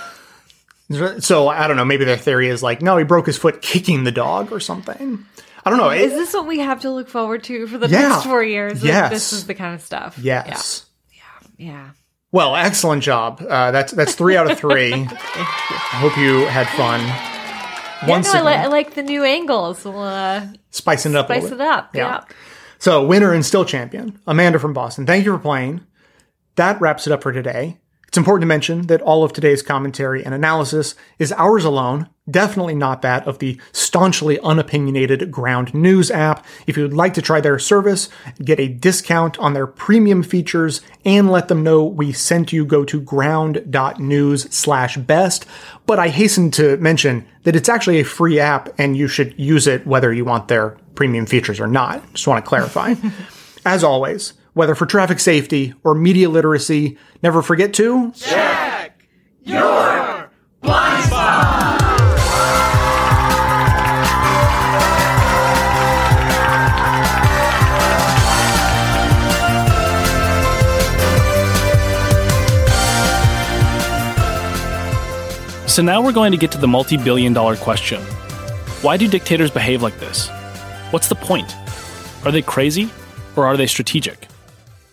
So 1.21 1.47
I 1.47 1.69
don't 1.69 1.77
know. 1.77 1.85
Maybe 1.85 2.05
their 2.05 2.17
theory 2.17 2.49
is 2.49 2.65
like, 2.65 2.83
no, 2.83 2.97
he 2.97 3.05
broke 3.05 3.27
his 3.27 3.39
foot 3.39 3.63
kicking 3.63 4.03
the 4.03 4.11
dog 4.11 4.51
or 4.51 4.59
something. 4.59 5.25
I 5.65 5.71
don't 5.71 5.79
know. 5.79 5.91
Is 5.91 6.11
this 6.11 6.35
what 6.35 6.49
we 6.49 6.59
have 6.59 6.81
to 6.81 6.91
look 6.91 7.09
forward 7.09 7.45
to 7.45 7.69
for 7.69 7.79
the 7.79 7.87
Yeah. 7.89 8.09
next 8.09 8.25
four 8.25 8.43
years? 8.43 8.83
Like, 8.83 8.89
Yes. 8.89 9.11
This 9.13 9.33
is 9.33 9.47
the 9.47 9.55
kind 9.55 9.77
of 9.77 9.83
stuff. 9.83 10.19
Yes. 10.19 10.87
Yeah. 11.13 11.23
Yeah. 11.59 11.91
Well, 12.33 12.55
excellent 12.55 13.03
job. 13.03 13.45
Uh, 13.47 13.71
that's 13.73 13.93
that's 13.93 14.15
three 14.15 14.37
out 14.37 14.51
of 14.51 14.59
three. 14.65 14.93
I 14.95 15.99
hope 16.01 16.17
you 16.17 16.47
had 16.47 16.69
fun. 16.77 17.01
Yeah, 18.09 18.21
no, 18.21 18.33
I, 18.33 18.41
li- 18.43 18.63
I 18.63 18.67
like 18.67 18.95
the 18.95 19.03
new 19.03 19.25
angles. 19.25 19.85
We'll 19.85 19.99
uh, 20.03 20.47
spicing 20.71 21.13
it 21.13 21.17
up. 21.19 21.29
a 21.29 21.39
spice 21.41 21.53
it 21.53 21.61
up. 21.61 21.95
Yeah. 21.95 22.07
Yeah. 22.09 22.25
So, 22.79 23.05
winner 23.05 23.33
and 23.35 23.45
still 23.45 23.67
champion, 23.67 24.19
Amanda 24.27 24.59
from 24.59 24.73
Boston. 24.73 25.05
Thank 25.07 25.27
you 25.27 25.33
for 25.33 25.39
playing. 25.39 25.83
That 26.57 26.81
wraps 26.81 27.07
it 27.07 27.13
up 27.13 27.23
for 27.23 27.31
today. 27.33 27.79
It's 28.11 28.19
important 28.19 28.43
to 28.43 28.49
mention 28.49 28.89
that 28.89 29.03
all 29.03 29.23
of 29.23 29.33
today's 29.33 29.63
commentary 29.63 30.25
and 30.25 30.35
analysis 30.35 30.97
is 31.21 31.31
ours 31.35 31.65
alone, 31.65 32.09
definitely 32.29 32.75
not 32.75 33.03
that 33.03 33.25
of 33.25 33.39
the 33.39 33.57
staunchly 33.71 34.37
unopinionated 34.43 35.31
Ground 35.31 35.73
News 35.73 36.11
app. 36.11 36.45
If 36.67 36.77
you'd 36.77 36.93
like 36.93 37.15
to 37.15 37.23
try 37.23 37.41
their 37.41 37.61
service, 37.61 38.09
get 38.43 38.59
a 38.59 38.67
discount 38.67 39.39
on 39.39 39.53
their 39.53 39.69
premium 39.69 40.25
features, 40.25 40.81
and 41.05 41.31
let 41.31 41.47
them 41.47 41.63
know 41.63 41.85
we 41.85 42.11
sent 42.11 42.53
you, 42.53 42.65
go 42.65 42.85
to 42.85 43.01
ground.news 43.01 44.53
slash 44.53 44.97
best. 44.97 45.47
But 45.87 46.01
I 46.01 46.09
hasten 46.09 46.51
to 46.51 46.79
mention 46.79 47.25
that 47.45 47.55
it's 47.55 47.69
actually 47.69 48.01
a 48.01 48.05
free 48.05 48.41
app 48.41 48.71
and 48.77 48.97
you 48.97 49.07
should 49.07 49.39
use 49.39 49.69
it 49.69 49.87
whether 49.87 50.13
you 50.13 50.25
want 50.25 50.49
their 50.49 50.71
premium 50.97 51.27
features 51.27 51.61
or 51.61 51.69
not. 51.69 52.13
Just 52.15 52.27
want 52.27 52.45
to 52.45 52.49
clarify. 52.49 52.97
As 53.65 53.85
always, 53.85 54.33
whether 54.55 54.75
for 54.75 54.87
traffic 54.87 55.21
safety 55.21 55.75
or 55.85 55.95
media 55.95 56.29
literacy, 56.29 56.99
never 57.23 57.43
forget 57.43 57.73
to 57.75 58.13
Check 58.13 59.07
your 59.43 60.31
blind 60.61 61.05
spot. 61.05 61.81
So 75.67 75.83
now 75.83 76.03
we're 76.03 76.11
going 76.13 76.33
to 76.33 76.37
get 76.37 76.51
to 76.53 76.59
the 76.59 76.67
multi 76.67 76.97
billion 76.97 77.33
dollar 77.33 77.57
question 77.57 78.01
Why 78.83 78.97
do 78.97 79.07
dictators 79.07 79.53
behave 79.53 79.83
like 79.83 79.99
this? 80.01 80.29
What's 80.91 81.09
the 81.09 81.15
point? 81.15 81.55
Are 82.25 82.33
they 82.33 82.43
crazy 82.43 82.91
or 83.37 83.47
are 83.47 83.57
they 83.57 83.69
strategic? 83.69 84.30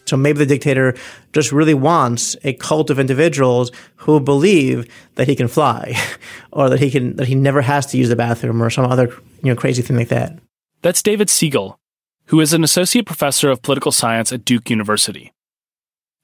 So 0.07 0.17
maybe 0.17 0.39
the 0.39 0.45
dictator 0.45 0.95
just 1.33 1.51
really 1.51 1.73
wants 1.73 2.35
a 2.43 2.53
cult 2.53 2.89
of 2.89 2.99
individuals 2.99 3.71
who 3.97 4.19
believe 4.19 4.87
that 5.15 5.27
he 5.27 5.35
can 5.35 5.47
fly, 5.47 5.95
or 6.51 6.69
that 6.69 6.79
he 6.79 6.89
can 6.89 7.15
that 7.17 7.27
he 7.27 7.35
never 7.35 7.61
has 7.61 7.85
to 7.87 7.97
use 7.97 8.09
the 8.09 8.15
bathroom, 8.15 8.61
or 8.61 8.69
some 8.69 8.85
other 8.85 9.07
you 9.43 9.53
know 9.53 9.55
crazy 9.55 9.81
thing 9.81 9.97
like 9.97 10.09
that. 10.09 10.37
That's 10.81 11.03
David 11.03 11.29
Siegel, 11.29 11.79
who 12.25 12.39
is 12.39 12.53
an 12.53 12.63
associate 12.63 13.05
professor 13.05 13.49
of 13.49 13.61
political 13.61 13.91
science 13.91 14.31
at 14.31 14.45
Duke 14.45 14.69
University. 14.69 15.33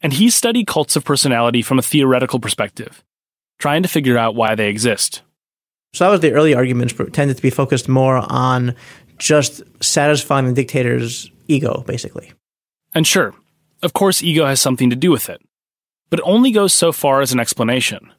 And 0.01 0.13
he 0.13 0.29
studied 0.29 0.67
cults 0.67 0.95
of 0.95 1.05
personality 1.05 1.61
from 1.61 1.79
a 1.79 1.81
theoretical 1.81 2.39
perspective, 2.39 3.03
trying 3.57 3.83
to 3.83 3.89
figure 3.89 4.17
out 4.17 4.35
why 4.35 4.53
they 4.53 4.69
exist. 4.69 5.21
So 5.93 6.03
that 6.03 6.11
was 6.11 6.19
the 6.19 6.33
early 6.33 6.53
arguments 6.53 6.93
tended 7.13 7.37
to 7.37 7.41
be 7.41 7.49
focused 7.49 7.87
more 7.87 8.17
on 8.29 8.75
just 9.17 9.61
satisfying 9.81 10.45
the 10.45 10.53
dictator's 10.53 11.31
ego, 11.47 11.83
basically. 11.87 12.33
And 12.93 13.07
sure, 13.07 13.33
of 13.83 13.93
course, 13.93 14.23
ego 14.23 14.45
has 14.45 14.59
something 14.59 14.89
to 14.89 14.95
do 14.95 15.11
with 15.11 15.29
it, 15.29 15.41
but 16.09 16.19
it 16.19 16.25
only 16.25 16.51
goes 16.51 16.73
so 16.73 16.91
far 16.91 17.21
as 17.21 17.31
an 17.31 17.39
explanation. 17.39 18.11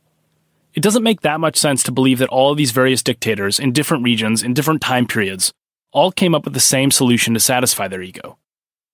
It 0.75 0.83
doesn't 0.83 1.03
make 1.03 1.23
that 1.23 1.41
much 1.41 1.57
sense 1.57 1.83
to 1.85 1.93
believe 1.93 2.19
that 2.19 2.29
all 2.29 2.51
of 2.51 2.57
these 2.57 2.73
various 2.73 3.03
dictators 3.03 3.59
in 3.59 3.73
different 3.73 4.05
regions, 4.05 4.43
in 4.43 4.55
different 4.55 4.83
time 4.83 5.07
periods, 5.07 5.53
all 5.93 6.13
came 6.13 6.35
up 6.35 6.45
with 6.45 6.55
the 6.55 6.61
same 6.61 6.91
solution 6.91 7.35
to 7.35 7.41
satisfy 7.41 7.89
their 7.89 8.03
ego. 8.03 8.37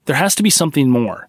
There 0.04 0.16
has 0.16 0.34
to 0.36 0.42
be 0.42 0.50
something 0.50 0.88
more. 0.88 1.28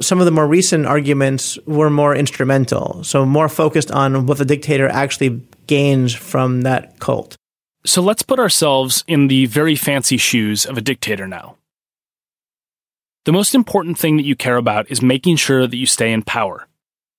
Some 0.00 0.18
of 0.18 0.24
the 0.24 0.32
more 0.32 0.46
recent 0.46 0.86
arguments 0.86 1.58
were 1.66 1.90
more 1.90 2.16
instrumental, 2.16 3.04
so 3.04 3.24
more 3.24 3.48
focused 3.48 3.90
on 3.90 4.26
what 4.26 4.38
the 4.38 4.44
dictator 4.44 4.88
actually 4.88 5.42
gains 5.66 6.14
from 6.14 6.62
that 6.62 6.98
cult. 6.98 7.36
So 7.84 8.02
let's 8.02 8.22
put 8.22 8.38
ourselves 8.38 9.04
in 9.06 9.28
the 9.28 9.46
very 9.46 9.76
fancy 9.76 10.16
shoes 10.16 10.66
of 10.66 10.76
a 10.76 10.80
dictator 10.80 11.28
now. 11.28 11.56
The 13.24 13.32
most 13.32 13.54
important 13.54 13.98
thing 13.98 14.16
that 14.16 14.24
you 14.24 14.34
care 14.34 14.56
about 14.56 14.90
is 14.90 15.00
making 15.00 15.36
sure 15.36 15.68
that 15.68 15.76
you 15.76 15.86
stay 15.86 16.12
in 16.12 16.22
power. 16.22 16.66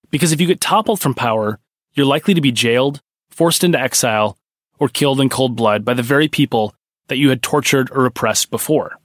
Because 0.09 0.33
if 0.33 0.41
you 0.41 0.47
get 0.47 0.59
toppled 0.59 0.99
from 0.99 1.13
power, 1.13 1.59
you're 1.93 2.05
likely 2.05 2.33
to 2.33 2.41
be 2.41 2.51
jailed, 2.51 3.01
forced 3.29 3.63
into 3.63 3.79
exile, 3.79 4.37
or 4.79 4.89
killed 4.89 5.21
in 5.21 5.29
cold 5.29 5.55
blood 5.55 5.85
by 5.85 5.93
the 5.93 6.03
very 6.03 6.27
people 6.27 6.75
that 7.07 7.17
you 7.17 7.29
had 7.29 7.41
tortured 7.41 7.89
or 7.91 8.05
oppressed 8.05 8.51
before. 8.51 8.97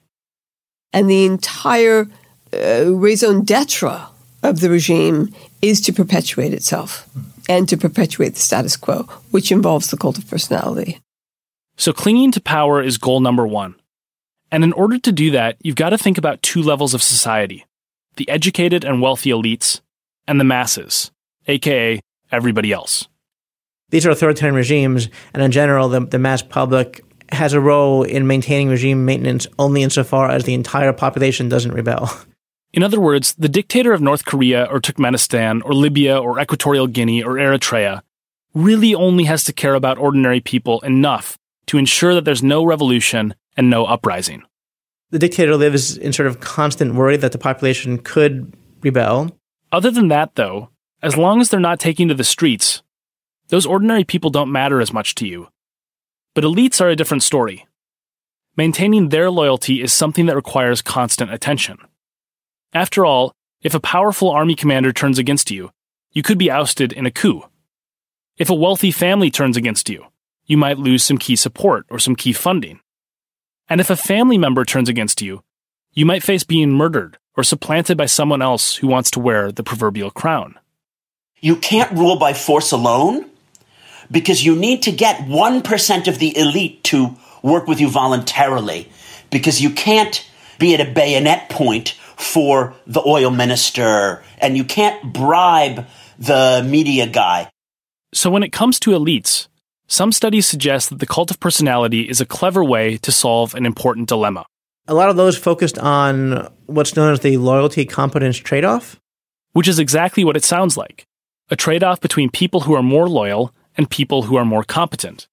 And 0.93 1.09
the 1.09 1.25
entire 1.25 2.09
uh, 2.53 2.93
raison 2.93 3.45
d'etre 3.45 4.07
of 4.43 4.59
the 4.59 4.71
regime 4.71 5.33
is 5.63 5.81
to 5.83 5.93
perpetuate 5.93 6.53
itself 6.53 7.09
and 7.49 7.69
to 7.69 7.77
perpetuate 7.77 8.31
the 8.31 8.41
status 8.41 8.77
quo, 8.77 9.03
which 9.31 9.53
involves 9.53 9.91
the 9.91 9.97
cult 9.97 10.19
of 10.19 10.29
personality. 10.29 10.99
So 11.77 11.93
clinging 11.93 12.33
to 12.33 12.41
power 12.41 12.83
is 12.83 12.99
goal 12.99 13.21
number 13.21 13.47
one. 13.47 13.77
And 14.51 14.65
in 14.65 14.73
order 14.73 14.99
to 14.99 15.13
do 15.13 15.31
that, 15.33 15.57
you've 15.63 15.77
got 15.77 15.91
to 15.91 15.99
think 15.99 16.19
about 16.19 16.43
two 16.43 16.63
levels 16.63 16.95
of 16.95 17.03
society 17.03 17.65
the 18.17 18.29
educated 18.29 18.85
and 18.85 19.01
wealthy 19.01 19.31
elites, 19.31 19.81
and 20.27 20.41
the 20.41 20.45
masses, 20.45 21.13
aka 21.47 22.01
everybody 22.33 22.73
else. 22.73 23.07
These 23.91 24.05
are 24.07 24.11
authoritarian 24.11 24.57
regimes, 24.57 25.09
and 25.33 25.43
in 25.43 25.53
general, 25.53 25.89
the, 25.89 26.01
the 26.01 26.19
mass 26.19 26.43
public 26.43 27.03
has 27.31 27.53
a 27.53 27.61
role 27.61 28.03
in 28.03 28.27
maintaining 28.27 28.69
regime 28.69 29.05
maintenance 29.05 29.47
only 29.59 29.83
insofar 29.83 30.31
as 30.31 30.45
the 30.45 30.55
entire 30.55 30.93
population 30.93 31.49
doesn't 31.49 31.73
rebel. 31.73 32.11
In 32.73 32.83
other 32.83 33.01
words, 33.01 33.35
the 33.35 33.49
dictator 33.49 33.93
of 33.93 34.03
North 34.03 34.27
Korea 34.27 34.65
or 34.65 34.79
Turkmenistan 34.79 35.63
or 35.65 35.73
Libya 35.73 36.19
or 36.19 36.39
Equatorial 36.39 36.87
Guinea 36.87 37.23
or 37.23 37.35
Eritrea 37.35 38.03
really 38.55 38.95
only 38.95 39.25
has 39.25 39.45
to 39.45 39.53
care 39.53 39.75
about 39.75 39.99
ordinary 39.99 40.41
people 40.41 40.81
enough 40.81 41.39
to 41.67 41.79
ensure 41.79 42.15
that 42.15 42.25
there's 42.25 42.43
no 42.43 42.65
revolution 42.65 43.35
and 43.59 43.69
no 43.69 43.85
uprising. 43.85 44.43
The 45.11 45.19
dictator 45.19 45.57
lives 45.57 45.97
in 45.99 46.13
sort 46.13 46.29
of 46.29 46.41
constant 46.41 46.95
worry 46.95 47.17
that 47.17 47.33
the 47.33 47.39
population 47.39 47.99
could 47.99 48.55
rebel. 48.83 49.37
Other 49.73 49.91
than 49.91 50.09
that, 50.09 50.37
though, 50.37 50.71
as 51.03 51.17
long 51.17 51.41
as 51.41 51.51
they're 51.51 51.61
not 51.61 51.81
taking 51.81 52.09
to 52.09 52.15
the 52.15 52.25
streets, 52.25 52.83
those 53.49 53.67
ordinary 53.67 54.05
people 54.05 54.31
don't 54.31 54.53
matter 54.53 54.81
as 54.81 54.93
much 54.93 55.15
to 55.17 55.27
you. 55.27 55.49
But 56.35 56.45
elites 56.45 56.81
are 56.81 56.89
a 56.89 56.97
different 56.97 57.25
story. 57.25 57.67
Maintaining 58.57 59.09
their 59.09 59.31
loyalty 59.31 59.83
is 59.83 59.93
something 59.93 60.27
that 60.27 60.37
requires 60.37 60.83
constant 60.83 61.33
attention. 61.33 61.79
After 62.73 63.05
all, 63.05 63.33
if 63.63 63.75
a 63.75 63.81
powerful 63.81 64.31
army 64.31 64.55
commander 64.55 64.93
turns 64.93 65.19
against 65.19 65.51
you, 65.51 65.71
you 66.13 66.23
could 66.23 66.39
be 66.39 66.51
ousted 66.51 66.93
in 66.93 67.07
a 67.07 67.11
coup. 67.11 67.43
If 68.37 68.51
a 68.51 68.55
wealthy 68.55 68.93
family 68.93 69.31
turns 69.31 69.57
against 69.57 69.89
you, 69.89 70.05
you 70.47 70.57
might 70.57 70.79
lose 70.79 71.03
some 71.03 71.19
key 71.19 71.35
support 71.35 71.87
or 71.91 71.99
some 71.99 72.15
key 72.15 72.33
funding. 72.33 72.81
And 73.69 73.81
if 73.81 73.91
a 73.91 73.97
family 73.97 74.39
member 74.39 74.65
turns 74.65 74.89
against 74.89 75.21
you, 75.21 75.43
you 75.93 76.07
might 76.07 76.23
face 76.23 76.45
being 76.45 76.73
murdered 76.73 77.19
or 77.37 77.45
supplanted 77.45 77.97
by 77.97 78.07
someone 78.07 78.43
else 78.43 78.77
who 78.77 78.87
wants 78.87 79.11
to 79.13 79.21
wear 79.21 79.53
the 79.53 79.63
proverbial 79.63 80.11
crown. 80.11 80.59
You 81.41 81.57
can't 81.57 81.93
rule 81.93 82.19
by 82.19 82.33
force 82.33 82.73
alone 82.73 83.31
because 84.11 84.45
you 84.45 84.57
need 84.57 84.83
to 84.83 84.93
get 84.93 85.21
1% 85.21 86.09
of 86.09 86.19
the 86.19 86.37
elite 86.37 86.83
to 86.85 87.17
work 87.43 87.67
with 87.67 87.81
you 87.81 87.89
voluntarily 87.89 88.91
because 89.31 89.61
you 89.61 89.71
can't 89.71 90.27
be 90.59 90.75
at 90.75 90.81
a 90.81 90.91
bayonet 90.91 91.49
point 91.51 91.91
for 92.17 92.75
the 92.87 93.03
oil 93.07 93.31
minister 93.31 94.23
and 94.39 94.57
you 94.57 94.65
can't 94.65 95.13
bribe 95.13 95.87
the 96.19 96.67
media 96.67 97.07
guy. 97.07 97.51
So, 98.15 98.31
when 98.31 98.43
it 98.43 98.53
comes 98.53 98.81
to 98.81 98.91
elites, 98.93 99.48
some 99.89 100.13
studies 100.13 100.47
suggest 100.47 100.91
that 100.91 101.01
the 101.01 101.07
cult 101.07 101.31
of 101.31 101.41
personality 101.41 102.03
is 102.03 102.21
a 102.21 102.27
clever 102.27 102.63
way 102.63 102.99
to 102.99 103.11
solve 103.11 103.55
an 103.55 103.67
important 103.67 104.09
dilemma. 104.09 104.45
A 104.87 104.95
lot 104.95 105.09
of 105.09 105.17
those 105.17 105.37
focused 105.37 105.79
on 105.79 106.49
what's 106.67 106.95
known 106.95 107.13
as 107.13 107.21
the 107.21 107.39
loyalty 107.39 107.85
competence 107.85 108.37
trade 108.37 108.65
off. 108.65 109.01
Which 109.53 109.67
is 109.67 109.79
exactly 109.79 110.25
what 110.25 110.37
it 110.37 110.45
sounds 110.45 110.77
like 110.77 111.07
a 111.51 111.57
trade 111.57 111.83
off 111.83 112.01
between 112.01 112.29
people 112.31 112.61
who 112.61 112.75
are 112.75 112.83
more 112.83 113.09
loyal 113.09 113.55
and 113.77 113.89
people 113.89 114.23
who 114.23 114.37
are 114.37 114.45
more 114.45 114.63
competent. 114.63 115.27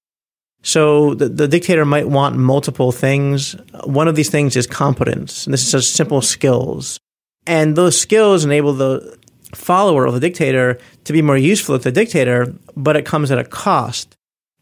So 0.62 1.14
the, 1.14 1.28
the 1.28 1.46
dictator 1.46 1.84
might 1.84 2.08
want 2.08 2.36
multiple 2.36 2.90
things. 2.90 3.54
One 3.84 4.08
of 4.08 4.16
these 4.16 4.30
things 4.30 4.56
is 4.56 4.66
competence, 4.66 5.46
and 5.46 5.52
this 5.52 5.64
is 5.64 5.72
just 5.72 5.94
simple 5.94 6.22
skills. 6.22 6.98
And 7.46 7.76
those 7.76 8.00
skills 8.00 8.44
enable 8.44 8.72
the 8.72 9.18
follower 9.54 10.06
of 10.06 10.14
the 10.14 10.20
dictator 10.20 10.78
to 11.04 11.12
be 11.12 11.22
more 11.22 11.36
useful 11.36 11.78
to 11.78 11.84
the 11.84 11.92
dictator, 11.92 12.52
but 12.74 12.96
it 12.96 13.04
comes 13.04 13.30
at 13.30 13.38
a 13.38 13.44
cost. 13.44 14.15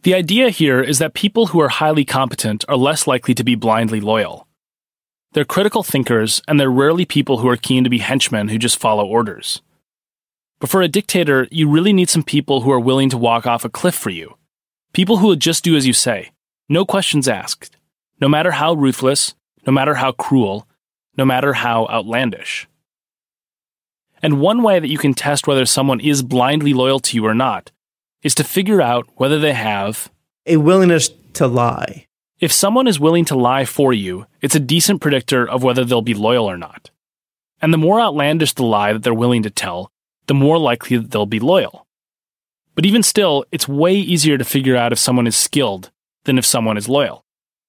The 0.05 0.14
idea 0.14 0.50
here 0.50 0.82
is 0.82 0.98
that 0.98 1.14
people 1.14 1.46
who 1.46 1.61
are 1.62 1.70
highly 1.70 2.05
competent 2.05 2.62
are 2.68 2.76
less 2.76 3.07
likely 3.07 3.32
to 3.36 3.42
be 3.42 3.55
blindly 3.55 4.00
loyal. 4.00 4.46
They're 5.32 5.46
critical 5.46 5.82
thinkers, 5.82 6.42
and 6.46 6.61
they're 6.61 6.70
rarely 6.70 7.07
people 7.07 7.38
who 7.38 7.48
are 7.48 7.57
keen 7.57 7.84
to 7.84 7.90
be 7.90 8.00
henchmen 8.00 8.48
who 8.48 8.59
just 8.59 8.78
follow 8.78 9.07
orders. 9.07 9.62
But 10.61 10.68
for 10.68 10.82
a 10.82 10.88
dictator, 10.88 11.48
you 11.50 11.70
really 11.70 11.94
need 11.94 12.11
some 12.11 12.22
people 12.22 12.61
who 12.61 12.70
are 12.70 12.78
willing 12.78 13.09
to 13.09 13.16
walk 13.16 13.46
off 13.46 13.64
a 13.64 13.70
cliff 13.70 13.94
for 13.94 14.11
you. 14.11 14.36
People 14.92 15.16
who 15.16 15.28
will 15.28 15.36
just 15.36 15.64
do 15.64 15.74
as 15.74 15.86
you 15.86 15.94
say, 15.94 16.32
no 16.68 16.84
questions 16.84 17.26
asked, 17.26 17.74
no 18.20 18.28
matter 18.28 18.50
how 18.50 18.74
ruthless, 18.74 19.34
no 19.66 19.72
matter 19.72 19.94
how 19.94 20.12
cruel, 20.12 20.68
no 21.16 21.24
matter 21.24 21.55
how 21.55 21.86
outlandish. 21.86 22.68
And 24.22 24.38
one 24.38 24.62
way 24.62 24.80
that 24.80 24.90
you 24.90 24.98
can 24.98 25.14
test 25.14 25.46
whether 25.46 25.64
someone 25.64 26.00
is 26.00 26.22
blindly 26.22 26.74
loyal 26.74 27.00
to 27.00 27.16
you 27.16 27.24
or 27.24 27.34
not 27.34 27.70
is 28.25 28.35
to 28.35 28.43
figure 28.43 28.83
out 28.83 29.07
whether 29.14 29.39
they 29.39 29.53
have 29.53 30.11
a 30.47 30.57
willingness 30.57 31.11
to 31.35 31.47
lie. 31.47 32.07
If 32.41 32.51
someone 32.51 32.89
is 32.89 32.99
willing 32.99 33.25
to 33.27 33.37
lie 33.37 33.64
for 33.64 33.93
you, 33.93 34.27
it's 34.41 34.57
a 34.57 34.61
decent 34.61 35.01
predictor 35.01 35.49
of 35.49 35.62
whether 35.62 35.85
they'll 35.85 36.03
be 36.03 36.14
loyal 36.14 36.51
or 36.51 36.57
not. 36.57 36.91
And 37.62 37.72
the 37.72 37.79
more 37.79 38.01
outlandish 38.01 38.55
the 38.55 38.64
lie 38.64 38.93
that 38.93 39.03
they're 39.03 39.14
willing 39.14 39.45
to 39.45 39.51
tell, 39.51 39.91
the 40.27 40.35
more 40.35 40.59
likely 40.59 40.97
that 40.97 41.11
they'll 41.11 41.27
be 41.27 41.39
loyal. 41.39 41.87
But 42.75 42.85
even 42.85 43.03
still, 43.03 43.45
it's 43.53 43.68
way 43.68 43.95
easier 43.95 44.37
to 44.37 44.45
figure 44.45 44.77
out 44.77 44.93
if 44.93 44.99
someone 44.99 45.27
is 45.27 45.37
skilled 45.37 45.91
than 46.25 46.39
if 46.39 46.45
someone 46.45 46.77
is 46.77 46.89
loyal. 46.89 47.24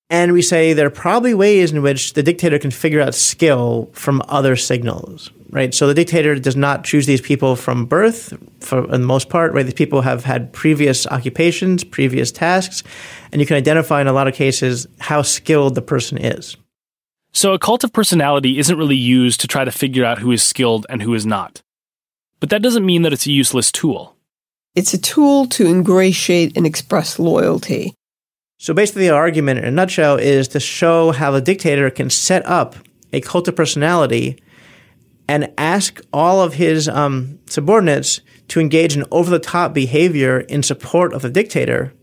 And 0.09 0.33
we 0.33 0.43
say 0.43 0.73
there 0.73 0.85
are 0.85 0.91
probably 0.91 1.33
ways 1.33 1.71
in 1.71 1.81
which 1.81 2.13
the 2.13 2.21
dictator 2.21 2.59
can 2.59 2.69
figure 2.69 3.01
out 3.01 3.15
skill 3.15 3.89
from 3.93 4.21
other 4.27 4.55
signals, 4.55 5.31
right? 5.49 5.73
So 5.73 5.87
the 5.87 5.95
dictator 5.95 6.35
does 6.35 6.55
not 6.55 6.83
choose 6.83 7.07
these 7.07 7.21
people 7.21 7.55
from 7.55 7.85
birth, 7.85 8.33
for 8.59 8.85
the 8.85 8.99
most 8.99 9.29
part, 9.29 9.53
right? 9.53 9.65
These 9.65 9.73
people 9.73 10.01
have 10.01 10.23
had 10.23 10.53
previous 10.53 11.07
occupations, 11.07 11.83
previous 11.83 12.31
tasks, 12.31 12.83
and 13.31 13.41
you 13.41 13.47
can 13.47 13.57
identify 13.57 13.99
in 13.99 14.07
a 14.07 14.13
lot 14.13 14.27
of 14.27 14.35
cases 14.35 14.85
how 14.99 15.23
skilled 15.23 15.73
the 15.73 15.81
person 15.81 16.19
is. 16.19 16.55
So 17.33 17.53
a 17.53 17.59
cult 17.59 17.83
of 17.83 17.91
personality 17.91 18.59
isn't 18.59 18.77
really 18.77 18.95
used 18.95 19.41
to 19.41 19.47
try 19.47 19.65
to 19.65 19.71
figure 19.71 20.05
out 20.05 20.19
who 20.19 20.31
is 20.31 20.43
skilled 20.43 20.85
and 20.87 21.01
who 21.01 21.15
is 21.15 21.25
not. 21.25 21.63
But 22.39 22.49
that 22.51 22.61
doesn't 22.61 22.85
mean 22.85 23.01
that 23.01 23.11
it's 23.11 23.25
a 23.25 23.31
useless 23.31 23.71
tool. 23.71 24.15
It's 24.75 24.93
a 24.93 25.01
tool 25.01 25.47
to 25.47 25.65
ingratiate 25.65 26.55
and 26.55 26.65
express 26.65 27.17
loyalty. 27.17 27.95
So 28.57 28.73
basically, 28.73 29.07
the 29.07 29.13
argument 29.13 29.59
in 29.59 29.65
a 29.65 29.71
nutshell 29.71 30.17
is 30.17 30.47
to 30.49 30.59
show 30.59 31.11
how 31.11 31.31
the 31.31 31.41
dictator 31.41 31.89
can 31.89 32.09
set 32.09 32.45
up 32.45 32.75
a 33.11 33.21
cult 33.21 33.47
of 33.47 33.55
personality 33.55 34.41
and 35.27 35.51
ask 35.57 36.01
all 36.13 36.41
of 36.41 36.53
his 36.53 36.87
um, 36.87 37.39
subordinates 37.47 38.21
to 38.49 38.59
engage 38.59 38.95
in 38.95 39.03
over 39.11 39.29
the 39.29 39.39
top 39.39 39.73
behavior 39.73 40.41
in 40.41 40.63
support 40.63 41.13
of 41.13 41.21
the 41.21 41.29
dictator. 41.29 41.93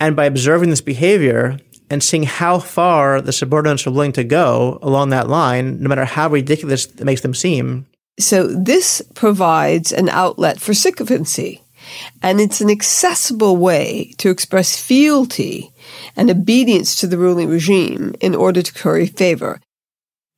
And 0.00 0.16
by 0.16 0.24
observing 0.24 0.70
this 0.70 0.80
behavior 0.80 1.58
and 1.88 2.02
seeing 2.02 2.24
how 2.24 2.58
far 2.58 3.20
the 3.20 3.32
subordinates 3.32 3.86
are 3.86 3.92
willing 3.92 4.12
to 4.12 4.24
go 4.24 4.78
along 4.82 5.10
that 5.10 5.28
line, 5.28 5.80
no 5.80 5.88
matter 5.88 6.04
how 6.04 6.28
ridiculous 6.28 6.86
it 6.86 7.04
makes 7.04 7.20
them 7.20 7.34
seem. 7.34 7.86
So, 8.18 8.46
this 8.46 9.02
provides 9.14 9.92
an 9.92 10.08
outlet 10.08 10.58
for 10.60 10.74
sycophancy 10.74 11.62
and 12.22 12.40
it's 12.40 12.60
an 12.60 12.70
accessible 12.70 13.56
way 13.56 14.14
to 14.18 14.30
express 14.30 14.80
fealty 14.80 15.72
and 16.16 16.30
obedience 16.30 16.96
to 16.96 17.06
the 17.06 17.18
ruling 17.18 17.48
regime 17.48 18.14
in 18.20 18.34
order 18.34 18.62
to 18.62 18.72
curry 18.72 19.06
favor. 19.06 19.60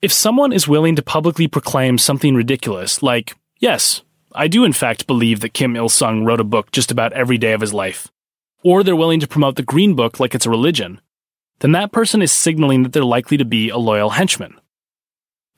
If 0.01 0.12
someone 0.12 0.53
is 0.53 0.68
willing 0.68 0.96
to 0.96 1.03
publicly 1.03 1.49
proclaim 1.49 1.99
something 1.99 2.34
ridiculous, 2.34 3.03
like, 3.03 3.36
yes, 3.59 4.03
I 4.32 4.46
do 4.46 4.64
in 4.64 4.72
fact 4.72 5.07
believe 5.07 5.40
that 5.40 5.55
Kim 5.55 5.74
Il 5.74 5.88
sung 5.88 6.24
wrote 6.24 6.40
a 6.40 6.44
book 6.44 6.70
just 6.70 6.90
about 6.90 7.12
every 7.12 7.38
day 7.38 7.53
of 7.53 7.61
his 7.61 7.74
life, 7.74 8.09
or 8.62 8.82
they're 8.82 8.94
willing 8.94 9.20
to 9.20 9.26
promote 9.26 9.57
the 9.57 9.62
Green 9.62 9.94
Book 9.94 10.20
like 10.20 10.34
it's 10.34 10.46
a 10.46 10.51
religion, 10.51 11.01
then 11.61 11.72
that 11.72 11.90
person 11.92 12.22
is 12.22 12.30
signaling 12.30 12.82
that 12.82 12.92
they're 12.92 13.05
likely 13.05 13.36
to 13.36 13.44
be 13.44 13.68
a 13.68 13.78
loyal 13.78 14.11
henchman. 14.11 14.55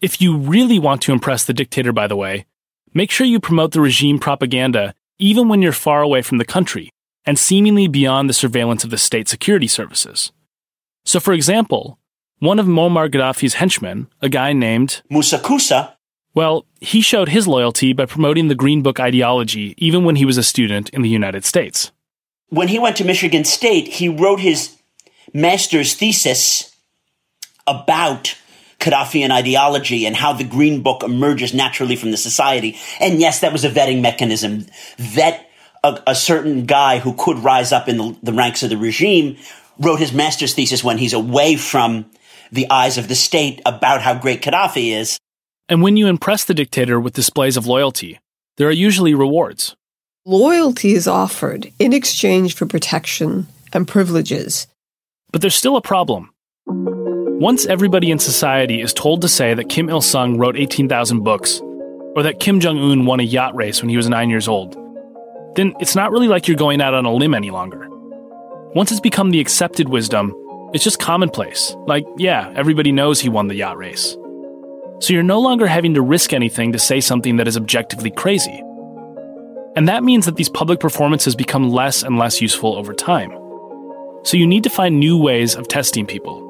If 0.00 0.22
you 0.22 0.36
really 0.36 0.78
want 0.78 1.02
to 1.02 1.12
impress 1.12 1.44
the 1.44 1.52
dictator, 1.52 1.92
by 1.92 2.06
the 2.06 2.16
way, 2.16 2.46
make 2.94 3.10
sure 3.10 3.26
you 3.26 3.40
promote 3.40 3.72
the 3.72 3.82
regime 3.82 4.18
propaganda 4.18 4.94
even 5.20 5.48
when 5.48 5.62
you're 5.62 5.72
far 5.72 6.02
away 6.02 6.22
from 6.22 6.38
the 6.38 6.44
country 6.44 6.90
and 7.24 7.38
seemingly 7.38 7.86
beyond 7.86 8.28
the 8.28 8.34
surveillance 8.34 8.82
of 8.82 8.90
the 8.90 8.98
state 8.98 9.28
security 9.28 9.68
services. 9.68 10.32
So, 11.04 11.20
for 11.20 11.32
example, 11.32 11.98
one 12.38 12.58
of 12.58 12.66
Muammar 12.66 13.08
Gaddafi's 13.08 13.54
henchmen, 13.54 14.08
a 14.20 14.28
guy 14.28 14.52
named 14.52 15.02
Musa 15.10 15.38
Kusa, 15.38 15.94
well, 16.34 16.64
he 16.80 17.00
showed 17.00 17.28
his 17.28 17.48
loyalty 17.48 17.92
by 17.92 18.06
promoting 18.06 18.48
the 18.48 18.54
Green 18.54 18.82
Book 18.82 19.00
ideology 19.00 19.74
even 19.76 20.04
when 20.04 20.16
he 20.16 20.24
was 20.24 20.38
a 20.38 20.42
student 20.42 20.88
in 20.90 21.02
the 21.02 21.08
United 21.08 21.44
States. 21.44 21.92
When 22.48 22.68
he 22.68 22.78
went 22.78 22.96
to 22.96 23.04
Michigan 23.04 23.44
State, 23.44 23.88
he 23.88 24.08
wrote 24.08 24.40
his 24.40 24.76
master's 25.34 25.94
thesis 25.94 26.74
about 27.66 28.36
Gaddafian 28.80 29.30
ideology 29.30 30.06
and 30.06 30.16
how 30.16 30.32
the 30.32 30.44
Green 30.44 30.82
Book 30.82 31.02
emerges 31.02 31.54
naturally 31.54 31.96
from 31.96 32.10
the 32.10 32.16
society. 32.16 32.76
And 32.98 33.20
yes, 33.20 33.40
that 33.40 33.52
was 33.52 33.64
a 33.64 33.70
vetting 33.70 34.00
mechanism. 34.00 34.66
Vet 34.96 35.50
a, 35.84 36.02
a 36.08 36.14
certain 36.14 36.66
guy 36.66 36.98
who 36.98 37.14
could 37.14 37.38
rise 37.38 37.72
up 37.72 37.88
in 37.88 37.96
the, 37.98 38.16
the 38.22 38.32
ranks 38.32 38.62
of 38.62 38.70
the 38.70 38.76
regime 38.76 39.36
wrote 39.78 39.98
his 39.98 40.12
master's 40.12 40.54
thesis 40.54 40.84
when 40.84 40.98
he's 40.98 41.12
away 41.12 41.56
from 41.56 42.06
the 42.52 42.70
eyes 42.70 42.98
of 42.98 43.08
the 43.08 43.14
state 43.14 43.62
about 43.64 44.02
how 44.02 44.18
great 44.18 44.42
Gaddafi 44.42 44.92
is. 44.92 45.18
And 45.68 45.82
when 45.82 45.96
you 45.96 46.06
impress 46.06 46.44
the 46.44 46.54
dictator 46.54 46.98
with 46.98 47.14
displays 47.14 47.56
of 47.56 47.66
loyalty, 47.66 48.18
there 48.56 48.68
are 48.68 48.72
usually 48.72 49.14
rewards. 49.14 49.76
Loyalty 50.26 50.92
is 50.92 51.06
offered 51.06 51.72
in 51.78 51.92
exchange 51.92 52.54
for 52.54 52.66
protection 52.66 53.46
and 53.72 53.86
privileges. 53.86 54.66
But 55.32 55.40
there's 55.40 55.54
still 55.54 55.76
a 55.76 55.82
problem. 55.82 56.30
Once 57.40 57.64
everybody 57.64 58.10
in 58.10 58.18
society 58.18 58.82
is 58.82 58.92
told 58.92 59.22
to 59.22 59.26
say 59.26 59.54
that 59.54 59.70
Kim 59.70 59.88
Il 59.88 60.02
sung 60.02 60.36
wrote 60.36 60.58
18,000 60.58 61.24
books, 61.24 61.58
or 62.14 62.22
that 62.22 62.38
Kim 62.38 62.60
Jong 62.60 62.76
un 62.78 63.06
won 63.06 63.18
a 63.18 63.22
yacht 63.22 63.54
race 63.54 63.80
when 63.80 63.88
he 63.88 63.96
was 63.96 64.10
nine 64.10 64.28
years 64.28 64.46
old, 64.46 64.76
then 65.56 65.74
it's 65.80 65.96
not 65.96 66.12
really 66.12 66.28
like 66.28 66.46
you're 66.46 66.56
going 66.58 66.82
out 66.82 66.92
on 66.92 67.06
a 67.06 67.10
limb 67.10 67.32
any 67.32 67.50
longer. 67.50 67.88
Once 68.74 68.90
it's 68.90 69.00
become 69.00 69.30
the 69.30 69.40
accepted 69.40 69.88
wisdom, 69.88 70.34
it's 70.74 70.84
just 70.84 70.98
commonplace. 70.98 71.74
Like, 71.86 72.04
yeah, 72.18 72.52
everybody 72.56 72.92
knows 72.92 73.20
he 73.20 73.30
won 73.30 73.48
the 73.48 73.54
yacht 73.54 73.78
race. 73.78 74.18
So 74.98 75.14
you're 75.14 75.22
no 75.22 75.40
longer 75.40 75.66
having 75.66 75.94
to 75.94 76.02
risk 76.02 76.34
anything 76.34 76.72
to 76.72 76.78
say 76.78 77.00
something 77.00 77.38
that 77.38 77.48
is 77.48 77.56
objectively 77.56 78.10
crazy. 78.10 78.62
And 79.76 79.88
that 79.88 80.04
means 80.04 80.26
that 80.26 80.36
these 80.36 80.50
public 80.50 80.78
performances 80.78 81.34
become 81.34 81.70
less 81.70 82.02
and 82.02 82.18
less 82.18 82.42
useful 82.42 82.76
over 82.76 82.92
time. 82.92 83.30
So 84.24 84.36
you 84.36 84.46
need 84.46 84.64
to 84.64 84.68
find 84.68 85.00
new 85.00 85.16
ways 85.16 85.56
of 85.56 85.68
testing 85.68 86.04
people 86.04 86.49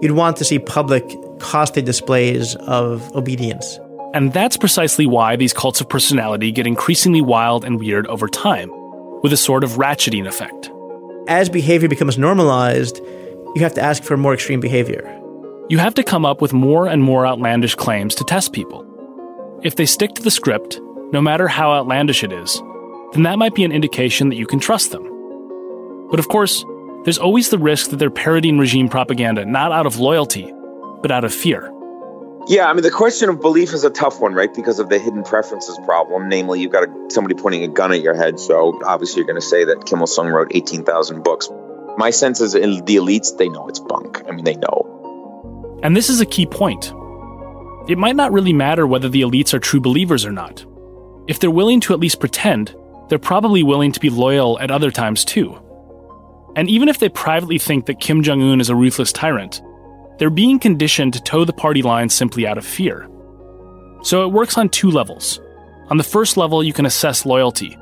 you'd 0.00 0.12
want 0.12 0.36
to 0.36 0.44
see 0.44 0.58
public, 0.58 1.04
costly 1.38 1.82
displays 1.82 2.54
of 2.56 3.14
obedience. 3.14 3.78
And 4.14 4.32
that's 4.32 4.56
precisely 4.56 5.06
why 5.06 5.36
these 5.36 5.52
cults 5.52 5.80
of 5.80 5.88
personality 5.88 6.50
get 6.50 6.66
increasingly 6.66 7.20
wild 7.20 7.64
and 7.64 7.78
weird 7.78 8.06
over 8.06 8.26
time, 8.28 8.70
with 9.22 9.32
a 9.32 9.36
sort 9.36 9.64
of 9.64 9.72
ratcheting 9.72 10.26
effect. 10.26 10.70
As 11.28 11.48
behavior 11.48 11.88
becomes 11.88 12.16
normalized, 12.16 13.00
you 13.54 13.62
have 13.62 13.74
to 13.74 13.82
ask 13.82 14.02
for 14.02 14.16
more 14.16 14.32
extreme 14.34 14.60
behavior. 14.60 15.14
You 15.68 15.78
have 15.78 15.94
to 15.94 16.02
come 16.02 16.24
up 16.24 16.40
with 16.40 16.54
more 16.54 16.88
and 16.88 17.02
more 17.02 17.26
outlandish 17.26 17.74
claims 17.74 18.14
to 18.14 18.24
test 18.24 18.52
people. 18.54 18.84
If 19.62 19.76
they 19.76 19.84
stick 19.84 20.14
to 20.14 20.22
the 20.22 20.30
script, 20.30 20.80
no 21.12 21.20
matter 21.20 21.48
how 21.48 21.72
outlandish 21.72 22.24
it 22.24 22.32
is, 22.32 22.62
then 23.12 23.24
that 23.24 23.38
might 23.38 23.54
be 23.54 23.64
an 23.64 23.72
indication 23.72 24.30
that 24.30 24.36
you 24.36 24.46
can 24.46 24.60
trust 24.60 24.92
them. 24.92 25.04
But 26.10 26.18
of 26.18 26.28
course, 26.28 26.64
there's 27.04 27.18
always 27.18 27.50
the 27.50 27.58
risk 27.58 27.90
that 27.90 27.96
they're 27.96 28.10
parroting 28.10 28.58
regime 28.58 28.88
propaganda, 28.88 29.44
not 29.44 29.72
out 29.72 29.86
of 29.86 29.98
loyalty, 29.98 30.52
but 31.00 31.10
out 31.10 31.24
of 31.24 31.32
fear. 31.32 31.72
Yeah, 32.48 32.66
I 32.66 32.72
mean, 32.72 32.82
the 32.82 32.90
question 32.90 33.28
of 33.28 33.42
belief 33.42 33.74
is 33.74 33.84
a 33.84 33.90
tough 33.90 34.20
one, 34.20 34.32
right? 34.32 34.52
Because 34.52 34.78
of 34.78 34.88
the 34.88 34.98
hidden 34.98 35.22
preferences 35.22 35.78
problem. 35.84 36.30
Namely, 36.30 36.60
you've 36.60 36.72
got 36.72 36.84
a, 36.84 37.10
somebody 37.10 37.34
pointing 37.34 37.62
a 37.62 37.68
gun 37.68 37.92
at 37.92 38.00
your 38.00 38.14
head. 38.14 38.40
So 38.40 38.80
obviously, 38.84 39.20
you're 39.20 39.26
going 39.26 39.40
to 39.40 39.46
say 39.46 39.64
that 39.64 39.84
Kim 39.84 40.00
Il 40.00 40.06
sung 40.06 40.28
wrote 40.28 40.48
18,000 40.52 41.22
books. 41.22 41.50
My 41.98 42.08
sense 42.08 42.40
is 42.40 42.54
in 42.54 42.84
the 42.86 42.96
elites, 42.96 43.36
they 43.36 43.50
know 43.50 43.68
it's 43.68 43.80
bunk. 43.80 44.22
I 44.26 44.30
mean, 44.30 44.46
they 44.46 44.56
know. 44.56 45.80
And 45.82 45.94
this 45.94 46.08
is 46.08 46.20
a 46.22 46.26
key 46.26 46.46
point. 46.46 46.92
It 47.86 47.98
might 47.98 48.16
not 48.16 48.32
really 48.32 48.54
matter 48.54 48.86
whether 48.86 49.10
the 49.10 49.22
elites 49.22 49.52
are 49.52 49.58
true 49.58 49.80
believers 49.80 50.24
or 50.24 50.32
not. 50.32 50.64
If 51.26 51.40
they're 51.40 51.50
willing 51.50 51.80
to 51.80 51.92
at 51.92 52.00
least 52.00 52.18
pretend, 52.18 52.74
they're 53.08 53.18
probably 53.18 53.62
willing 53.62 53.92
to 53.92 54.00
be 54.00 54.08
loyal 54.08 54.58
at 54.58 54.70
other 54.70 54.90
times 54.90 55.24
too. 55.24 55.58
And 56.58 56.68
even 56.68 56.88
if 56.88 56.98
they 56.98 57.08
privately 57.08 57.56
think 57.56 57.86
that 57.86 58.00
Kim 58.00 58.20
Jong 58.20 58.42
un 58.42 58.60
is 58.60 58.68
a 58.68 58.74
ruthless 58.74 59.12
tyrant, 59.12 59.62
they're 60.18 60.28
being 60.28 60.58
conditioned 60.58 61.12
to 61.12 61.22
toe 61.22 61.44
the 61.44 61.52
party 61.52 61.82
line 61.82 62.08
simply 62.08 62.48
out 62.48 62.58
of 62.58 62.66
fear. 62.66 63.08
So 64.02 64.24
it 64.24 64.32
works 64.32 64.58
on 64.58 64.68
two 64.68 64.90
levels. 64.90 65.40
On 65.88 65.98
the 65.98 66.02
first 66.02 66.36
level, 66.36 66.64
you 66.64 66.72
can 66.72 66.84
assess 66.84 67.24
loyalty, 67.24 67.78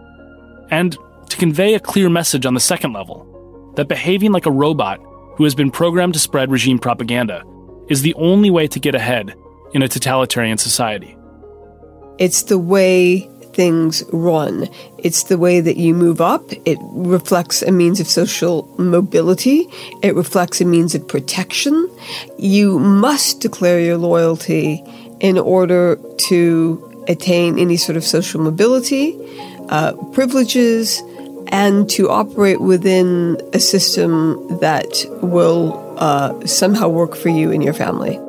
and 0.70 0.94
to 1.30 1.36
convey 1.38 1.72
a 1.72 1.80
clear 1.80 2.10
message 2.10 2.44
on 2.44 2.52
the 2.52 2.60
second 2.60 2.92
level 2.92 3.72
that 3.76 3.88
behaving 3.88 4.32
like 4.32 4.44
a 4.44 4.50
robot 4.50 5.00
who 5.36 5.44
has 5.44 5.54
been 5.54 5.70
programmed 5.70 6.12
to 6.12 6.20
spread 6.20 6.50
regime 6.50 6.78
propaganda 6.78 7.44
is 7.88 8.02
the 8.02 8.12
only 8.16 8.50
way 8.50 8.68
to 8.68 8.78
get 8.78 8.94
ahead 8.94 9.34
in 9.72 9.80
a 9.80 9.88
totalitarian 9.88 10.58
society. 10.58 11.16
It's 12.18 12.42
the 12.42 12.58
way 12.58 13.30
things 13.56 14.04
run. 14.12 14.68
It's 14.98 15.24
the 15.24 15.38
way 15.38 15.60
that 15.60 15.76
you 15.78 15.94
move 15.94 16.20
up. 16.20 16.44
It 16.64 16.78
reflects 16.82 17.62
a 17.62 17.72
means 17.72 17.98
of 18.00 18.06
social 18.06 18.68
mobility. 18.78 19.66
It 20.02 20.14
reflects 20.14 20.60
a 20.60 20.64
means 20.64 20.94
of 20.94 21.08
protection. 21.08 21.74
You 22.38 22.78
must 22.78 23.40
declare 23.40 23.80
your 23.80 23.96
loyalty 23.96 24.84
in 25.20 25.38
order 25.38 25.98
to 26.28 27.04
attain 27.08 27.58
any 27.58 27.78
sort 27.78 27.96
of 27.96 28.04
social 28.04 28.40
mobility, 28.42 29.16
uh, 29.70 29.94
privileges, 30.12 31.02
and 31.48 31.88
to 31.90 32.10
operate 32.10 32.60
within 32.60 33.40
a 33.54 33.60
system 33.60 34.58
that 34.58 35.06
will 35.22 35.72
uh, 35.96 36.46
somehow 36.46 36.88
work 36.88 37.16
for 37.16 37.30
you 37.30 37.50
and 37.52 37.62
your 37.64 37.74
family. 37.74 38.20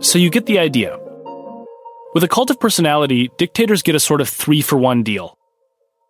So 0.00 0.18
you 0.18 0.30
get 0.30 0.46
the 0.46 0.58
idea. 0.60 1.00
With 2.14 2.24
a 2.24 2.28
cult 2.28 2.50
of 2.50 2.58
personality, 2.58 3.30
dictators 3.36 3.82
get 3.82 3.94
a 3.94 4.00
sort 4.00 4.22
of 4.22 4.28
three 4.28 4.62
for 4.62 4.78
one 4.78 5.02
deal. 5.02 5.36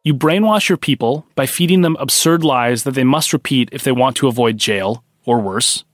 You 0.05 0.15
brainwash 0.15 0.69
your 0.69 0.79
people 0.79 1.27
by 1.35 1.47
feeding 1.47 1.83
them 1.83 1.97
absurd 1.99 2.45
lies 2.45 2.85
that 2.85 2.93
they 2.95 3.03
must 3.03 3.33
repeat 3.33 3.69
if 3.73 3.83
they 3.83 3.91
want 3.91 4.17
to 4.17 4.29
avoid 4.29 4.59
jail, 4.59 5.03
or 5.27 5.41
worse. 5.41 5.85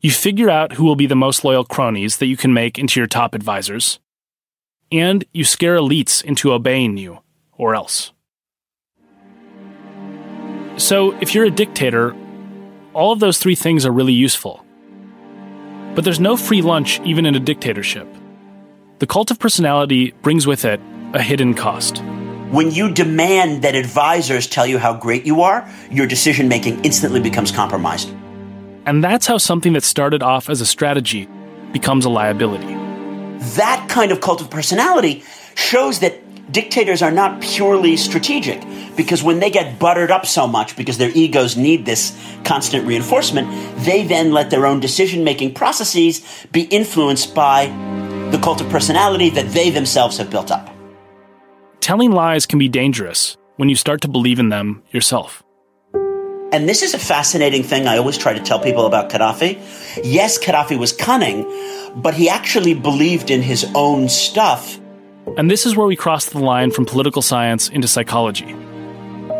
You 0.00 0.10
figure 0.10 0.50
out 0.50 0.72
who 0.72 0.84
will 0.84 0.96
be 0.96 1.06
the 1.06 1.14
most 1.14 1.44
loyal 1.44 1.64
cronies 1.64 2.16
that 2.16 2.26
you 2.26 2.36
can 2.36 2.52
make 2.52 2.78
into 2.78 2.98
your 2.98 3.06
top 3.06 3.34
advisors. 3.34 4.00
And 4.90 5.24
you 5.32 5.44
scare 5.44 5.76
elites 5.76 6.24
into 6.24 6.52
obeying 6.52 6.96
you, 6.96 7.20
or 7.52 7.76
else. 7.76 8.12
So, 10.76 11.12
if 11.20 11.34
you're 11.34 11.44
a 11.44 11.50
dictator, 11.50 12.16
all 12.94 13.12
of 13.12 13.20
those 13.20 13.38
three 13.38 13.54
things 13.54 13.86
are 13.86 13.92
really 13.92 14.12
useful. 14.12 14.64
But 15.94 16.02
there's 16.02 16.18
no 16.18 16.36
free 16.36 16.62
lunch 16.62 17.00
even 17.02 17.26
in 17.26 17.36
a 17.36 17.40
dictatorship. 17.40 18.08
The 19.00 19.06
cult 19.06 19.30
of 19.30 19.38
personality 19.38 20.12
brings 20.20 20.46
with 20.46 20.66
it 20.66 20.78
a 21.14 21.22
hidden 21.22 21.54
cost. 21.54 22.02
When 22.50 22.70
you 22.70 22.92
demand 22.92 23.62
that 23.62 23.74
advisors 23.74 24.46
tell 24.46 24.66
you 24.66 24.76
how 24.76 24.92
great 24.92 25.24
you 25.24 25.40
are, 25.40 25.66
your 25.90 26.06
decision 26.06 26.48
making 26.48 26.84
instantly 26.84 27.18
becomes 27.18 27.50
compromised. 27.50 28.12
And 28.84 29.02
that's 29.02 29.26
how 29.26 29.38
something 29.38 29.72
that 29.72 29.84
started 29.84 30.22
off 30.22 30.50
as 30.50 30.60
a 30.60 30.66
strategy 30.66 31.26
becomes 31.72 32.04
a 32.04 32.10
liability. 32.10 32.74
That 33.56 33.86
kind 33.88 34.12
of 34.12 34.20
cult 34.20 34.42
of 34.42 34.50
personality 34.50 35.24
shows 35.54 36.00
that 36.00 36.52
dictators 36.52 37.00
are 37.00 37.10
not 37.10 37.40
purely 37.40 37.96
strategic 37.96 38.62
because 38.98 39.22
when 39.22 39.40
they 39.40 39.48
get 39.48 39.78
buttered 39.78 40.10
up 40.10 40.26
so 40.26 40.46
much 40.46 40.76
because 40.76 40.98
their 40.98 41.10
egos 41.14 41.56
need 41.56 41.86
this 41.86 42.14
constant 42.44 42.86
reinforcement, 42.86 43.48
they 43.78 44.06
then 44.06 44.32
let 44.32 44.50
their 44.50 44.66
own 44.66 44.78
decision 44.78 45.24
making 45.24 45.54
processes 45.54 46.20
be 46.52 46.64
influenced 46.64 47.34
by 47.34 47.68
the 48.30 48.38
cult 48.38 48.60
of 48.60 48.68
personality 48.68 49.30
that 49.30 49.48
they 49.50 49.70
themselves 49.70 50.18
have 50.18 50.30
built 50.30 50.50
up. 50.50 50.68
Telling 51.80 52.12
lies 52.12 52.46
can 52.46 52.58
be 52.58 52.68
dangerous 52.68 53.36
when 53.56 53.68
you 53.68 53.76
start 53.76 54.00
to 54.02 54.08
believe 54.08 54.38
in 54.38 54.48
them 54.48 54.82
yourself. 54.90 55.42
And 56.52 56.68
this 56.68 56.82
is 56.82 56.94
a 56.94 56.98
fascinating 56.98 57.62
thing 57.62 57.86
I 57.86 57.96
always 57.96 58.18
try 58.18 58.32
to 58.32 58.40
tell 58.40 58.58
people 58.58 58.86
about 58.86 59.08
Gaddafi. 59.08 59.56
Yes, 60.02 60.38
Gaddafi 60.38 60.78
was 60.78 60.92
cunning, 60.92 61.44
but 61.96 62.14
he 62.14 62.28
actually 62.28 62.74
believed 62.74 63.30
in 63.30 63.40
his 63.40 63.64
own 63.74 64.08
stuff. 64.08 64.80
And 65.36 65.50
this 65.50 65.64
is 65.64 65.76
where 65.76 65.86
we 65.86 65.94
cross 65.94 66.26
the 66.26 66.40
line 66.40 66.72
from 66.72 66.86
political 66.86 67.22
science 67.22 67.68
into 67.68 67.86
psychology. 67.86 68.56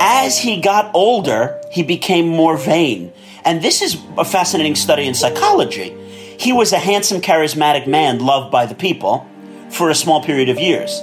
As 0.01 0.39
he 0.39 0.61
got 0.61 0.91
older, 0.95 1.61
he 1.73 1.83
became 1.83 2.29
more 2.29 2.57
vain. 2.57 3.13
And 3.45 3.61
this 3.61 3.83
is 3.83 4.01
a 4.17 4.25
fascinating 4.25 4.77
study 4.77 5.07
in 5.07 5.15
psychology. 5.15 5.97
He 6.41 6.55
was 6.55 6.73
a 6.73 6.79
handsome, 6.79 7.21
charismatic 7.21 7.87
man 7.87 8.19
loved 8.19 8.51
by 8.51 8.65
the 8.65 8.75
people 8.75 9.29
for 9.69 9.91
a 9.91 9.95
small 9.95 10.23
period 10.23 10.49
of 10.49 10.59
years. 10.59 11.03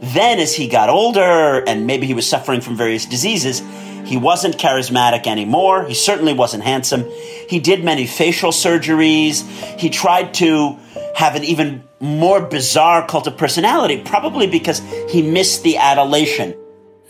Then, 0.00 0.38
as 0.38 0.54
he 0.54 0.68
got 0.68 0.88
older 0.88 1.64
and 1.66 1.84
maybe 1.84 2.06
he 2.06 2.14
was 2.14 2.28
suffering 2.28 2.60
from 2.60 2.76
various 2.76 3.04
diseases, 3.04 3.60
he 4.04 4.16
wasn't 4.16 4.56
charismatic 4.56 5.26
anymore. 5.26 5.84
He 5.84 5.94
certainly 5.94 6.32
wasn't 6.32 6.62
handsome. 6.62 7.10
He 7.48 7.58
did 7.58 7.82
many 7.82 8.06
facial 8.06 8.52
surgeries. 8.52 9.42
He 9.80 9.90
tried 9.90 10.32
to 10.34 10.78
have 11.16 11.34
an 11.34 11.42
even 11.42 11.82
more 11.98 12.40
bizarre 12.40 13.04
cult 13.04 13.26
of 13.26 13.36
personality, 13.36 14.00
probably 14.04 14.46
because 14.46 14.78
he 15.10 15.22
missed 15.22 15.64
the 15.64 15.76
adulation. 15.76 16.54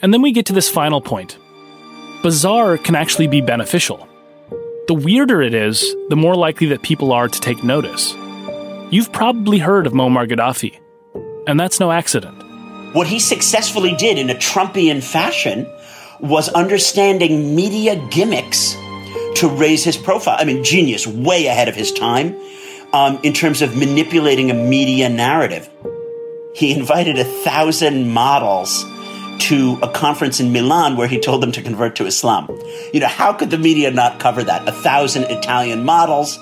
And 0.00 0.14
then 0.14 0.22
we 0.22 0.32
get 0.32 0.46
to 0.46 0.54
this 0.54 0.70
final 0.70 1.02
point 1.02 1.36
bizarre 2.22 2.78
can 2.78 2.94
actually 2.94 3.26
be 3.26 3.42
beneficial. 3.42 4.08
The 4.88 4.94
weirder 4.94 5.42
it 5.42 5.52
is, 5.52 5.94
the 6.08 6.16
more 6.16 6.34
likely 6.34 6.68
that 6.68 6.80
people 6.80 7.12
are 7.12 7.28
to 7.28 7.40
take 7.40 7.62
notice. 7.62 8.14
You've 8.90 9.12
probably 9.12 9.58
heard 9.58 9.86
of 9.86 9.92
Muammar 9.92 10.26
Gaddafi, 10.26 10.80
and 11.46 11.60
that's 11.60 11.78
no 11.78 11.92
accident. 11.92 12.42
What 12.94 13.06
he 13.06 13.18
successfully 13.18 13.94
did 13.96 14.16
in 14.16 14.30
a 14.30 14.34
Trumpian 14.34 15.02
fashion 15.02 15.70
was 16.20 16.48
understanding 16.48 17.54
media 17.54 17.96
gimmicks 18.08 18.72
to 19.34 19.54
raise 19.58 19.84
his 19.84 19.98
profile. 19.98 20.38
I 20.38 20.46
mean, 20.46 20.64
genius, 20.64 21.06
way 21.06 21.48
ahead 21.48 21.68
of 21.68 21.74
his 21.74 21.92
time 21.92 22.34
um, 22.94 23.20
in 23.22 23.34
terms 23.34 23.60
of 23.60 23.76
manipulating 23.76 24.50
a 24.50 24.54
media 24.54 25.10
narrative. 25.10 25.68
He 26.54 26.72
invited 26.72 27.18
a 27.18 27.24
thousand 27.24 28.08
models 28.08 28.86
to 29.40 29.78
a 29.82 29.88
conference 29.88 30.40
in 30.40 30.52
Milan 30.52 30.96
where 30.96 31.08
he 31.08 31.18
told 31.18 31.42
them 31.42 31.52
to 31.52 31.62
convert 31.62 31.96
to 31.96 32.06
Islam. 32.06 32.48
You 32.92 33.00
know, 33.00 33.06
how 33.06 33.32
could 33.32 33.50
the 33.50 33.58
media 33.58 33.90
not 33.90 34.20
cover 34.20 34.42
that? 34.42 34.68
A 34.68 34.72
thousand 34.72 35.24
Italian 35.24 35.84
models, 35.84 36.38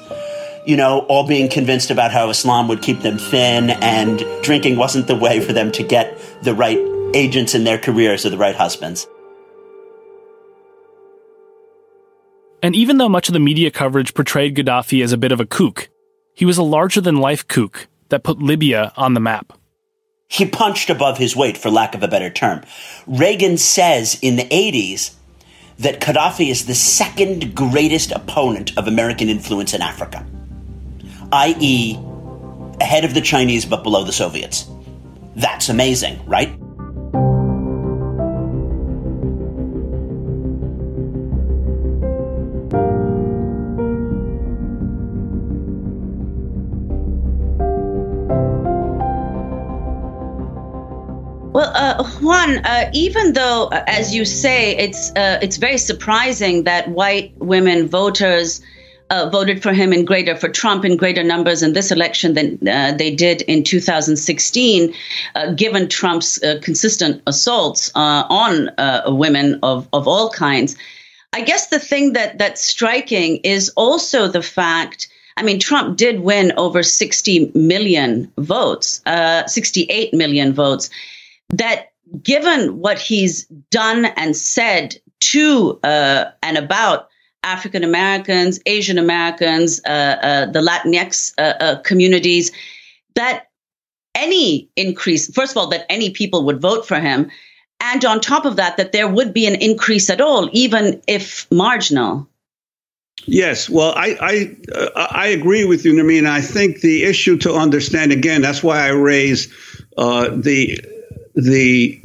you 0.66 0.76
know, 0.76 1.00
all 1.08 1.26
being 1.26 1.48
convinced 1.48 1.90
about 1.90 2.10
how 2.10 2.28
Islam 2.30 2.68
would 2.68 2.82
keep 2.82 3.00
them 3.00 3.18
thin 3.18 3.70
and 3.70 4.24
drinking 4.42 4.76
wasn't 4.76 5.06
the 5.06 5.16
way 5.16 5.40
for 5.40 5.52
them 5.52 5.70
to 5.72 5.82
get 5.82 6.18
the 6.42 6.54
right 6.54 6.78
agents 7.14 7.54
in 7.54 7.64
their 7.64 7.78
careers 7.78 8.26
or 8.26 8.30
the 8.30 8.38
right 8.38 8.56
husbands. 8.56 9.06
And 12.62 12.74
even 12.74 12.98
though 12.98 13.08
much 13.08 13.28
of 13.28 13.32
the 13.32 13.40
media 13.40 13.70
coverage 13.70 14.14
portrayed 14.14 14.56
Gaddafi 14.56 15.04
as 15.04 15.12
a 15.12 15.18
bit 15.18 15.30
of 15.30 15.40
a 15.40 15.46
kook, 15.46 15.88
he 16.34 16.44
was 16.44 16.58
a 16.58 16.62
larger 16.62 17.00
than 17.00 17.16
life 17.16 17.46
kook 17.46 17.86
that 18.08 18.24
put 18.24 18.38
Libya 18.38 18.92
on 18.96 19.14
the 19.14 19.20
map. 19.20 19.52
He 20.28 20.46
punched 20.46 20.90
above 20.90 21.18
his 21.18 21.36
weight, 21.36 21.56
for 21.56 21.70
lack 21.70 21.94
of 21.94 22.02
a 22.02 22.08
better 22.08 22.30
term. 22.30 22.62
Reagan 23.06 23.56
says 23.58 24.18
in 24.22 24.36
the 24.36 24.44
80s 24.44 25.14
that 25.78 26.00
Gaddafi 26.00 26.50
is 26.50 26.66
the 26.66 26.74
second 26.74 27.54
greatest 27.54 28.10
opponent 28.10 28.76
of 28.76 28.88
American 28.88 29.28
influence 29.28 29.74
in 29.74 29.82
Africa, 29.82 30.26
i.e., 31.32 31.96
ahead 32.80 33.04
of 33.04 33.14
the 33.14 33.20
Chinese 33.20 33.64
but 33.64 33.82
below 33.82 34.04
the 34.04 34.12
Soviets. 34.12 34.66
That's 35.36 35.68
amazing, 35.68 36.24
right? 36.26 36.58
Uh, 52.46 52.60
uh, 52.64 52.90
even 52.92 53.32
though, 53.32 53.68
uh, 53.72 53.84
as 53.86 54.14
you 54.14 54.24
say, 54.24 54.76
it's 54.76 55.10
uh, 55.16 55.38
it's 55.42 55.56
very 55.56 55.78
surprising 55.78 56.64
that 56.64 56.88
white 56.88 57.32
women 57.38 57.88
voters 57.88 58.60
uh, 59.10 59.28
voted 59.30 59.62
for 59.62 59.72
him 59.72 59.92
in 59.92 60.04
greater 60.04 60.36
for 60.36 60.48
Trump 60.48 60.84
in 60.84 60.96
greater 60.96 61.22
numbers 61.22 61.62
in 61.62 61.72
this 61.72 61.90
election 61.90 62.34
than 62.34 62.58
uh, 62.68 62.92
they 62.96 63.14
did 63.14 63.42
in 63.42 63.64
2016, 63.64 64.94
given 65.56 65.88
Trump's 65.88 66.38
consistent 66.62 67.22
assaults 67.26 67.90
on 67.94 68.70
women 69.06 69.58
of 69.62 69.88
of 69.92 70.06
all 70.06 70.30
kinds. 70.30 70.76
I 71.32 71.42
guess 71.42 71.66
the 71.66 71.80
thing 71.80 72.12
that 72.14 72.38
that's 72.38 72.62
striking 72.62 73.38
is 73.38 73.70
also 73.76 74.28
the 74.28 74.42
fact. 74.42 75.08
I 75.38 75.42
mean, 75.42 75.60
Trump 75.60 75.98
did 75.98 76.20
win 76.20 76.52
over 76.56 76.82
60 76.82 77.52
million 77.54 78.32
votes, 78.38 79.02
68 79.04 80.14
million 80.14 80.54
votes 80.54 80.88
that 81.50 81.90
given 82.22 82.78
what 82.78 82.98
he's 82.98 83.46
done 83.70 84.06
and 84.16 84.36
said 84.36 84.96
to 85.20 85.78
uh, 85.82 86.26
and 86.42 86.56
about 86.56 87.08
African 87.42 87.84
Americans, 87.84 88.60
Asian 88.66 88.98
Americans, 88.98 89.80
uh, 89.86 89.90
uh, 89.90 90.46
the 90.46 90.60
Latinx 90.60 91.32
uh, 91.38 91.42
uh, 91.60 91.80
communities, 91.82 92.50
that 93.14 93.48
any 94.14 94.68
increase, 94.76 95.32
first 95.32 95.52
of 95.52 95.56
all, 95.56 95.68
that 95.68 95.86
any 95.88 96.10
people 96.10 96.44
would 96.44 96.60
vote 96.60 96.86
for 96.86 96.98
him. 96.98 97.30
And 97.80 98.04
on 98.04 98.20
top 98.20 98.46
of 98.46 98.56
that, 98.56 98.78
that 98.78 98.92
there 98.92 99.06
would 99.06 99.32
be 99.32 99.46
an 99.46 99.54
increase 99.56 100.10
at 100.10 100.20
all, 100.20 100.48
even 100.52 101.02
if 101.06 101.50
marginal. 101.52 102.28
Yes, 103.26 103.68
well, 103.68 103.92
I 103.96 104.16
I, 104.20 104.56
uh, 104.74 105.06
I 105.10 105.26
agree 105.28 105.64
with 105.64 105.84
you, 105.84 105.92
Nermeen. 105.92 106.26
I 106.26 106.40
think 106.40 106.80
the 106.80 107.04
issue 107.04 107.36
to 107.38 107.52
understand 107.52 108.12
again, 108.12 108.40
that's 108.40 108.62
why 108.62 108.86
I 108.86 108.90
raise 108.90 109.48
the 109.96 110.78
the 111.36 112.00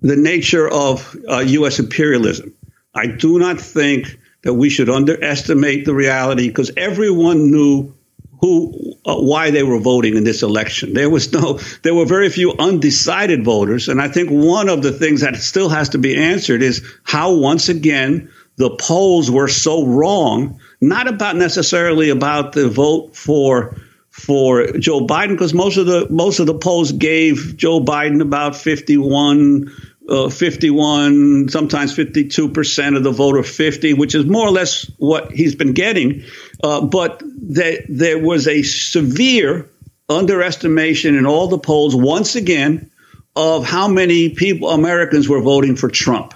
the 0.00 0.16
nature 0.16 0.68
of 0.68 1.16
uh, 1.28 1.38
U.S. 1.38 1.78
imperialism. 1.78 2.52
I 2.94 3.06
do 3.06 3.38
not 3.38 3.60
think 3.60 4.18
that 4.42 4.54
we 4.54 4.68
should 4.68 4.90
underestimate 4.90 5.84
the 5.84 5.94
reality 5.94 6.48
because 6.48 6.72
everyone 6.76 7.50
knew 7.50 7.94
who 8.40 8.96
uh, 9.06 9.14
why 9.14 9.52
they 9.52 9.62
were 9.62 9.78
voting 9.78 10.16
in 10.16 10.24
this 10.24 10.42
election. 10.42 10.94
There 10.94 11.08
was 11.08 11.32
no 11.32 11.60
there 11.82 11.94
were 11.94 12.04
very 12.04 12.28
few 12.28 12.52
undecided 12.58 13.44
voters, 13.44 13.88
and 13.88 14.02
I 14.02 14.08
think 14.08 14.30
one 14.30 14.68
of 14.68 14.82
the 14.82 14.92
things 14.92 15.20
that 15.20 15.36
still 15.36 15.68
has 15.68 15.90
to 15.90 15.98
be 15.98 16.16
answered 16.16 16.60
is 16.60 16.84
how 17.04 17.34
once 17.36 17.68
again 17.68 18.30
the 18.56 18.76
polls 18.76 19.30
were 19.30 19.48
so 19.48 19.86
wrong. 19.86 20.60
Not 20.80 21.06
about 21.06 21.36
necessarily 21.36 22.10
about 22.10 22.52
the 22.52 22.68
vote 22.68 23.14
for 23.14 23.76
for 24.12 24.66
Joe 24.72 25.06
Biden 25.06 25.30
because 25.30 25.54
most 25.54 25.78
of 25.78 25.86
the 25.86 26.06
most 26.10 26.38
of 26.38 26.46
the 26.46 26.54
polls 26.54 26.92
gave 26.92 27.56
Joe 27.56 27.80
Biden 27.80 28.20
about 28.20 28.54
51 28.54 29.72
uh, 30.08 30.28
51 30.28 31.48
sometimes 31.48 31.96
52% 31.96 32.96
of 32.96 33.04
the 33.04 33.10
vote 33.10 33.36
or 33.36 33.42
50 33.42 33.94
which 33.94 34.14
is 34.14 34.26
more 34.26 34.46
or 34.46 34.50
less 34.50 34.84
what 34.98 35.32
he's 35.32 35.54
been 35.54 35.72
getting. 35.72 36.24
Uh, 36.62 36.82
but 36.82 37.22
that 37.54 37.86
there 37.88 38.18
was 38.18 38.46
a 38.46 38.62
severe 38.62 39.70
underestimation 40.10 41.16
in 41.16 41.24
all 41.24 41.48
the 41.48 41.58
polls 41.58 41.96
once 41.96 42.36
again 42.36 42.90
of 43.34 43.64
how 43.64 43.88
many 43.88 44.28
people 44.28 44.68
Americans 44.68 45.26
were 45.26 45.40
voting 45.40 45.74
for 45.74 45.88
Trump 45.88 46.34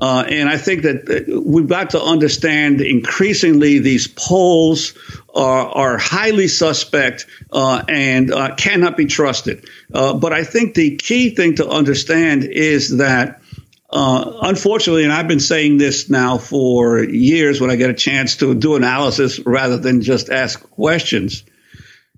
uh, 0.00 0.24
and 0.28 0.48
I 0.48 0.56
think 0.56 0.82
that 0.82 1.42
we've 1.44 1.68
got 1.68 1.90
to 1.90 2.00
understand 2.02 2.80
increasingly 2.80 3.80
these 3.80 4.06
polls 4.06 4.94
are, 5.34 5.66
are 5.66 5.98
highly 5.98 6.46
suspect 6.46 7.26
uh, 7.52 7.82
and 7.88 8.32
uh, 8.32 8.54
cannot 8.54 8.96
be 8.96 9.06
trusted. 9.06 9.68
Uh, 9.92 10.14
but 10.14 10.32
I 10.32 10.44
think 10.44 10.74
the 10.74 10.96
key 10.96 11.30
thing 11.30 11.56
to 11.56 11.68
understand 11.68 12.44
is 12.44 12.98
that. 12.98 13.42
Uh, 13.90 14.40
unfortunately, 14.42 15.02
and 15.02 15.10
I've 15.14 15.28
been 15.28 15.40
saying 15.40 15.78
this 15.78 16.10
now 16.10 16.36
for 16.36 17.02
years 17.02 17.58
when 17.58 17.70
I 17.70 17.76
get 17.76 17.88
a 17.88 17.94
chance 17.94 18.36
to 18.36 18.54
do 18.54 18.74
analysis 18.74 19.38
rather 19.46 19.78
than 19.78 20.02
just 20.02 20.28
ask 20.28 20.60
questions, 20.72 21.42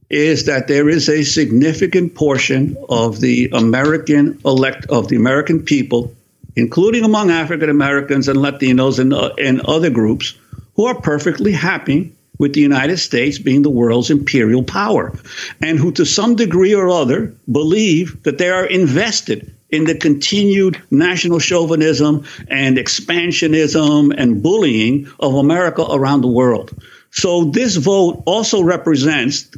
is 0.08 0.46
that 0.46 0.66
there 0.66 0.88
is 0.88 1.08
a 1.08 1.22
significant 1.22 2.16
portion 2.16 2.76
of 2.88 3.20
the 3.20 3.50
American 3.52 4.40
elect 4.44 4.86
of 4.86 5.06
the 5.06 5.14
American 5.14 5.62
people 5.62 6.12
including 6.56 7.04
among 7.04 7.30
African 7.30 7.70
Americans 7.70 8.28
and 8.28 8.38
Latinos 8.38 8.98
and, 8.98 9.12
uh, 9.12 9.30
and 9.38 9.60
other 9.60 9.90
groups, 9.90 10.34
who 10.74 10.86
are 10.86 11.00
perfectly 11.00 11.52
happy 11.52 12.12
with 12.38 12.54
the 12.54 12.60
United 12.60 12.96
States 12.96 13.38
being 13.38 13.60
the 13.60 13.70
world's 13.70 14.10
imperial 14.10 14.62
power, 14.62 15.12
and 15.60 15.78
who, 15.78 15.92
to 15.92 16.06
some 16.06 16.36
degree 16.36 16.74
or 16.74 16.88
other, 16.88 17.34
believe 17.50 18.22
that 18.22 18.38
they 18.38 18.48
are 18.48 18.64
invested 18.64 19.54
in 19.68 19.84
the 19.84 19.94
continued 19.94 20.82
national 20.90 21.38
chauvinism 21.38 22.24
and 22.48 22.78
expansionism 22.78 24.14
and 24.16 24.42
bullying 24.42 25.06
of 25.20 25.34
America 25.34 25.84
around 25.90 26.22
the 26.22 26.28
world. 26.28 26.70
So, 27.10 27.44
this 27.44 27.76
vote 27.76 28.22
also 28.24 28.62
represents, 28.62 29.50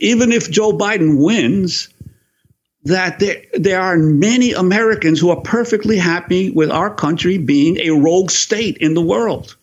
even 0.00 0.32
if 0.32 0.50
Joe 0.50 0.72
Biden 0.72 1.22
wins, 1.22 1.88
that 2.84 3.18
there, 3.18 3.42
there 3.52 3.80
are 3.80 3.96
many 3.96 4.52
Americans 4.52 5.20
who 5.20 5.30
are 5.30 5.40
perfectly 5.40 5.98
happy 5.98 6.50
with 6.50 6.70
our 6.70 6.94
country 6.94 7.38
being 7.38 7.78
a 7.78 7.90
rogue 7.90 8.30
state 8.30 8.78
in 8.78 8.94
the 8.94 9.02
world. 9.02 9.56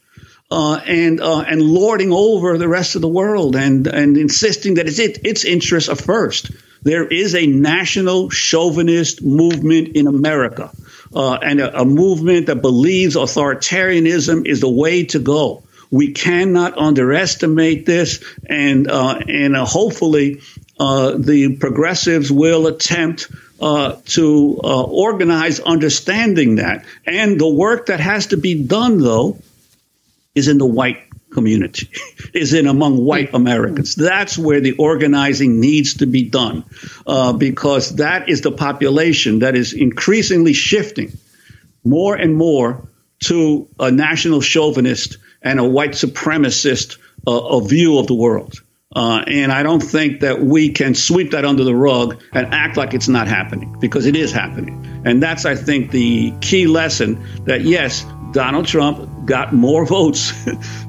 Uh, 0.49 0.79
and 0.85 1.19
uh, 1.19 1.41
and 1.41 1.61
lording 1.61 2.13
over 2.13 2.57
the 2.57 2.69
rest 2.69 2.95
of 2.95 3.01
the 3.01 3.07
world 3.07 3.53
and 3.57 3.85
and 3.85 4.15
insisting 4.15 4.75
that 4.75 4.87
it's 4.87 4.97
it, 4.97 5.25
its 5.25 5.43
interests 5.43 5.89
are 5.89 5.95
first. 5.95 6.51
There 6.83 7.05
is 7.05 7.35
a 7.35 7.47
national 7.47 8.29
chauvinist 8.29 9.21
movement 9.21 9.97
in 9.97 10.07
America, 10.07 10.71
uh, 11.13 11.33
and 11.33 11.59
a, 11.59 11.81
a, 11.81 11.83
movement 11.83 12.45
that 12.45 12.61
believes 12.61 13.17
authoritarianism 13.17 14.47
is 14.47 14.61
the 14.61 14.69
way 14.69 15.03
to 15.07 15.19
go. 15.19 15.63
We 15.91 16.13
cannot 16.13 16.77
underestimate 16.77 17.85
this, 17.85 18.23
and 18.45 18.89
uh, 18.89 19.19
and 19.27 19.53
uh, 19.53 19.65
hopefully 19.65 20.39
the 20.77 21.57
progressives 21.59 22.31
will 22.31 22.67
attempt 22.67 23.31
uh, 23.59 23.95
to 24.05 24.59
uh, 24.63 24.83
organize 24.83 25.59
understanding 25.59 26.55
that. 26.55 26.85
And 27.05 27.39
the 27.39 27.49
work 27.49 27.87
that 27.87 27.99
has 27.99 28.27
to 28.27 28.37
be 28.37 28.63
done, 28.63 28.99
though, 28.99 29.39
is 30.35 30.47
in 30.47 30.57
the 30.57 30.65
white 30.65 30.99
community, 31.31 31.89
is 32.33 32.53
in 32.53 32.67
among 32.67 32.97
white 33.03 33.33
Americans. 33.33 33.95
That's 33.95 34.37
where 34.37 34.61
the 34.61 34.73
organizing 34.73 35.59
needs 35.59 35.95
to 35.95 36.05
be 36.05 36.23
done 36.23 36.63
uh, 37.05 37.33
because 37.33 37.95
that 37.95 38.29
is 38.29 38.41
the 38.41 38.51
population 38.51 39.39
that 39.39 39.55
is 39.55 39.73
increasingly 39.73 40.53
shifting 40.53 41.17
more 41.83 42.15
and 42.15 42.35
more 42.35 42.87
to 43.19 43.67
a 43.79 43.91
national 43.91 44.41
chauvinist 44.41 45.17
and 45.41 45.59
a 45.59 45.63
white 45.63 45.91
supremacist 45.91 46.97
uh, 47.25 47.59
view 47.61 47.97
of 47.97 48.07
the 48.07 48.13
world. 48.13 48.61
Uh, 48.95 49.23
and 49.27 49.51
I 49.51 49.63
don't 49.63 49.81
think 49.81 50.21
that 50.21 50.41
we 50.41 50.69
can 50.69 50.95
sweep 50.95 51.31
that 51.31 51.43
under 51.45 51.63
the 51.63 51.75
rug 51.75 52.21
and 52.31 52.53
act 52.53 52.77
like 52.77 52.93
it's 52.93 53.09
not 53.09 53.27
happening 53.27 53.75
because 53.79 54.05
it 54.05 54.15
is 54.15 54.31
happening. 54.31 55.01
And 55.05 55.21
that's, 55.21 55.45
I 55.45 55.55
think, 55.55 55.91
the 55.91 56.33
key 56.41 56.67
lesson 56.67 57.23
that 57.45 57.61
yes, 57.61 58.05
Donald 58.31 58.65
Trump 58.65 59.25
got 59.25 59.53
more 59.53 59.85
votes 59.85 60.33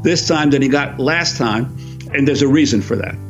this 0.03 0.29
time 0.29 0.51
than 0.51 0.63
he 0.63 0.69
got 0.69 0.99
last 0.99 1.37
time. 1.37 1.77
And 2.13 2.27
there's 2.27 2.43
a 2.43 2.49
reason 2.49 2.83
for 2.83 2.97
that. 2.97 3.28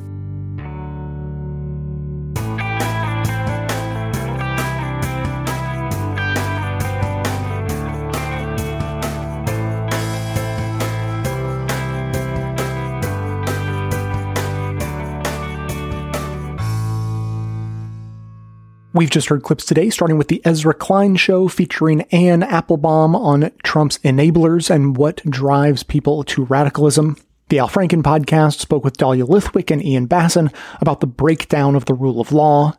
We've 18.98 19.08
just 19.08 19.28
heard 19.28 19.44
clips 19.44 19.64
today, 19.64 19.90
starting 19.90 20.18
with 20.18 20.26
the 20.26 20.42
Ezra 20.44 20.74
Klein 20.74 21.14
show 21.14 21.46
featuring 21.46 22.02
Anne 22.10 22.42
Applebaum 22.42 23.14
on 23.14 23.52
Trump's 23.62 23.98
enablers 23.98 24.70
and 24.70 24.96
what 24.96 25.18
drives 25.18 25.84
people 25.84 26.24
to 26.24 26.46
radicalism. 26.46 27.16
The 27.48 27.60
Al 27.60 27.68
Franken 27.68 28.02
podcast 28.02 28.58
spoke 28.58 28.82
with 28.82 28.96
Dahlia 28.96 29.24
Lithwick 29.24 29.70
and 29.70 29.84
Ian 29.84 30.06
Bassin 30.06 30.50
about 30.80 30.98
the 30.98 31.06
breakdown 31.06 31.76
of 31.76 31.84
the 31.84 31.94
rule 31.94 32.20
of 32.20 32.32
law. 32.32 32.72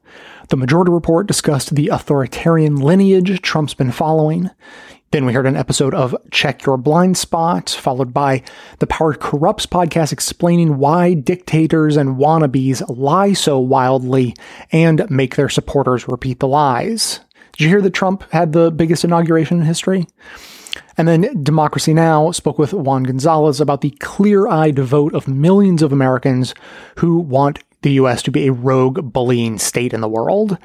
The 0.49 0.57
Majority 0.57 0.91
Report 0.91 1.26
discussed 1.26 1.74
the 1.74 1.88
authoritarian 1.88 2.76
lineage 2.76 3.41
Trump's 3.41 3.74
been 3.74 3.93
following. 3.93 4.49
Then 5.12 5.26
we 5.26 5.34
heard 5.34 5.47
an 5.47 5.55
episode 5.55 5.95
of 5.95 6.16
Check 6.30 6.68
Your 6.68 6.78
Blind 6.78 7.18
Spot, 7.18 7.68
followed 7.68 8.14
by 8.14 8.43
the 8.78 8.86
Power 8.86 9.16
Corrupts 9.16 9.66
podcast 9.66 10.14
explaining 10.14 10.78
why 10.78 11.16
dictators 11.16 11.97
and 11.97 12.18
wannabes 12.18 12.84
lie 12.95 13.34
so 13.34 13.57
wildly 13.57 14.36
and 14.72 15.10
make 15.10 15.36
their 15.36 15.49
supporters 15.49 16.07
repeat 16.07 16.39
the 16.39 16.47
lies. 16.47 17.22
Did 17.53 17.64
you 17.64 17.70
hear 17.70 17.82
that 17.82 17.95
Trump 17.95 18.24
had 18.32 18.53
the 18.53 18.70
biggest 18.70 19.03
inauguration 19.03 19.57
in 19.60 19.66
history? 19.66 20.05
And 20.95 21.07
then 21.07 21.43
Democracy 21.43 21.95
Now! 21.95 22.30
spoke 22.30 22.60
with 22.60 22.74
Juan 22.74 23.01
Gonzalez 23.01 23.60
about 23.60 23.82
the 23.82 23.95
clear 23.99 24.47
eyed 24.47 24.78
vote 24.78 25.16
of 25.16 25.28
millions 25.28 25.82
of 25.82 25.91
Americans 25.91 26.53
who 26.97 27.18
want 27.18 27.64
the 27.82 27.93
US 27.93 28.22
to 28.24 28.32
be 28.32 28.45
a 28.45 28.53
rogue 28.53 29.12
bullying 29.12 29.57
state 29.57 29.91
in 29.91 30.01
the 30.01 30.07
world. 30.07 30.60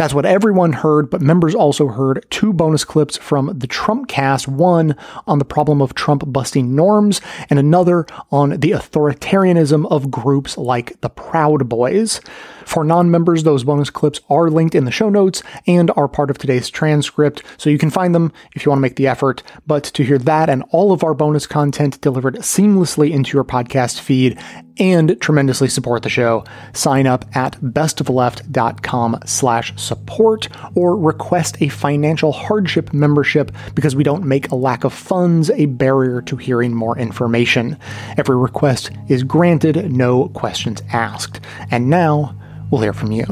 That's 0.00 0.14
what 0.14 0.24
everyone 0.24 0.72
heard, 0.72 1.10
but 1.10 1.20
members 1.20 1.54
also 1.54 1.88
heard 1.88 2.24
two 2.30 2.54
bonus 2.54 2.86
clips 2.86 3.18
from 3.18 3.58
the 3.58 3.68
Trumpcast 3.68 4.48
one 4.48 4.96
on 5.26 5.38
the 5.38 5.44
problem 5.44 5.82
of 5.82 5.94
Trump 5.94 6.22
busting 6.26 6.74
norms, 6.74 7.20
and 7.50 7.58
another 7.58 8.06
on 8.32 8.60
the 8.60 8.70
authoritarianism 8.70 9.86
of 9.90 10.10
groups 10.10 10.56
like 10.56 10.98
the 11.02 11.10
Proud 11.10 11.68
Boys. 11.68 12.22
For 12.64 12.82
non 12.82 13.10
members, 13.10 13.42
those 13.42 13.64
bonus 13.64 13.90
clips 13.90 14.20
are 14.30 14.48
linked 14.48 14.74
in 14.74 14.86
the 14.86 14.90
show 14.90 15.10
notes 15.10 15.42
and 15.66 15.90
are 15.96 16.08
part 16.08 16.30
of 16.30 16.38
today's 16.38 16.70
transcript, 16.70 17.42
so 17.58 17.68
you 17.68 17.76
can 17.76 17.90
find 17.90 18.14
them 18.14 18.32
if 18.54 18.64
you 18.64 18.70
want 18.70 18.78
to 18.78 18.82
make 18.82 18.96
the 18.96 19.06
effort. 19.08 19.42
But 19.66 19.84
to 19.84 20.02
hear 20.02 20.16
that 20.16 20.48
and 20.48 20.64
all 20.70 20.92
of 20.92 21.04
our 21.04 21.12
bonus 21.12 21.46
content 21.46 22.00
delivered 22.00 22.36
seamlessly 22.36 23.10
into 23.10 23.36
your 23.36 23.44
podcast 23.44 24.00
feed 24.00 24.38
and 24.78 25.20
tremendously 25.20 25.68
support 25.68 26.02
the 26.02 26.08
show, 26.08 26.44
sign 26.72 27.06
up 27.06 27.24
at 27.36 27.54
bestofleft.com 27.60 29.20
slash 29.26 29.72
support 29.76 30.48
or 30.74 30.96
request 30.96 31.60
a 31.60 31.68
financial 31.68 32.32
hardship 32.32 32.92
membership 32.92 33.52
because 33.74 33.96
we 33.96 34.04
don't 34.04 34.24
make 34.24 34.50
a 34.50 34.56
lack 34.56 34.84
of 34.84 34.92
funds 34.92 35.50
a 35.50 35.66
barrier 35.66 36.22
to 36.22 36.36
hearing 36.36 36.74
more 36.74 36.98
information. 36.98 37.76
Every 38.16 38.36
request 38.36 38.90
is 39.08 39.22
granted, 39.22 39.92
no 39.92 40.28
questions 40.28 40.82
asked. 40.92 41.40
And 41.70 41.90
now, 41.90 42.36
We'll 42.70 42.82
hear 42.82 42.92
from 42.92 43.10
you. 43.10 43.24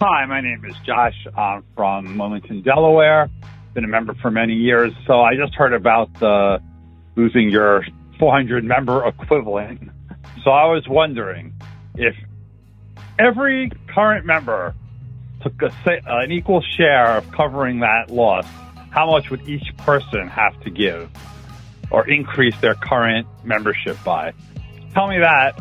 Hi, 0.00 0.26
my 0.26 0.40
name 0.40 0.64
is 0.64 0.74
Josh. 0.84 1.26
I'm 1.36 1.62
from 1.74 2.18
Wilmington, 2.18 2.62
Delaware. 2.62 3.30
Been 3.76 3.84
a 3.84 3.88
member 3.88 4.14
for 4.14 4.30
many 4.30 4.54
years. 4.54 4.92
So 5.06 5.20
I 5.20 5.36
just 5.36 5.54
heard 5.54 5.72
about 5.72 6.12
the 6.14 6.60
losing 7.14 7.50
your 7.50 7.84
400 8.18 8.64
member 8.64 9.06
equivalent. 9.06 9.90
So 10.42 10.50
I 10.50 10.64
was 10.64 10.88
wondering 10.88 11.54
if 11.94 12.16
every 13.18 13.70
current 13.88 14.26
member 14.26 14.74
took 15.42 15.60
a, 15.62 15.70
an 16.06 16.32
equal 16.32 16.62
share 16.62 17.18
of 17.18 17.30
covering 17.32 17.80
that 17.80 18.10
loss, 18.10 18.46
how 18.90 19.10
much 19.10 19.30
would 19.30 19.48
each 19.48 19.76
person 19.76 20.26
have 20.26 20.58
to 20.62 20.70
give? 20.70 21.10
or 21.90 22.08
increase 22.08 22.56
their 22.60 22.74
current 22.74 23.26
membership 23.44 23.96
by. 24.04 24.32
Tell 24.94 25.08
me 25.08 25.18
that. 25.18 25.58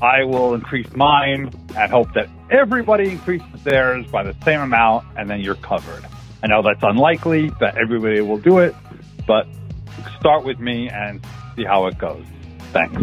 I 0.00 0.22
will 0.22 0.54
increase 0.54 0.86
mine 0.94 1.50
and 1.76 1.90
hope 1.90 2.12
that 2.14 2.28
everybody 2.50 3.08
increases 3.10 3.64
theirs 3.64 4.06
by 4.06 4.22
the 4.22 4.34
same 4.44 4.60
amount, 4.60 5.06
and 5.16 5.28
then 5.28 5.40
you're 5.40 5.56
covered. 5.56 6.04
I 6.42 6.46
know 6.46 6.62
that's 6.62 6.82
unlikely 6.82 7.50
that 7.60 7.76
everybody 7.76 8.20
will 8.20 8.38
do 8.38 8.58
it, 8.58 8.74
but 9.26 9.46
start 10.18 10.44
with 10.44 10.60
me 10.60 10.88
and 10.88 11.24
see 11.56 11.64
how 11.64 11.86
it 11.86 11.98
goes. 11.98 12.24
Thanks. 12.72 13.02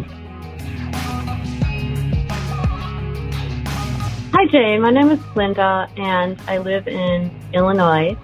Hi, 4.34 4.46
Jay. 4.48 4.78
My 4.78 4.92
name 4.92 5.10
is 5.10 5.20
Linda, 5.36 5.90
and 5.98 6.40
I 6.48 6.58
live 6.60 6.88
in 6.88 7.32
Illinois. 7.54 8.18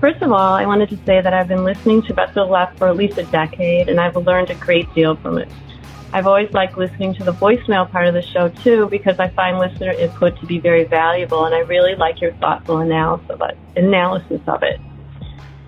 First 0.00 0.22
of 0.22 0.32
all, 0.32 0.54
I 0.54 0.66
wanted 0.66 0.88
to 0.90 0.96
say 1.06 1.20
that 1.20 1.32
I've 1.32 1.48
been 1.48 1.64
listening 1.64 2.02
to 2.02 2.20
of 2.20 2.48
Left 2.48 2.76
for 2.78 2.88
at 2.88 2.96
least 2.96 3.18
a 3.18 3.22
decade, 3.24 3.88
and 3.88 4.00
I've 4.00 4.16
learned 4.16 4.50
a 4.50 4.56
great 4.56 4.92
deal 4.94 5.16
from 5.16 5.38
it. 5.38 5.48
I've 6.14 6.26
always 6.26 6.52
liked 6.52 6.76
listening 6.76 7.14
to 7.14 7.24
the 7.24 7.32
voicemail 7.32 7.90
part 7.90 8.06
of 8.06 8.12
the 8.12 8.20
show, 8.20 8.50
too, 8.50 8.86
because 8.90 9.18
I 9.18 9.30
find 9.30 9.58
listener 9.58 9.92
input 9.92 10.38
to 10.40 10.46
be 10.46 10.58
very 10.58 10.84
valuable, 10.84 11.46
and 11.46 11.54
I 11.54 11.60
really 11.60 11.94
like 11.94 12.20
your 12.20 12.34
thoughtful 12.34 12.78
analysis 12.78 14.40
of 14.46 14.62
it. 14.62 14.80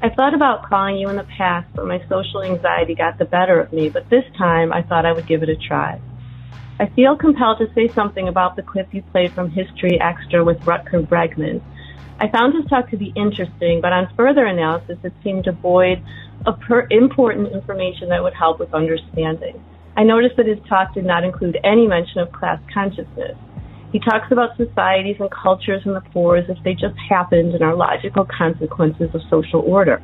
I 0.02 0.10
thought 0.10 0.34
about 0.34 0.68
calling 0.68 0.98
you 0.98 1.08
in 1.08 1.16
the 1.16 1.26
past, 1.38 1.66
but 1.74 1.86
my 1.86 1.98
social 2.10 2.42
anxiety 2.42 2.94
got 2.94 3.16
the 3.16 3.24
better 3.24 3.58
of 3.58 3.72
me, 3.72 3.88
but 3.88 4.10
this 4.10 4.24
time 4.36 4.70
I 4.70 4.82
thought 4.82 5.06
I 5.06 5.12
would 5.12 5.26
give 5.26 5.42
it 5.42 5.48
a 5.48 5.56
try. 5.56 5.98
I 6.78 6.86
feel 6.88 7.16
compelled 7.16 7.58
to 7.58 7.72
say 7.72 7.88
something 7.94 8.28
about 8.28 8.56
the 8.56 8.62
clip 8.62 8.92
you 8.92 9.00
played 9.00 9.32
from 9.32 9.48
History 9.48 9.98
Extra 9.98 10.44
with 10.44 10.60
Rutger 10.60 11.06
Bregman. 11.06 11.62
I 12.20 12.28
found 12.28 12.52
his 12.52 12.66
talk 12.66 12.90
to 12.90 12.98
be 12.98 13.14
interesting, 13.16 13.80
but 13.80 13.94
on 13.94 14.12
further 14.14 14.44
analysis, 14.44 14.98
it 15.02 15.14
seemed 15.22 15.44
devoid 15.44 16.02
of 16.44 16.60
per- 16.60 16.86
important 16.90 17.52
information 17.52 18.10
that 18.10 18.22
would 18.22 18.34
help 18.34 18.58
with 18.58 18.74
understanding. 18.74 19.64
I 19.96 20.02
noticed 20.02 20.36
that 20.36 20.46
his 20.46 20.58
talk 20.68 20.94
did 20.94 21.04
not 21.04 21.24
include 21.24 21.58
any 21.62 21.86
mention 21.86 22.20
of 22.20 22.32
class 22.32 22.60
consciousness. 22.72 23.36
He 23.92 24.00
talks 24.00 24.32
about 24.32 24.56
societies 24.56 25.16
and 25.20 25.30
cultures 25.30 25.82
and 25.84 25.94
the 25.94 26.00
poor 26.12 26.36
as 26.36 26.48
if 26.48 26.58
they 26.64 26.74
just 26.74 26.96
happened 27.08 27.54
and 27.54 27.62
are 27.62 27.76
logical 27.76 28.24
consequences 28.24 29.14
of 29.14 29.20
social 29.30 29.60
order. 29.60 30.02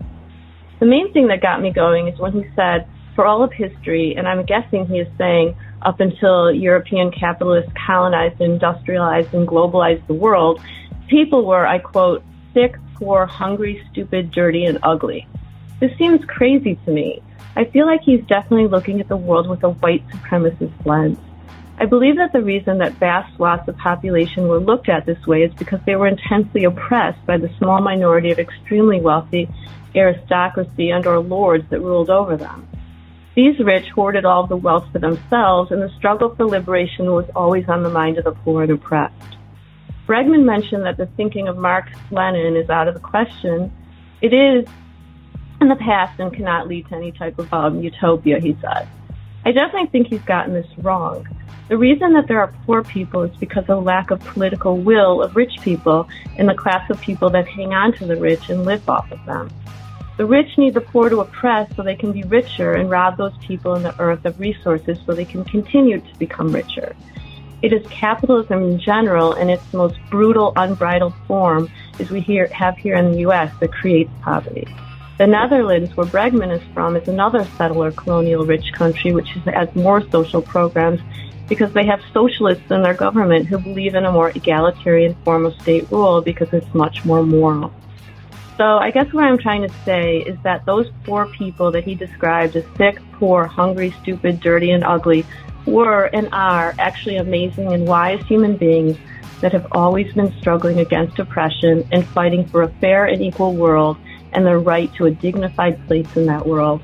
The 0.79 0.87
main 0.87 1.13
thing 1.13 1.27
that 1.29 1.43
got 1.43 1.61
me 1.61 1.73
going 1.73 2.07
is 2.07 2.19
when 2.19 2.33
he 2.33 2.45
said, 2.55 2.87
for 3.17 3.27
all 3.27 3.43
of 3.43 3.53
history, 3.53 4.15
and 4.17 4.29
I'm 4.29 4.47
guessing 4.47 4.87
he 4.87 5.01
is 5.01 5.09
saying 5.19 5.57
up 5.83 5.99
until 5.99 6.53
European 6.53 7.11
capitalists 7.11 7.73
colonized, 7.87 8.41
industrialized, 8.41 9.35
and 9.35 9.47
globalized 9.47 10.07
the 10.07 10.15
world, 10.15 10.61
people 11.09 11.45
were, 11.45 11.67
I 11.67 11.81
quote, 11.81 12.23
sick, 12.55 12.77
poor, 12.95 13.27
hungry, 13.27 13.85
stupid, 13.91 14.31
dirty, 14.31 14.65
and 14.65 14.79
ugly. 14.83 15.27
This 15.81 15.91
seems 15.99 16.25
crazy 16.27 16.79
to 16.85 16.93
me. 16.93 17.23
I 17.57 17.65
feel 17.65 17.87
like 17.87 18.03
he's 18.03 18.25
definitely 18.27 18.69
looking 18.69 19.01
at 19.01 19.09
the 19.09 19.17
world 19.17 19.49
with 19.49 19.63
a 19.65 19.71
white 19.71 20.07
supremacist 20.09 20.87
lens. 20.87 21.19
I 21.79 21.87
believe 21.87 22.17
that 22.17 22.33
the 22.33 22.43
reason 22.43 22.79
that 22.79 22.95
vast 22.95 23.35
swaths 23.37 23.67
of 23.67 23.77
population 23.79 24.49
were 24.49 24.61
looked 24.61 24.89
at 24.89 25.07
this 25.07 25.27
way 25.27 25.43
is 25.43 25.55
because 25.55 25.81
they 25.87 25.97
were 25.97 26.07
intensely 26.07 26.65
oppressed 26.65 27.25
by 27.25 27.39
the 27.39 27.51
small 27.59 27.81
minority 27.81 28.31
of 28.31 28.39
extremely 28.39 29.01
wealthy 29.01 29.49
aristocracy 29.95 30.91
and 30.91 31.07
or 31.07 31.19
lords 31.21 31.65
that 31.71 31.81
ruled 31.81 32.11
over 32.11 32.37
them. 32.37 32.69
These 33.35 33.59
rich 33.61 33.89
hoarded 33.89 34.25
all 34.25 34.47
the 34.47 34.57
wealth 34.57 34.93
for 34.93 34.99
themselves, 34.99 35.71
and 35.71 35.81
the 35.81 35.91
struggle 35.97 36.35
for 36.35 36.45
liberation 36.45 37.13
was 37.13 37.29
always 37.35 37.69
on 37.69 37.83
the 37.83 37.91
mind 37.91 38.19
of 38.19 38.25
the 38.25 38.33
poor 38.33 38.63
and 38.63 38.73
oppressed. 38.73 39.39
Bregman 40.07 40.45
mentioned 40.45 40.85
that 40.85 40.97
the 40.97 41.07
thinking 41.17 41.49
of 41.49 41.57
Marx 41.57 41.93
Lenin 42.11 42.57
is 42.57 42.69
out 42.69 42.89
of 42.89 42.95
the 42.95 43.01
question. 43.01 43.73
It 44.21 44.35
is 44.35 44.69
in 45.61 45.69
the 45.69 45.77
past 45.77 46.19
and 46.19 46.33
cannot 46.33 46.69
lead 46.69 46.89
to 46.89 46.97
any 46.97 47.13
type 47.13 47.39
of 47.39 47.53
um, 47.53 47.81
utopia, 47.83 48.41
he 48.41 48.57
said. 48.61 48.89
I 49.45 49.53
definitely 49.53 49.89
think 49.89 50.09
he's 50.09 50.23
gotten 50.23 50.53
this 50.55 50.67
wrong. 50.79 51.27
The 51.69 51.79
reason 51.79 52.13
that 52.15 52.27
there 52.27 52.41
are 52.41 52.53
poor 52.67 52.83
people 52.83 53.23
is 53.23 53.37
because 53.37 53.65
of 53.69 53.85
lack 53.85 54.11
of 54.11 54.21
political 54.21 54.77
will 54.77 55.23
of 55.23 55.37
rich 55.37 55.61
people 55.63 56.09
and 56.37 56.49
the 56.49 56.55
class 56.55 56.89
of 56.91 57.01
people 57.01 57.31
that 57.31 57.47
hang 57.47 57.73
on 57.73 57.93
to 57.95 58.07
the 58.07 58.17
rich 58.17 58.51
and 58.51 58.65
live 58.65 58.89
off 58.89 59.11
of 59.13 59.25
them. 59.25 59.49
The 60.17 60.27
rich 60.27 60.59
need 60.59 60.75
the 60.75 60.81
poor 60.81 61.09
to 61.09 61.21
oppress 61.21 61.75
so 61.77 61.83
they 61.83 61.95
can 61.95 62.13
be 62.13 62.23
richer 62.25 62.75
and 62.75 62.91
rob 62.91 63.17
those 63.17 63.33
people 63.41 63.75
in 63.77 63.83
the 63.83 63.99
earth 64.01 64.25
of 64.25 64.39
resources 64.39 64.99
so 65.07 65.15
they 65.15 65.25
can 65.25 65.45
continue 65.45 66.01
to 66.01 66.19
become 66.19 66.53
richer. 66.53 66.95
It 67.63 67.73
is 67.73 67.87
capitalism 67.87 68.63
in 68.63 68.79
general 68.81 69.35
and 69.35 69.51
its 69.51 69.73
most 69.73 69.97
brutal, 70.11 70.53
unbridled 70.57 71.15
form, 71.27 71.71
as 71.99 72.11
we 72.11 72.21
here, 72.21 72.49
have 72.49 72.77
here 72.77 72.97
in 72.97 73.13
the 73.13 73.21
U.S., 73.21 73.53
that 73.61 73.73
creates 73.73 74.11
poverty. 74.23 74.67
The 75.21 75.27
Netherlands, 75.27 75.95
where 75.99 76.07
Bregman 76.07 76.51
is 76.51 76.63
from, 76.73 76.97
is 76.97 77.07
another 77.07 77.45
settler 77.59 77.93
colonial 77.93 78.47
rich 78.47 78.73
country 78.73 79.13
which 79.13 79.29
has 79.45 79.69
more 79.75 80.01
social 80.09 80.41
programs 80.41 80.99
because 81.47 81.71
they 81.75 81.85
have 81.85 82.01
socialists 82.15 82.71
in 82.71 82.81
their 82.81 82.95
government 82.95 83.45
who 83.45 83.59
believe 83.59 83.95
in 83.95 84.07
a 84.07 84.13
more 84.13 84.31
egalitarian 84.31 85.15
form 85.23 85.45
of 85.45 85.53
state 85.61 85.87
rule 85.91 86.23
because 86.23 86.49
it's 86.55 86.73
much 86.73 87.05
more 87.05 87.23
moral. 87.23 87.71
So 88.57 88.79
I 88.79 88.91
guess 88.93 89.13
what 89.13 89.25
I'm 89.25 89.37
trying 89.37 89.61
to 89.61 89.75
say 89.85 90.21
is 90.21 90.39
that 90.43 90.65
those 90.65 90.89
poor 91.05 91.27
people 91.27 91.71
that 91.73 91.85
he 91.85 91.95
described 91.95 92.57
as 92.57 92.65
sick, 92.79 92.99
poor, 93.13 93.45
hungry, 93.45 93.95
stupid, 94.01 94.41
dirty, 94.41 94.71
and 94.71 94.83
ugly 94.83 95.27
were 95.67 96.05
and 96.15 96.31
are 96.33 96.75
actually 96.79 97.17
amazing 97.17 97.71
and 97.75 97.87
wise 97.87 98.25
human 98.25 98.57
beings 98.57 98.97
that 99.43 99.53
have 99.53 99.67
always 99.73 100.11
been 100.15 100.33
struggling 100.39 100.81
against 100.81 101.19
oppression 101.19 101.87
and 101.93 102.07
fighting 102.07 102.47
for 102.47 102.63
a 102.63 102.71
fair 102.81 103.05
and 103.05 103.21
equal 103.21 103.55
world 103.55 103.99
and 104.33 104.47
their 104.47 104.59
right 104.59 104.93
to 104.95 105.07
a 105.07 105.11
dignified 105.11 105.85
place 105.87 106.17
in 106.17 106.27
that 106.27 106.47
world. 106.47 106.83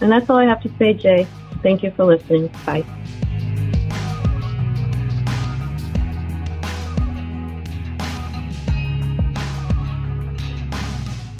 And 0.00 0.10
that's 0.10 0.28
all 0.30 0.38
I 0.38 0.46
have 0.46 0.62
to 0.62 0.70
say, 0.78 0.94
Jay. 0.94 1.26
Thank 1.62 1.82
you 1.82 1.90
for 1.90 2.04
listening. 2.04 2.50
Bye. 2.64 2.84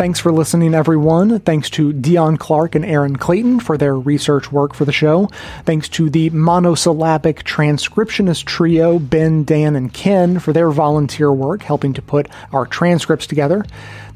Thanks 0.00 0.18
for 0.18 0.32
listening, 0.32 0.72
everyone. 0.72 1.40
Thanks 1.40 1.68
to 1.70 1.92
Dion 1.92 2.38
Clark 2.38 2.74
and 2.74 2.86
Aaron 2.86 3.16
Clayton 3.16 3.60
for 3.60 3.76
their 3.76 3.94
research 3.94 4.50
work 4.50 4.72
for 4.72 4.86
the 4.86 4.92
show. 4.92 5.28
Thanks 5.66 5.90
to 5.90 6.08
the 6.08 6.30
monosyllabic 6.30 7.44
transcriptionist 7.44 8.46
trio, 8.46 8.98
Ben, 8.98 9.44
Dan, 9.44 9.76
and 9.76 9.92
Ken, 9.92 10.38
for 10.38 10.54
their 10.54 10.70
volunteer 10.70 11.30
work 11.30 11.62
helping 11.64 11.92
to 11.92 12.00
put 12.00 12.30
our 12.50 12.64
transcripts 12.64 13.26
together. 13.26 13.62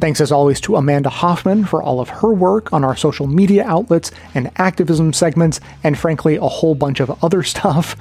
Thanks, 0.04 0.20
as 0.20 0.30
always, 0.30 0.60
to 0.60 0.76
Amanda 0.76 1.08
Hoffman 1.08 1.64
for 1.64 1.82
all 1.82 1.98
of 1.98 2.10
her 2.10 2.30
work 2.30 2.70
on 2.74 2.84
our 2.84 2.94
social 2.94 3.26
media 3.26 3.64
outlets 3.64 4.10
and 4.34 4.50
activism 4.56 5.14
segments, 5.14 5.60
and 5.82 5.98
frankly, 5.98 6.36
a 6.36 6.42
whole 6.42 6.74
bunch 6.74 7.00
of 7.00 7.24
other 7.24 7.42
stuff. 7.54 7.96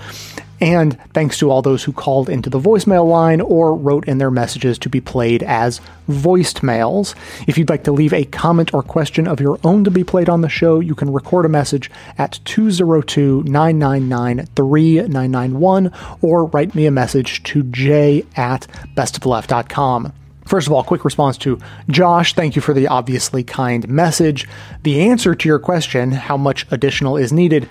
And 0.59 0.99
thanks 1.13 1.37
to 1.37 1.49
all 1.49 1.61
those 1.61 1.85
who 1.85 1.93
called 1.93 2.29
into 2.29 2.49
the 2.49 2.59
voicemail 2.59 3.07
line 3.07 3.39
or 3.39 3.73
wrote 3.73 4.05
in 4.05 4.17
their 4.17 4.29
messages 4.29 4.77
to 4.79 4.89
be 4.89 4.99
played 4.99 5.43
as 5.43 5.79
voiced 6.09 6.61
mails. 6.61 7.15
If 7.47 7.57
you'd 7.57 7.69
like 7.69 7.85
to 7.85 7.93
leave 7.93 8.11
a 8.11 8.25
comment 8.25 8.73
or 8.73 8.83
question 8.83 9.25
of 9.25 9.39
your 9.39 9.57
own 9.63 9.85
to 9.85 9.89
be 9.89 10.03
played 10.03 10.27
on 10.27 10.41
the 10.41 10.49
show, 10.49 10.81
you 10.81 10.95
can 10.95 11.13
record 11.13 11.45
a 11.45 11.49
message 11.49 11.89
at 12.17 12.41
202 12.43 13.43
999 13.43 14.45
3991 14.57 15.89
or 16.21 16.47
write 16.47 16.75
me 16.75 16.85
a 16.85 16.91
message 16.91 17.43
to 17.43 17.63
j 17.63 18.25
at 18.35 18.67
bestofleft.com. 18.93 20.11
First 20.45 20.67
of 20.67 20.73
all, 20.73 20.83
quick 20.83 21.05
response 21.05 21.37
to 21.39 21.57
Josh. 21.89 22.33
Thank 22.33 22.55
you 22.55 22.61
for 22.61 22.73
the 22.73 22.87
obviously 22.87 23.43
kind 23.43 23.87
message. 23.87 24.47
The 24.83 25.01
answer 25.01 25.35
to 25.35 25.49
your 25.49 25.59
question, 25.59 26.11
how 26.11 26.37
much 26.37 26.65
additional 26.71 27.17
is 27.17 27.31
needed, 27.31 27.69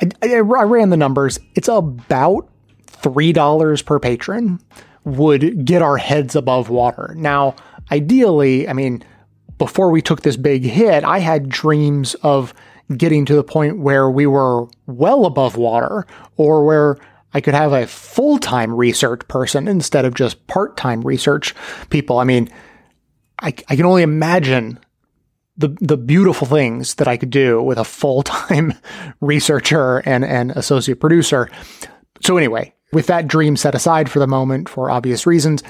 I, 0.00 0.10
I, 0.22 0.34
I 0.36 0.40
ran 0.40 0.90
the 0.90 0.96
numbers. 0.96 1.38
It's 1.54 1.68
about 1.68 2.48
$3 2.86 3.84
per 3.84 3.98
patron 3.98 4.60
would 5.04 5.64
get 5.64 5.82
our 5.82 5.96
heads 5.96 6.36
above 6.36 6.68
water. 6.68 7.14
Now, 7.16 7.54
ideally, 7.90 8.68
I 8.68 8.72
mean, 8.72 9.02
before 9.58 9.90
we 9.90 10.02
took 10.02 10.22
this 10.22 10.36
big 10.36 10.64
hit, 10.64 11.04
I 11.04 11.18
had 11.18 11.48
dreams 11.48 12.14
of 12.16 12.54
getting 12.96 13.24
to 13.26 13.34
the 13.34 13.44
point 13.44 13.78
where 13.78 14.10
we 14.10 14.26
were 14.26 14.66
well 14.86 15.26
above 15.26 15.56
water 15.56 16.06
or 16.36 16.64
where 16.64 16.96
I 17.38 17.40
could 17.40 17.54
have 17.54 17.72
a 17.72 17.86
full 17.86 18.38
time 18.38 18.74
research 18.74 19.20
person 19.28 19.68
instead 19.68 20.04
of 20.04 20.14
just 20.14 20.44
part 20.48 20.76
time 20.76 21.02
research 21.02 21.54
people. 21.88 22.18
I 22.18 22.24
mean, 22.24 22.48
I, 23.40 23.54
I 23.68 23.76
can 23.76 23.84
only 23.84 24.02
imagine 24.02 24.80
the 25.56 25.68
the 25.80 25.96
beautiful 25.96 26.48
things 26.48 26.96
that 26.96 27.06
I 27.06 27.16
could 27.16 27.30
do 27.30 27.62
with 27.62 27.78
a 27.78 27.84
full 27.84 28.24
time 28.24 28.74
researcher 29.20 29.98
and 29.98 30.24
and 30.24 30.50
associate 30.50 30.98
producer. 30.98 31.48
So 32.22 32.36
anyway, 32.36 32.74
with 32.92 33.06
that 33.06 33.28
dream 33.28 33.56
set 33.56 33.76
aside 33.76 34.10
for 34.10 34.18
the 34.18 34.26
moment 34.26 34.68
for 34.68 34.90
obvious 34.90 35.24
reasons, 35.24 35.62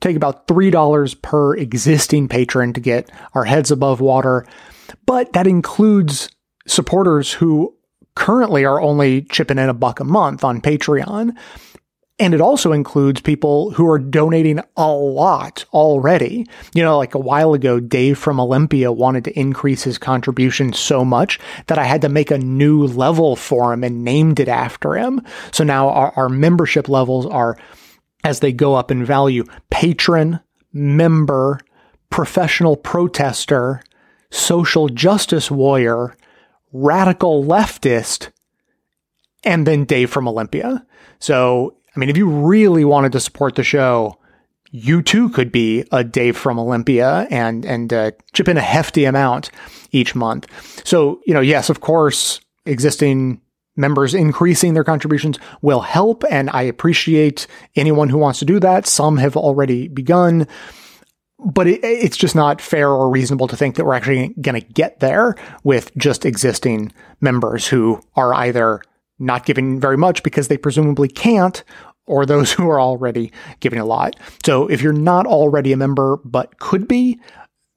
take 0.00 0.14
about 0.14 0.46
three 0.46 0.70
dollars 0.70 1.14
per 1.14 1.56
existing 1.56 2.28
patron 2.28 2.72
to 2.74 2.80
get 2.80 3.10
our 3.34 3.44
heads 3.44 3.72
above 3.72 4.00
water, 4.00 4.46
but 5.06 5.32
that 5.32 5.48
includes 5.48 6.28
supporters 6.68 7.32
who 7.32 7.75
currently 8.16 8.64
are 8.64 8.80
only 8.80 9.22
chipping 9.22 9.58
in 9.58 9.68
a 9.68 9.74
buck 9.74 10.00
a 10.00 10.04
month 10.04 10.42
on 10.42 10.60
Patreon. 10.60 11.36
And 12.18 12.32
it 12.32 12.40
also 12.40 12.72
includes 12.72 13.20
people 13.20 13.72
who 13.72 13.86
are 13.90 13.98
donating 13.98 14.58
a 14.74 14.90
lot 14.90 15.66
already. 15.74 16.46
You 16.74 16.82
know, 16.82 16.96
like 16.96 17.14
a 17.14 17.18
while 17.18 17.52
ago, 17.52 17.78
Dave 17.78 18.18
from 18.18 18.40
Olympia 18.40 18.90
wanted 18.90 19.24
to 19.24 19.38
increase 19.38 19.82
his 19.82 19.98
contribution 19.98 20.72
so 20.72 21.04
much 21.04 21.38
that 21.66 21.78
I 21.78 21.84
had 21.84 22.00
to 22.00 22.08
make 22.08 22.30
a 22.30 22.38
new 22.38 22.86
level 22.86 23.36
for 23.36 23.70
him 23.74 23.84
and 23.84 24.02
named 24.02 24.40
it 24.40 24.48
after 24.48 24.94
him. 24.94 25.20
So 25.52 25.62
now 25.62 25.90
our, 25.90 26.12
our 26.16 26.28
membership 26.30 26.88
levels 26.88 27.26
are, 27.26 27.58
as 28.24 28.40
they 28.40 28.50
go 28.50 28.74
up 28.74 28.90
in 28.90 29.04
value, 29.04 29.44
patron, 29.68 30.40
member, 30.72 31.60
professional 32.08 32.76
protester, 32.76 33.82
social 34.30 34.88
justice 34.88 35.50
warrior, 35.50 36.16
radical 36.72 37.44
leftist, 37.44 38.30
and 39.44 39.66
then 39.66 39.84
Dave 39.84 40.10
from 40.10 40.28
Olympia. 40.28 40.84
So, 41.18 41.76
I 41.94 41.98
mean, 41.98 42.08
if 42.08 42.16
you 42.16 42.28
really 42.28 42.84
wanted 42.84 43.12
to 43.12 43.20
support 43.20 43.54
the 43.54 43.64
show, 43.64 44.18
you 44.70 45.02
too 45.02 45.30
could 45.30 45.50
be 45.52 45.84
a 45.92 46.04
Dave 46.04 46.36
from 46.36 46.58
Olympia 46.58 47.26
and 47.30 47.64
and 47.64 47.92
uh, 47.92 48.10
chip 48.32 48.48
in 48.48 48.56
a 48.56 48.62
hefty 48.62 49.04
amount 49.04 49.50
each 49.92 50.14
month. 50.14 50.46
So, 50.86 51.20
you 51.26 51.32
know, 51.32 51.40
yes, 51.40 51.70
of 51.70 51.80
course, 51.80 52.40
existing 52.66 53.40
members 53.76 54.14
increasing 54.14 54.74
their 54.74 54.84
contributions 54.84 55.38
will 55.62 55.80
help, 55.80 56.24
and 56.30 56.50
I 56.50 56.62
appreciate 56.62 57.46
anyone 57.76 58.08
who 58.08 58.18
wants 58.18 58.38
to 58.40 58.44
do 58.44 58.58
that. 58.60 58.86
Some 58.86 59.18
have 59.18 59.36
already 59.36 59.88
begun 59.88 60.46
but 61.38 61.66
it, 61.66 61.84
it's 61.84 62.16
just 62.16 62.34
not 62.34 62.60
fair 62.60 62.90
or 62.90 63.10
reasonable 63.10 63.48
to 63.48 63.56
think 63.56 63.76
that 63.76 63.84
we're 63.84 63.94
actually 63.94 64.28
going 64.40 64.60
to 64.60 64.66
get 64.72 65.00
there 65.00 65.34
with 65.64 65.94
just 65.96 66.24
existing 66.24 66.92
members 67.20 67.66
who 67.66 68.00
are 68.14 68.34
either 68.34 68.80
not 69.18 69.46
giving 69.46 69.80
very 69.80 69.96
much 69.96 70.22
because 70.22 70.48
they 70.48 70.58
presumably 70.58 71.08
can't 71.08 71.62
or 72.06 72.24
those 72.24 72.52
who 72.54 72.68
are 72.68 72.80
already 72.80 73.32
giving 73.60 73.78
a 73.78 73.84
lot. 73.84 74.16
So 74.44 74.66
if 74.68 74.80
you're 74.80 74.92
not 74.92 75.26
already 75.26 75.72
a 75.72 75.76
member 75.76 76.18
but 76.24 76.58
could 76.58 76.88
be, 76.88 77.20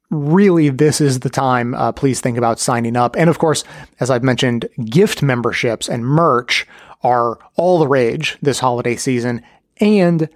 really 0.10 0.70
this 0.70 1.02
is 1.02 1.20
the 1.20 1.30
time. 1.30 1.74
Uh, 1.76 1.92
please 1.92 2.22
think 2.22 2.38
about 2.38 2.60
signing 2.60 2.96
up. 2.96 3.16
And 3.16 3.30
of 3.30 3.40
course, 3.40 3.64
as 4.00 4.10
I've 4.10 4.24
mentioned, 4.24 4.68
gift 4.86 5.22
memberships 5.22 5.88
and 5.88 6.06
merch 6.06 6.66
are 7.04 7.40
all 7.56 7.80
the 7.80 7.88
rage 7.88 8.38
this 8.42 8.60
holiday 8.60 8.96
season. 8.96 9.44
And 9.78 10.30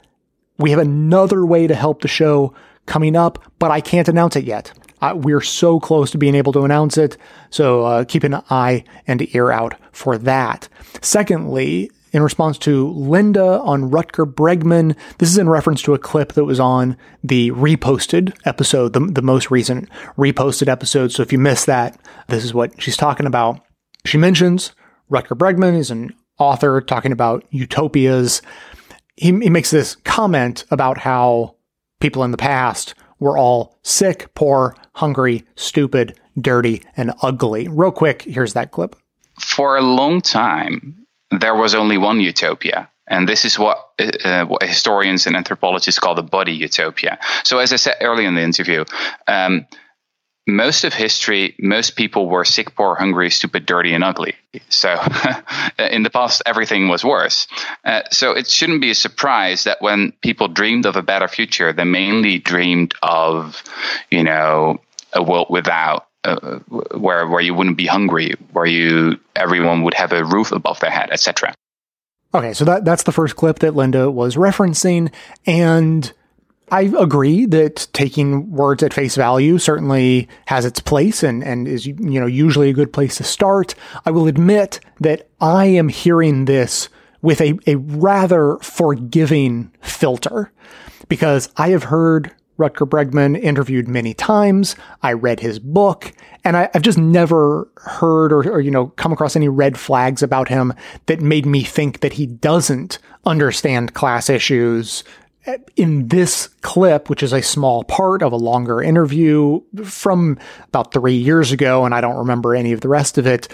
we 0.58 0.72
have 0.72 0.80
another 0.80 1.46
way 1.46 1.68
to 1.68 1.76
help 1.76 2.02
the 2.02 2.08
show 2.08 2.54
coming 2.86 3.16
up, 3.16 3.44
but 3.60 3.72
I 3.72 3.82
can't 3.82 4.08
announce 4.08 4.36
it 4.36 4.46
yet. 4.46 4.72
We're 5.16 5.42
so 5.42 5.82
close 5.82 6.12
to 6.12 6.18
being 6.18 6.36
able 6.36 6.54
to 6.54 6.64
announce 6.64 6.98
it, 6.98 7.18
so 7.50 7.84
uh, 7.84 8.04
keep 8.06 8.24
an 8.24 8.36
eye 8.50 8.86
and 9.06 9.36
ear 9.36 9.52
out 9.52 9.76
for 9.92 10.18
that. 10.18 10.70
Secondly, 11.02 11.92
in 12.14 12.22
response 12.22 12.58
to 12.60 12.88
Linda 12.90 13.60
on 13.62 13.90
Rutger 13.90 14.32
Bregman, 14.32 14.96
this 15.18 15.30
is 15.30 15.38
in 15.38 15.50
reference 15.50 15.82
to 15.82 15.94
a 15.94 16.00
clip 16.00 16.34
that 16.34 16.46
was 16.46 16.60
on 16.60 16.96
the 17.24 17.52
reposted 17.52 18.34
episode, 18.46 18.94
the, 18.94 19.00
the 19.00 19.22
most 19.22 19.52
recent 19.52 19.90
reposted 20.16 20.70
episode. 20.70 21.12
So 21.12 21.24
if 21.24 21.34
you 21.34 21.40
missed 21.40 21.66
that, 21.66 22.00
this 22.28 22.46
is 22.46 22.54
what 22.54 22.82
she's 22.82 22.96
talking 22.96 23.26
about. 23.26 23.60
She 24.06 24.18
mentions 24.18 24.74
Rutger 25.12 25.38
Bregman 25.38 25.76
is 25.76 25.92
an 25.92 26.14
author 26.38 26.80
talking 26.82 27.12
about 27.12 27.46
utopias. 27.50 28.42
He, 29.16 29.28
he 29.28 29.50
makes 29.50 29.72
this 29.72 29.96
comment 29.96 30.66
about 30.72 31.00
how 31.00 31.53
people 32.04 32.26
in 32.26 32.32
the 32.32 32.38
past 32.38 32.96
were 33.20 33.38
all 33.38 33.78
sick, 33.82 34.28
poor, 34.36 34.76
hungry, 34.94 35.46
stupid, 35.56 36.20
dirty, 36.42 36.84
and 36.98 37.14
ugly. 37.22 37.66
Real 37.70 37.94
quick, 37.94 38.24
here's 38.24 38.52
that 38.54 38.72
clip. 38.72 38.98
For 39.40 39.78
a 39.78 39.82
long 39.82 40.20
time, 40.20 41.08
there 41.32 41.56
was 41.56 41.74
only 41.74 41.98
one 41.98 42.20
utopia. 42.20 42.90
And 43.08 43.28
this 43.28 43.46
is 43.46 43.58
what, 43.58 43.78
uh, 44.26 44.44
what 44.46 44.64
historians 44.64 45.26
and 45.28 45.36
anthropologists 45.38 45.98
call 45.98 46.14
the 46.14 46.24
body 46.24 46.52
utopia. 46.52 47.18
So, 47.46 47.60
as 47.60 47.72
I 47.72 47.78
said 47.78 47.96
earlier 48.02 48.28
in 48.28 48.36
the 48.36 48.42
interview, 48.42 48.84
um, 49.28 49.66
most 50.46 50.84
of 50.84 50.94
history, 50.94 51.56
most 51.58 51.96
people 51.96 52.28
were 52.28 52.44
sick, 52.44 52.76
poor, 52.76 52.96
hungry, 52.96 53.30
stupid, 53.30 53.66
dirty, 53.66 53.94
and 53.94 54.04
ugly. 54.04 54.36
So 54.70 54.90
in 55.80 56.04
the 56.04 56.10
past, 56.10 56.42
everything 56.46 56.90
was 56.90 57.04
worse. 57.04 57.48
Uh, 57.86 58.02
so 58.12 58.32
it 58.32 58.48
shouldn't 58.48 58.82
be 58.82 58.92
a 58.92 58.96
surprise 58.96 59.64
that 59.64 59.82
when 59.82 60.12
people 60.22 60.50
dreamed 60.50 60.86
of 60.86 60.96
a 60.96 61.02
better 61.02 61.28
future, 61.28 61.72
they 61.72 61.86
mainly 61.86 62.40
dreamed 62.40 62.94
of, 63.02 63.64
you 64.12 64.24
know, 64.24 64.80
a 65.14 65.24
world 65.24 65.48
without. 65.50 66.08
Uh, 66.26 66.60
where 66.96 67.28
where 67.28 67.42
you 67.42 67.54
wouldn't 67.54 67.76
be 67.76 67.86
hungry, 67.86 68.32
where 68.54 68.66
you 68.66 69.20
everyone 69.36 69.84
would 69.84 69.94
have 69.94 70.14
a 70.14 70.24
roof 70.24 70.54
above 70.54 70.80
their 70.80 70.90
head, 70.90 71.10
etc. 71.12 71.54
Okay, 72.34 72.54
so 72.54 72.64
that 72.64 72.86
that's 72.86 73.04
the 73.04 73.12
first 73.12 73.36
clip 73.36 73.60
that 73.60 73.76
Linda 73.76 74.10
was 74.10 74.38
referencing, 74.38 75.12
and 75.46 76.14
I 76.72 76.92
agree 76.98 77.46
that 77.48 77.88
taking 77.94 78.52
words 78.52 78.82
at 78.84 78.94
face 78.94 79.16
value 79.16 79.58
certainly 79.58 80.28
has 80.48 80.66
its 80.66 80.80
place 80.80 81.22
and, 81.22 81.44
and 81.44 81.68
is, 81.68 81.86
you 81.86 82.20
know, 82.20 82.26
usually 82.26 82.70
a 82.70 82.74
good 82.74 82.92
place 82.92 83.18
to 83.18 83.24
start. 83.24 83.76
I 84.06 84.12
will 84.12 84.28
admit 84.28 84.80
that 85.00 85.30
I 85.40 85.66
am 85.66 85.90
hearing 85.90 86.46
this 86.46 86.90
with 87.22 87.42
a, 87.42 87.60
a 87.68 87.76
rather 87.76 88.58
forgiving 88.62 89.72
filter 89.82 90.52
because 91.08 91.50
I 91.58 91.70
have 91.70 91.84
heard 91.84 92.32
Rutger 92.58 92.88
Bregman 92.88 93.40
interviewed 93.42 93.88
many 93.88 94.14
times. 94.14 94.76
I 95.02 95.14
read 95.14 95.40
his 95.40 95.60
book 95.60 96.14
and 96.44 96.56
I, 96.56 96.70
have 96.74 96.82
just 96.82 96.98
never 96.98 97.68
heard 97.78 98.32
or, 98.32 98.40
or, 98.50 98.62
you 98.62 98.72
know, 98.72 98.88
come 98.88 99.12
across 99.12 99.36
any 99.36 99.48
red 99.48 99.78
flags 99.78 100.22
about 100.22 100.50
him 100.50 100.74
that 101.08 101.22
made 101.22 101.46
me 101.46 101.64
think 101.64 102.02
that 102.02 102.14
he 102.14 102.26
doesn't 102.26 103.00
understand 103.26 103.94
class 103.94 104.30
issues 104.30 105.04
in 105.76 106.08
this 106.08 106.48
clip, 106.62 107.10
which 107.10 107.24
is 107.24 107.34
a 107.34 107.42
small 107.42 107.84
part 107.84 108.22
of 108.22 108.32
a 108.32 108.38
longer 108.38 108.82
interview 108.82 109.62
from 109.84 110.38
about 110.68 110.94
three 110.94 111.16
years 111.16 111.52
ago, 111.52 111.86
and 111.86 111.94
I 111.94 112.02
don't 112.02 112.18
remember 112.18 112.56
any 112.56 112.72
of 112.72 112.82
the 112.82 112.90
rest 112.90 113.18
of 113.18 113.28
it. 113.28 113.48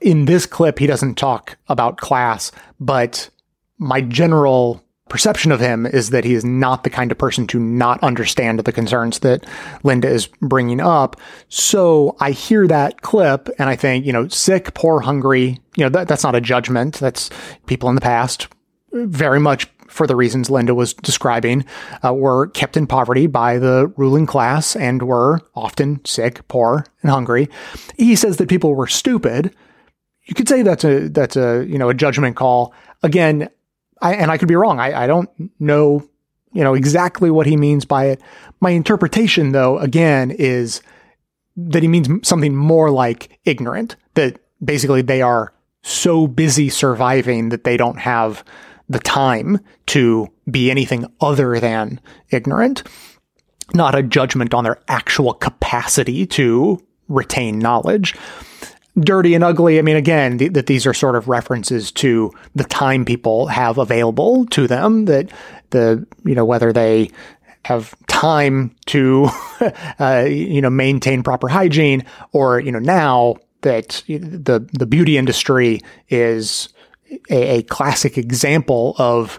In 0.00 0.24
this 0.24 0.46
clip, 0.46 0.78
he 0.78 0.86
doesn't 0.86 1.16
talk 1.16 1.56
about 1.68 1.98
class, 1.98 2.52
but 2.80 3.28
my 3.78 4.00
general 4.00 4.82
perception 5.08 5.52
of 5.52 5.60
him 5.60 5.84
is 5.84 6.10
that 6.10 6.24
he 6.24 6.32
is 6.32 6.44
not 6.44 6.82
the 6.82 6.90
kind 6.90 7.12
of 7.12 7.18
person 7.18 7.46
to 7.46 7.60
not 7.60 8.02
understand 8.02 8.58
the 8.58 8.72
concerns 8.72 9.18
that 9.18 9.44
Linda 9.82 10.08
is 10.08 10.26
bringing 10.40 10.80
up. 10.80 11.20
So 11.48 12.16
I 12.20 12.30
hear 12.30 12.66
that 12.66 13.02
clip 13.02 13.48
and 13.58 13.68
I 13.68 13.76
think, 13.76 14.06
you 14.06 14.12
know, 14.12 14.28
sick, 14.28 14.72
poor, 14.74 15.00
hungry, 15.00 15.60
you 15.76 15.84
know, 15.84 15.90
that, 15.90 16.08
that's 16.08 16.24
not 16.24 16.34
a 16.34 16.40
judgment. 16.40 16.94
That's 16.96 17.28
people 17.66 17.90
in 17.90 17.94
the 17.94 18.00
past 18.00 18.48
very 18.94 19.40
much 19.40 19.73
for 19.88 20.06
the 20.06 20.16
reasons 20.16 20.50
Linda 20.50 20.74
was 20.74 20.94
describing, 20.94 21.64
uh, 22.04 22.12
were 22.12 22.48
kept 22.48 22.76
in 22.76 22.86
poverty 22.86 23.26
by 23.26 23.58
the 23.58 23.92
ruling 23.96 24.26
class 24.26 24.76
and 24.76 25.02
were 25.02 25.40
often 25.54 26.04
sick, 26.04 26.46
poor, 26.48 26.86
and 27.02 27.10
hungry. 27.10 27.48
He 27.96 28.16
says 28.16 28.36
that 28.38 28.48
people 28.48 28.74
were 28.74 28.86
stupid. 28.86 29.54
You 30.24 30.34
could 30.34 30.48
say 30.48 30.62
that's 30.62 30.84
a 30.84 31.08
that's 31.08 31.36
a 31.36 31.64
you 31.68 31.78
know 31.78 31.88
a 31.88 31.94
judgment 31.94 32.36
call. 32.36 32.72
Again, 33.02 33.48
I, 34.00 34.14
and 34.14 34.30
I 34.30 34.38
could 34.38 34.48
be 34.48 34.56
wrong. 34.56 34.80
I, 34.80 35.04
I 35.04 35.06
don't 35.06 35.28
know 35.60 36.08
you 36.52 36.62
know 36.64 36.74
exactly 36.74 37.30
what 37.30 37.46
he 37.46 37.56
means 37.56 37.84
by 37.84 38.06
it. 38.06 38.22
My 38.60 38.70
interpretation, 38.70 39.52
though, 39.52 39.78
again, 39.78 40.30
is 40.30 40.80
that 41.56 41.82
he 41.82 41.88
means 41.88 42.08
something 42.26 42.56
more 42.56 42.90
like 42.90 43.38
ignorant. 43.44 43.96
That 44.14 44.40
basically 44.64 45.02
they 45.02 45.20
are 45.20 45.52
so 45.82 46.26
busy 46.26 46.70
surviving 46.70 47.50
that 47.50 47.64
they 47.64 47.76
don't 47.76 47.98
have 47.98 48.42
the 48.88 48.98
time 48.98 49.60
to 49.86 50.28
be 50.50 50.70
anything 50.70 51.06
other 51.20 51.58
than 51.58 52.00
ignorant, 52.30 52.82
not 53.72 53.94
a 53.94 54.02
judgment 54.02 54.52
on 54.52 54.64
their 54.64 54.80
actual 54.88 55.32
capacity 55.34 56.26
to 56.26 56.80
retain 57.08 57.58
knowledge. 57.58 58.14
Dirty 58.98 59.34
and 59.34 59.42
ugly, 59.42 59.78
I 59.78 59.82
mean, 59.82 59.96
again, 59.96 60.38
th- 60.38 60.52
that 60.52 60.66
these 60.66 60.86
are 60.86 60.94
sort 60.94 61.16
of 61.16 61.28
references 61.28 61.90
to 61.92 62.30
the 62.54 62.64
time 62.64 63.04
people 63.04 63.46
have 63.48 63.78
available 63.78 64.46
to 64.46 64.68
them, 64.68 65.06
that 65.06 65.30
the, 65.70 66.06
you 66.24 66.34
know, 66.34 66.44
whether 66.44 66.72
they 66.72 67.10
have 67.64 67.94
time 68.06 68.74
to, 68.86 69.28
uh, 69.98 70.24
you 70.28 70.60
know, 70.60 70.70
maintain 70.70 71.22
proper 71.22 71.48
hygiene 71.48 72.04
or, 72.32 72.60
you 72.60 72.70
know, 72.70 72.78
now 72.78 73.34
that 73.62 74.02
the, 74.06 74.68
the 74.72 74.86
beauty 74.86 75.16
industry 75.16 75.80
is 76.08 76.68
a, 77.30 77.58
a 77.58 77.62
classic 77.62 78.18
example 78.18 78.94
of 78.98 79.38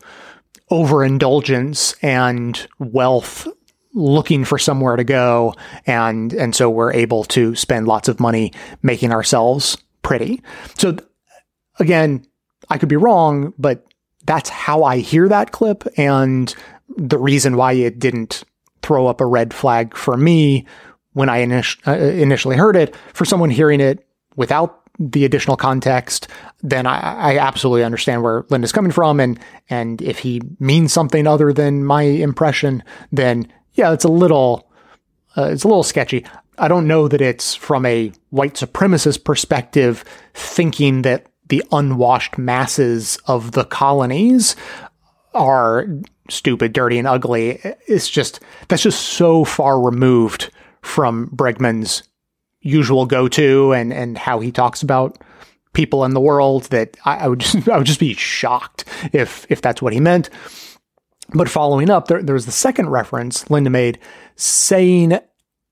overindulgence 0.71 1.93
and 2.01 2.67
wealth 2.79 3.47
looking 3.93 4.43
for 4.43 4.57
somewhere 4.57 4.95
to 4.97 5.03
go 5.03 5.53
and 5.85 6.33
and 6.33 6.53
so 6.53 6.69
we're 6.69 6.91
able 6.91 7.23
to 7.23 7.55
spend 7.55 7.87
lots 7.87 8.09
of 8.09 8.19
money 8.19 8.51
making 8.83 9.11
ourselves 9.11 9.77
pretty. 10.01 10.41
So 10.75 10.97
again, 11.79 12.25
I 12.69 12.77
could 12.77 12.89
be 12.89 12.95
wrong, 12.95 13.53
but 13.57 13.85
that's 14.25 14.49
how 14.49 14.83
I 14.83 14.97
hear 14.97 15.29
that 15.29 15.51
clip 15.51 15.83
and 15.97 16.53
the 16.97 17.17
reason 17.17 17.57
why 17.57 17.73
it 17.73 17.99
didn't 17.99 18.43
throw 18.81 19.07
up 19.07 19.21
a 19.21 19.25
red 19.25 19.53
flag 19.53 19.95
for 19.95 20.17
me 20.17 20.65
when 21.13 21.29
I 21.29 21.45
init- 21.45 21.87
uh, 21.87 21.97
initially 21.97 22.57
heard 22.57 22.75
it 22.75 22.95
for 23.13 23.25
someone 23.25 23.49
hearing 23.49 23.81
it 23.81 24.05
without 24.35 24.84
the 24.99 25.25
additional 25.25 25.57
context, 25.57 26.27
then 26.61 26.85
I, 26.85 27.33
I, 27.33 27.37
absolutely 27.37 27.83
understand 27.83 28.23
where 28.23 28.45
Linda's 28.49 28.71
coming 28.71 28.91
from. 28.91 29.19
And, 29.19 29.39
and 29.69 30.01
if 30.01 30.19
he 30.19 30.41
means 30.59 30.93
something 30.93 31.27
other 31.27 31.51
than 31.51 31.83
my 31.83 32.03
impression, 32.03 32.83
then 33.11 33.51
yeah, 33.73 33.91
it's 33.91 34.05
a 34.05 34.09
little, 34.09 34.69
uh, 35.37 35.49
it's 35.51 35.63
a 35.63 35.67
little 35.67 35.83
sketchy. 35.83 36.25
I 36.57 36.67
don't 36.67 36.87
know 36.87 37.07
that 37.07 37.21
it's 37.21 37.55
from 37.55 37.85
a 37.85 38.11
white 38.29 38.53
supremacist 38.53 39.23
perspective, 39.23 40.05
thinking 40.33 41.01
that 41.01 41.27
the 41.47 41.63
unwashed 41.71 42.37
masses 42.37 43.17
of 43.27 43.51
the 43.51 43.65
colonies 43.65 44.55
are 45.33 45.87
stupid, 46.29 46.73
dirty, 46.73 46.97
and 46.97 47.07
ugly. 47.07 47.59
It's 47.87 48.09
just, 48.09 48.39
that's 48.67 48.83
just 48.83 49.01
so 49.01 49.43
far 49.43 49.79
removed 49.79 50.51
from 50.81 51.29
Bregman's 51.29 52.03
usual 52.65 53.05
go 53.05 53.27
to 53.29 53.71
and, 53.71 53.93
and 53.93 54.17
how 54.17 54.39
he 54.39 54.51
talks 54.51 54.81
about 54.81 55.19
people 55.73 56.03
in 56.03 56.13
the 56.13 56.19
world 56.19 56.63
that 56.65 56.97
I, 57.05 57.17
I, 57.17 57.27
would 57.27 57.39
just 57.41 57.69
I 57.69 57.77
would 57.77 57.87
just 57.87 57.99
be 57.99 58.13
shocked 58.13 58.83
if 59.13 59.45
if 59.49 59.61
that's 59.61 59.81
what 59.81 59.93
he 59.93 59.99
meant. 59.99 60.29
But 61.33 61.49
following 61.49 61.89
up, 61.89 62.07
there, 62.07 62.21
there 62.21 62.35
was 62.35 62.45
the 62.45 62.51
second 62.51 62.89
reference 62.89 63.49
Linda 63.49 63.69
made 63.69 63.99
saying, 64.35 65.17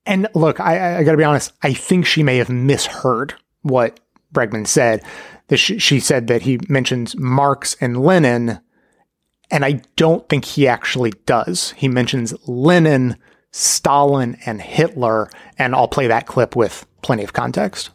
and 0.04 0.28
look, 0.34 0.58
I, 0.58 0.98
I 0.98 1.04
got 1.04 1.12
to 1.12 1.16
be 1.16 1.24
honest, 1.24 1.52
I 1.62 1.72
think 1.72 2.06
she 2.06 2.22
may 2.22 2.38
have 2.38 2.50
misheard 2.50 3.34
what 3.62 4.00
Bregman 4.32 4.66
said. 4.66 5.02
That 5.48 5.58
she, 5.58 5.78
she 5.78 6.00
said 6.00 6.26
that 6.28 6.42
he 6.42 6.58
mentions 6.68 7.16
Marx 7.16 7.76
and 7.80 8.02
Lenin, 8.02 8.60
and 9.50 9.64
I 9.64 9.82
don't 9.96 10.28
think 10.28 10.44
he 10.44 10.66
actually 10.66 11.12
does. 11.26 11.72
He 11.72 11.86
mentions 11.86 12.34
Lenin, 12.48 13.16
Stalin, 13.56 14.36
and 14.46 14.60
Hitler, 14.60 15.30
and 15.58 15.74
I'll 15.74 15.88
play 15.88 16.08
that 16.08 16.26
clip 16.26 16.56
with 16.56 16.86
plenty 17.02 17.22
of 17.22 17.32
context 17.32 17.90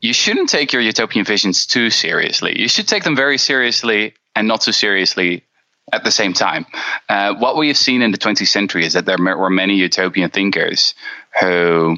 you 0.00 0.12
shouldn't 0.12 0.48
take 0.48 0.72
your 0.72 0.82
utopian 0.82 1.24
visions 1.24 1.66
too 1.66 1.90
seriously. 1.90 2.60
You 2.60 2.68
should 2.68 2.88
take 2.88 3.04
them 3.04 3.16
very 3.16 3.38
seriously 3.38 4.14
and 4.34 4.46
not 4.46 4.60
too 4.60 4.72
seriously 4.72 5.44
at 5.92 6.04
the 6.04 6.10
same 6.10 6.32
time. 6.32 6.66
Uh, 7.08 7.34
what 7.34 7.56
we 7.56 7.68
have 7.68 7.76
seen 7.76 8.02
in 8.02 8.12
the 8.12 8.18
20th 8.18 8.48
century 8.48 8.84
is 8.84 8.92
that 8.92 9.06
there 9.06 9.16
were 9.18 9.50
many 9.50 9.76
utopian 9.76 10.30
thinkers 10.30 10.94
who 11.40 11.96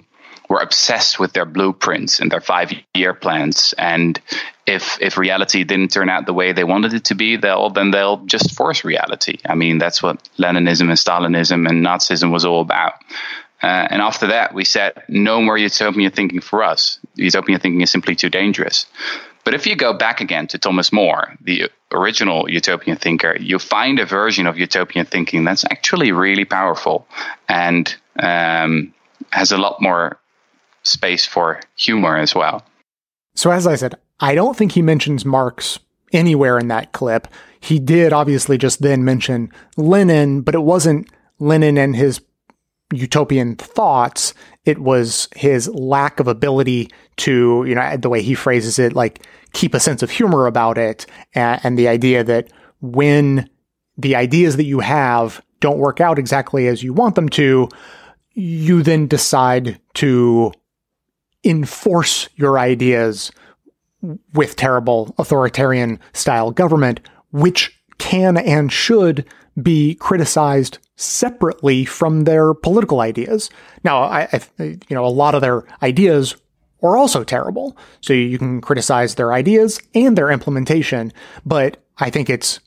were 0.51 0.59
obsessed 0.59 1.21
with 1.21 1.33
their 1.33 1.47
blueprints 1.47 2.19
and 2.19 2.31
their 2.31 2.41
five 2.41 2.73
year 2.95 3.15
plans. 3.15 3.73
And 3.79 4.21
if 4.67 5.01
if 5.01 5.17
reality 5.17 5.63
didn't 5.65 5.93
turn 5.93 6.11
out 6.11 6.27
the 6.27 6.35
way 6.35 6.53
they 6.53 6.65
wanted 6.65 6.93
it 6.93 7.05
to 7.05 7.15
be, 7.15 7.37
they'll 7.37 7.71
then 7.71 7.93
they'll 7.93 8.19
just 8.27 8.55
force 8.55 8.85
reality. 8.85 9.39
I 9.47 9.55
mean, 9.55 9.79
that's 9.79 10.03
what 10.03 10.29
Leninism 10.39 10.89
and 10.89 10.99
Stalinism 10.99 11.69
and 11.69 11.87
Nazism 11.87 12.33
was 12.33 12.45
all 12.45 12.61
about. 12.61 12.95
Uh, 13.63 13.87
and 13.91 14.03
after 14.03 14.27
that, 14.29 14.55
we 14.55 14.65
said, 14.65 15.03
no 15.07 15.41
more 15.41 15.59
utopian 15.59 16.11
thinking 16.11 16.41
for 16.41 16.65
us. 16.65 16.99
Utopian 17.15 17.61
thinking 17.61 17.83
is 17.83 17.91
simply 17.91 18.15
too 18.15 18.31
dangerous. 18.31 18.87
But 19.45 19.53
if 19.55 19.67
you 19.67 19.77
go 19.77 19.93
back 19.93 20.23
again 20.23 20.47
to 20.49 20.59
Thomas 20.59 20.93
More, 20.93 21.37
the 21.43 21.71
original 21.93 22.49
utopian 22.49 22.97
thinker, 22.97 23.37
you 23.39 23.59
find 23.59 23.99
a 23.99 24.07
version 24.07 24.47
of 24.47 24.59
utopian 24.59 25.05
thinking 25.05 25.45
that's 25.45 25.65
actually 25.65 26.11
really 26.11 26.47
powerful 26.47 27.07
and 27.49 27.95
um, 28.19 28.95
has 29.31 29.53
a 29.53 29.59
lot 29.59 29.83
more 29.83 30.19
space 30.83 31.25
for 31.27 31.61
humor 31.77 32.17
as 32.17 32.35
well. 32.35 32.65
So, 33.35 33.51
as 33.51 33.67
I 33.67 33.77
said, 33.77 33.95
I 34.21 34.35
don't 34.35 34.57
think 34.57 34.73
he 34.73 34.83
mentions 34.83 35.25
Marx 35.25 35.79
anywhere 36.13 36.59
in 36.59 36.69
that 36.69 36.93
clip. 36.93 37.29
He 37.61 37.79
did 37.79 38.13
obviously 38.13 38.59
just 38.59 38.83
then 38.83 39.05
mention 39.05 39.51
Lenin, 39.77 40.43
but 40.43 40.55
it 40.55 40.63
wasn't 40.63 41.09
Lenin 41.39 41.79
and 41.79 41.95
his 41.95 42.21
utopian 42.93 43.57
thoughts. 43.57 44.35
It 44.65 44.79
was 44.79 45.29
his 45.37 45.69
lack 45.69 46.21
of 46.21 46.29
ability 46.29 46.91
to, 47.19 47.65
you 47.67 47.75
know, 47.75 47.97
the 47.97 48.09
way 48.09 48.23
he 48.23 48.35
phrases 48.35 48.79
it, 48.79 48.95
like 48.95 49.25
keep 49.53 49.75
a 49.75 49.81
sense 49.81 50.03
of 50.03 50.11
humor 50.11 50.47
about 50.47 50.79
it. 50.79 51.07
And, 51.35 51.61
and 51.63 51.79
the 51.79 51.89
idea 51.89 52.25
that 52.25 52.51
when 52.81 53.49
the 53.97 54.17
ideas 54.17 54.57
that 54.57 54.65
you 54.65 54.81
have 54.81 55.43
don't 55.61 55.79
work 55.79 56.01
out 56.01 56.19
exactly 56.19 56.67
as 56.67 56.83
you 56.83 56.93
want 56.93 57.15
them 57.15 57.29
to, 57.29 57.69
you 58.33 58.83
then 58.83 59.07
decide 59.07 59.79
to 59.95 60.53
enforce 61.45 62.29
your 62.37 62.59
ideas 62.59 63.33
with 64.35 64.57
terrible 64.57 65.15
authoritarian 65.19 65.99
style 66.13 66.51
government, 66.51 67.01
which 67.33 67.79
can 67.99 68.37
and 68.37 68.73
should 68.73 69.27
be 69.61 69.95
criticized 69.97 70.79
separately 70.97 71.85
from 71.85 72.25
their 72.25 72.55
political 72.55 73.01
ideas. 73.01 73.51
Now, 73.85 74.03
I, 74.03 74.29
I, 74.33 74.65
you 74.65 74.79
know, 74.91 75.05
a 75.05 75.09
lot 75.09 75.35
of 75.35 75.41
their 75.41 75.65
ideas 75.83 76.37
are 76.83 76.97
also 76.97 77.25
terrible. 77.25 77.77
So 78.01 78.13
you 78.13 78.39
can 78.39 78.61
criticize 78.61 79.15
their 79.15 79.33
ideas 79.33 79.81
and 79.95 80.17
their 80.17 80.31
implementation, 80.31 81.13
but 81.45 81.77
I 81.99 82.11
think 82.11 82.31
it's 82.31 82.61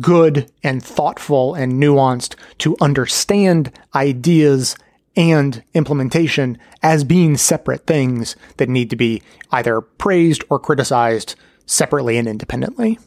good 0.00 0.50
and 0.62 0.82
thoughtful 0.82 1.54
and 1.54 1.74
nuanced 1.74 2.36
to 2.58 2.76
understand 2.80 3.72
ideas 3.94 4.76
and 5.16 5.62
implementation 5.74 6.58
as 6.82 7.04
being 7.04 7.36
separate 7.36 7.86
things 7.86 8.36
that 8.56 8.68
need 8.68 8.90
to 8.90 8.96
be 8.96 9.22
either 9.52 9.80
praised 9.80 10.44
or 10.50 10.58
criticized 10.58 11.36
separately 11.66 12.16
and 12.16 12.28
independently. 12.28 12.98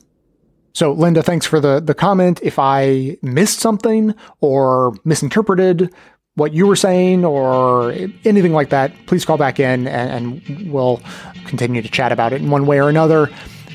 So, 0.74 0.92
Linda, 0.92 1.24
thanks 1.24 1.46
for 1.46 1.60
the, 1.60 1.80
the 1.80 1.96
comment. 1.96 2.40
If 2.44 2.60
I 2.60 3.18
missed 3.22 3.60
something 3.60 4.14
or 4.42 4.94
misinterpreted 5.04 5.92
what 6.36 6.54
you 6.54 6.68
were 6.68 6.76
saying 6.76 7.26
or 7.26 7.92
anything 8.24 8.54
like 8.54 8.70
that, 8.70 8.94
please 9.08 9.26
call 9.26 9.38
back 9.38 9.60
in 9.60 9.88
and, 9.88 10.44
and 10.46 10.72
we'll 10.72 11.02
continue 11.46 11.82
to 11.82 11.90
chat 11.90 12.12
about 12.12 12.32
it 12.32 12.42
in 12.42 12.52
one 12.52 12.68
way 12.68 12.80
or 12.80 12.90
another. 12.90 13.28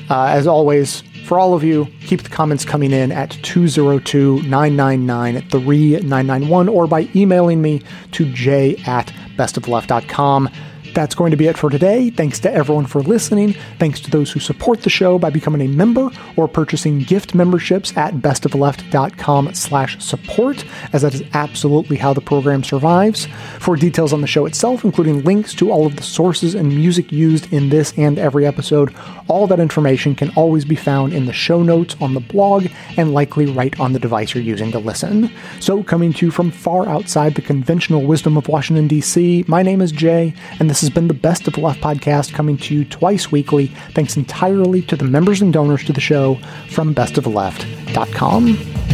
Uh, 0.09 0.27
as 0.27 0.47
always, 0.47 1.03
for 1.23 1.39
all 1.39 1.53
of 1.53 1.63
you, 1.63 1.87
keep 2.01 2.21
the 2.21 2.29
comments 2.29 2.65
coming 2.65 2.91
in 2.91 3.11
at 3.11 3.31
202 3.43 4.41
999 4.43 5.49
3991 5.49 6.69
or 6.69 6.87
by 6.87 7.09
emailing 7.15 7.61
me 7.61 7.81
to 8.11 8.31
j 8.33 8.75
at 8.85 9.07
bestoftheleft.com. 9.37 10.49
That's 10.93 11.15
going 11.15 11.31
to 11.31 11.37
be 11.37 11.47
it 11.47 11.57
for 11.57 11.71
today. 11.71 12.11
Thanks 12.11 12.39
to 12.41 12.53
everyone 12.53 12.85
for 12.85 13.01
listening. 13.01 13.55
Thanks 13.79 13.99
to 14.01 14.11
those 14.11 14.31
who 14.31 14.39
support 14.39 14.83
the 14.83 14.91
show 14.91 15.17
by 15.17 15.31
becoming 15.31 15.61
a 15.61 15.67
member 15.67 16.11
or 16.35 16.47
purchasing 16.47 16.99
gift 16.99 17.33
memberships 17.33 17.95
at 17.97 18.13
bestoftheleft.com 18.15 19.55
slash 19.55 20.03
support, 20.03 20.63
as 20.93 21.01
that 21.01 21.15
is 21.15 21.23
absolutely 21.33 21.97
how 21.97 22.13
the 22.13 22.21
program 22.21 22.63
survives. 22.63 23.27
For 23.59 23.75
details 23.75 24.13
on 24.13 24.21
the 24.21 24.27
show 24.27 24.45
itself, 24.45 24.85
including 24.85 25.23
links 25.23 25.55
to 25.55 25.71
all 25.71 25.87
of 25.87 25.95
the 25.95 26.03
sources 26.03 26.53
and 26.53 26.69
music 26.69 27.11
used 27.11 27.51
in 27.51 27.69
this 27.69 27.93
and 27.97 28.19
every 28.19 28.45
episode, 28.45 28.95
all 29.27 29.47
that 29.47 29.59
information 29.59 30.13
can 30.13 30.29
always 30.35 30.63
be 30.63 30.75
found 30.75 31.13
in 31.13 31.25
the 31.25 31.33
show 31.33 31.63
notes 31.63 31.95
on 32.01 32.13
the 32.13 32.19
blog 32.19 32.67
and 32.97 33.13
likely 33.13 33.47
right 33.47 33.79
on 33.79 33.93
the 33.93 33.99
device 33.99 34.35
you're 34.35 34.43
using 34.43 34.71
to 34.71 34.79
listen. 34.79 35.31
So, 35.59 35.81
coming 35.81 36.13
to 36.13 36.25
you 36.27 36.31
from 36.31 36.51
far 36.51 36.87
outside 36.87 37.33
the 37.33 37.41
conventional 37.41 38.03
wisdom 38.03 38.37
of 38.37 38.47
Washington, 38.47 38.87
D.C., 38.87 39.45
my 39.47 39.63
name 39.63 39.81
is 39.81 39.91
Jay, 39.91 40.33
and 40.59 40.69
this 40.69 40.82
has 40.83 40.89
been 40.89 41.07
the 41.07 41.13
Best 41.13 41.47
of 41.47 41.53
the 41.53 41.61
Left 41.61 41.81
podcast 41.81 42.33
coming 42.33 42.57
to 42.57 42.75
you 42.75 42.83
twice 42.83 43.31
weekly, 43.31 43.67
thanks 43.91 44.17
entirely 44.17 44.81
to 44.83 44.97
the 44.97 45.05
members 45.05 45.41
and 45.41 45.53
donors 45.53 45.85
to 45.85 45.93
the 45.93 46.01
show 46.01 46.35
from 46.69 46.93
bestoftheleft.com. 46.93 48.92